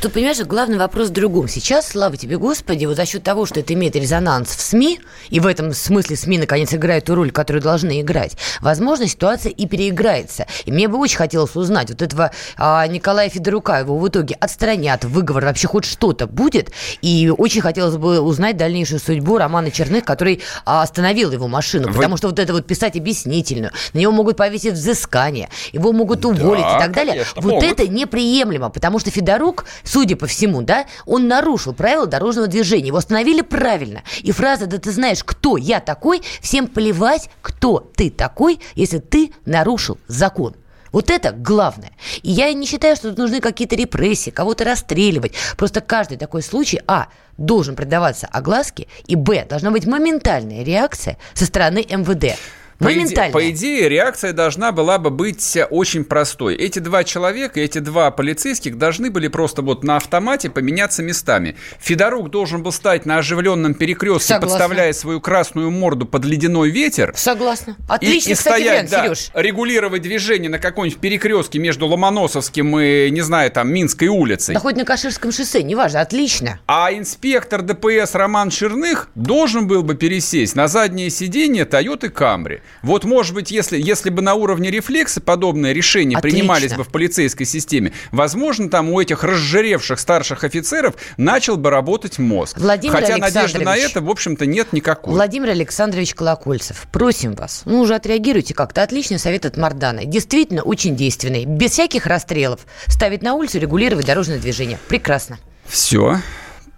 Тут, 0.00 0.12
понимаешь, 0.12 0.38
главный 0.38 0.78
вопрос 0.78 1.08
в 1.08 1.12
другом. 1.12 1.48
Сейчас, 1.48 1.88
слава 1.88 2.16
тебе, 2.16 2.36
Господи, 2.38 2.84
вот 2.84 2.94
за 2.96 3.04
счет 3.04 3.24
того, 3.24 3.46
что 3.46 3.58
это 3.58 3.74
имеет 3.74 3.96
резонанс 3.96 4.50
в 4.50 4.60
СМИ, 4.60 5.00
и 5.28 5.40
в 5.40 5.46
этом 5.46 5.72
смысле 5.72 6.14
СМИ, 6.14 6.38
наконец, 6.38 6.72
играют 6.72 7.06
ту 7.06 7.16
роль, 7.16 7.32
которую 7.32 7.62
должны 7.62 8.00
играть, 8.00 8.36
возможно, 8.60 9.08
ситуация 9.08 9.50
и 9.50 9.66
переиграется. 9.66 10.46
И 10.66 10.70
мне 10.72 10.86
бы 10.86 10.98
очень 10.98 11.16
хотелось 11.16 11.56
узнать, 11.56 11.90
вот 11.90 12.00
этого 12.00 12.30
а, 12.56 12.86
Николая 12.86 13.28
Федорука, 13.28 13.80
его 13.80 13.98
в 13.98 14.06
итоге 14.08 14.36
отстранят, 14.36 15.04
выговор, 15.04 15.44
вообще 15.46 15.66
хоть 15.66 15.84
что-то 15.84 16.28
будет, 16.28 16.70
и 17.02 17.32
очень 17.36 17.60
хотелось 17.60 17.96
бы 17.96 18.20
узнать 18.20 18.56
дальнейшую 18.56 19.00
судьбу 19.00 19.36
Романа 19.36 19.72
Черных, 19.72 20.04
который 20.04 20.42
а, 20.64 20.82
остановил 20.82 21.32
его 21.32 21.48
машину, 21.48 21.88
Вы- 21.88 21.94
потому 21.94 22.16
что 22.18 22.28
вот 22.28 22.38
это 22.38 22.52
вот 22.52 22.66
писать 22.66 22.96
объяснительную, 22.96 23.72
на 23.94 23.98
него 23.98 24.12
могут 24.12 24.36
повесить 24.36 24.74
взыскание, 24.74 25.48
его 25.72 25.92
могут 25.92 26.24
уволить 26.24 26.60
и 26.60 26.78
так 26.78 26.92
далее. 26.92 27.14
конечно, 27.14 27.42
вот 27.42 27.52
могут. 27.54 27.68
это 27.68 27.88
неприемлемо, 27.88 28.70
потому 28.70 29.00
что 29.00 29.10
Федорук, 29.10 29.64
судя 29.84 30.16
по 30.16 30.26
всему, 30.26 30.62
да, 30.62 30.86
он 31.06 31.28
нарушил 31.28 31.72
правила 31.72 32.06
дорожного 32.06 32.48
движения. 32.48 32.88
Его 32.88 32.98
остановили 32.98 33.42
правильно. 33.42 34.02
И 34.22 34.32
фраза 34.32 34.66
«да 34.66 34.78
ты 34.78 34.90
знаешь, 34.92 35.24
кто 35.24 35.56
я 35.56 35.80
такой», 35.80 36.22
всем 36.40 36.66
плевать, 36.66 37.30
кто 37.42 37.90
ты 37.94 38.10
такой, 38.10 38.60
если 38.74 38.98
ты 38.98 39.32
нарушил 39.44 39.98
закон. 40.06 40.54
Вот 40.92 41.10
это 41.10 41.32
главное. 41.32 41.92
И 42.22 42.30
я 42.30 42.52
не 42.52 42.66
считаю, 42.66 42.96
что 42.96 43.10
тут 43.10 43.18
нужны 43.18 43.40
какие-то 43.40 43.76
репрессии, 43.76 44.30
кого-то 44.30 44.64
расстреливать. 44.64 45.34
Просто 45.56 45.80
каждый 45.80 46.16
такой 46.16 46.42
случай, 46.42 46.80
а, 46.86 47.08
должен 47.36 47.76
предаваться 47.76 48.26
огласке, 48.26 48.88
и, 49.06 49.14
б, 49.14 49.44
должна 49.48 49.70
быть 49.70 49.86
моментальная 49.86 50.64
реакция 50.64 51.18
со 51.34 51.46
стороны 51.46 51.84
МВД. 51.88 52.38
По 52.78 52.92
иде-. 52.92 53.30
По 53.32 53.50
идее, 53.50 53.88
реакция 53.88 54.32
должна 54.32 54.70
была 54.70 54.98
бы 54.98 55.10
быть 55.10 55.58
очень 55.70 56.04
простой. 56.04 56.54
Эти 56.54 56.78
два 56.78 57.02
человека, 57.02 57.60
эти 57.60 57.78
два 57.78 58.10
полицейских 58.12 58.78
должны 58.78 59.10
были 59.10 59.26
просто 59.26 59.62
вот 59.62 59.82
на 59.82 59.96
автомате 59.96 60.48
поменяться 60.48 61.02
местами. 61.02 61.56
Федорук 61.80 62.30
должен 62.30 62.62
был 62.62 62.70
стать 62.70 63.04
на 63.04 63.18
оживленном 63.18 63.74
перекрестке, 63.74 64.34
Согласна. 64.34 64.58
подставляя 64.58 64.92
свою 64.92 65.20
красную 65.20 65.70
морду 65.72 66.06
под 66.06 66.24
ледяной 66.24 66.70
ветер. 66.70 67.12
Согласна. 67.16 67.72
И- 67.72 67.82
Отличный, 67.88 68.32
и, 68.32 68.34
кстати, 68.36 68.54
стоять, 68.62 68.70
вариант, 68.70 68.90
да, 68.90 69.04
Сереж. 69.04 69.30
регулировать 69.34 70.02
движение 70.02 70.48
на 70.50 70.58
каком-нибудь 70.60 71.00
перекрестке 71.00 71.58
между 71.58 71.86
Ломоносовским 71.86 72.78
и, 72.78 73.10
не 73.10 73.22
знаю, 73.22 73.50
там, 73.50 73.72
Минской 73.72 74.06
улицей. 74.08 74.54
Да 74.54 74.60
хоть 74.60 74.76
на 74.76 74.84
Каширском 74.84 75.32
шоссе, 75.32 75.64
неважно, 75.64 76.00
отлично. 76.00 76.60
А 76.66 76.92
инспектор 76.92 77.62
ДПС 77.62 78.14
Роман 78.14 78.50
Черных 78.50 79.08
должен 79.16 79.66
был 79.66 79.82
бы 79.82 79.96
пересесть 79.96 80.54
на 80.54 80.68
заднее 80.68 81.10
сиденье 81.10 81.64
Toyota 81.64 82.10
Camry. 82.12 82.60
Вот, 82.82 83.04
может 83.04 83.34
быть, 83.34 83.50
если, 83.50 83.78
если 83.78 84.10
бы 84.10 84.22
на 84.22 84.34
уровне 84.34 84.70
рефлекса 84.70 85.20
подобные 85.20 85.74
решения 85.74 86.16
Отлично. 86.16 86.38
принимались 86.38 86.74
бы 86.74 86.84
в 86.84 86.88
полицейской 86.88 87.46
системе, 87.46 87.92
возможно, 88.12 88.68
там 88.68 88.90
у 88.90 89.00
этих 89.00 89.24
разжиревших 89.24 89.98
старших 89.98 90.44
офицеров 90.44 90.94
начал 91.16 91.56
бы 91.56 91.70
работать 91.70 92.18
мозг. 92.18 92.58
Владимир 92.58 92.94
Хотя 92.94 93.16
надежды 93.16 93.60
на 93.60 93.76
это, 93.76 94.00
в 94.00 94.10
общем-то, 94.10 94.46
нет 94.46 94.72
никакой. 94.72 95.14
Владимир 95.14 95.50
Александрович 95.50 96.14
Колокольцев, 96.14 96.86
просим 96.92 97.34
вас, 97.34 97.62
ну 97.64 97.80
уже 97.80 97.94
отреагируйте 97.94 98.54
как-то. 98.54 98.82
Отличный 98.82 99.18
совет 99.18 99.46
от 99.46 99.56
Мардана. 99.56 100.04
Действительно 100.04 100.62
очень 100.62 100.96
действенный. 100.96 101.44
Без 101.44 101.72
всяких 101.72 102.06
расстрелов. 102.06 102.60
Ставить 102.86 103.22
на 103.22 103.34
улицу, 103.34 103.58
регулировать 103.58 104.06
дорожное 104.06 104.38
движение. 104.38 104.78
Прекрасно. 104.88 105.38
Все, 105.66 106.20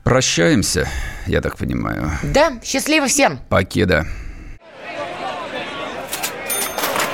прощаемся, 0.02 0.88
я 1.26 1.40
так 1.40 1.56
понимаю. 1.56 2.10
Да, 2.22 2.54
счастливо 2.64 3.06
всем. 3.06 3.38
Покеда. 3.48 4.06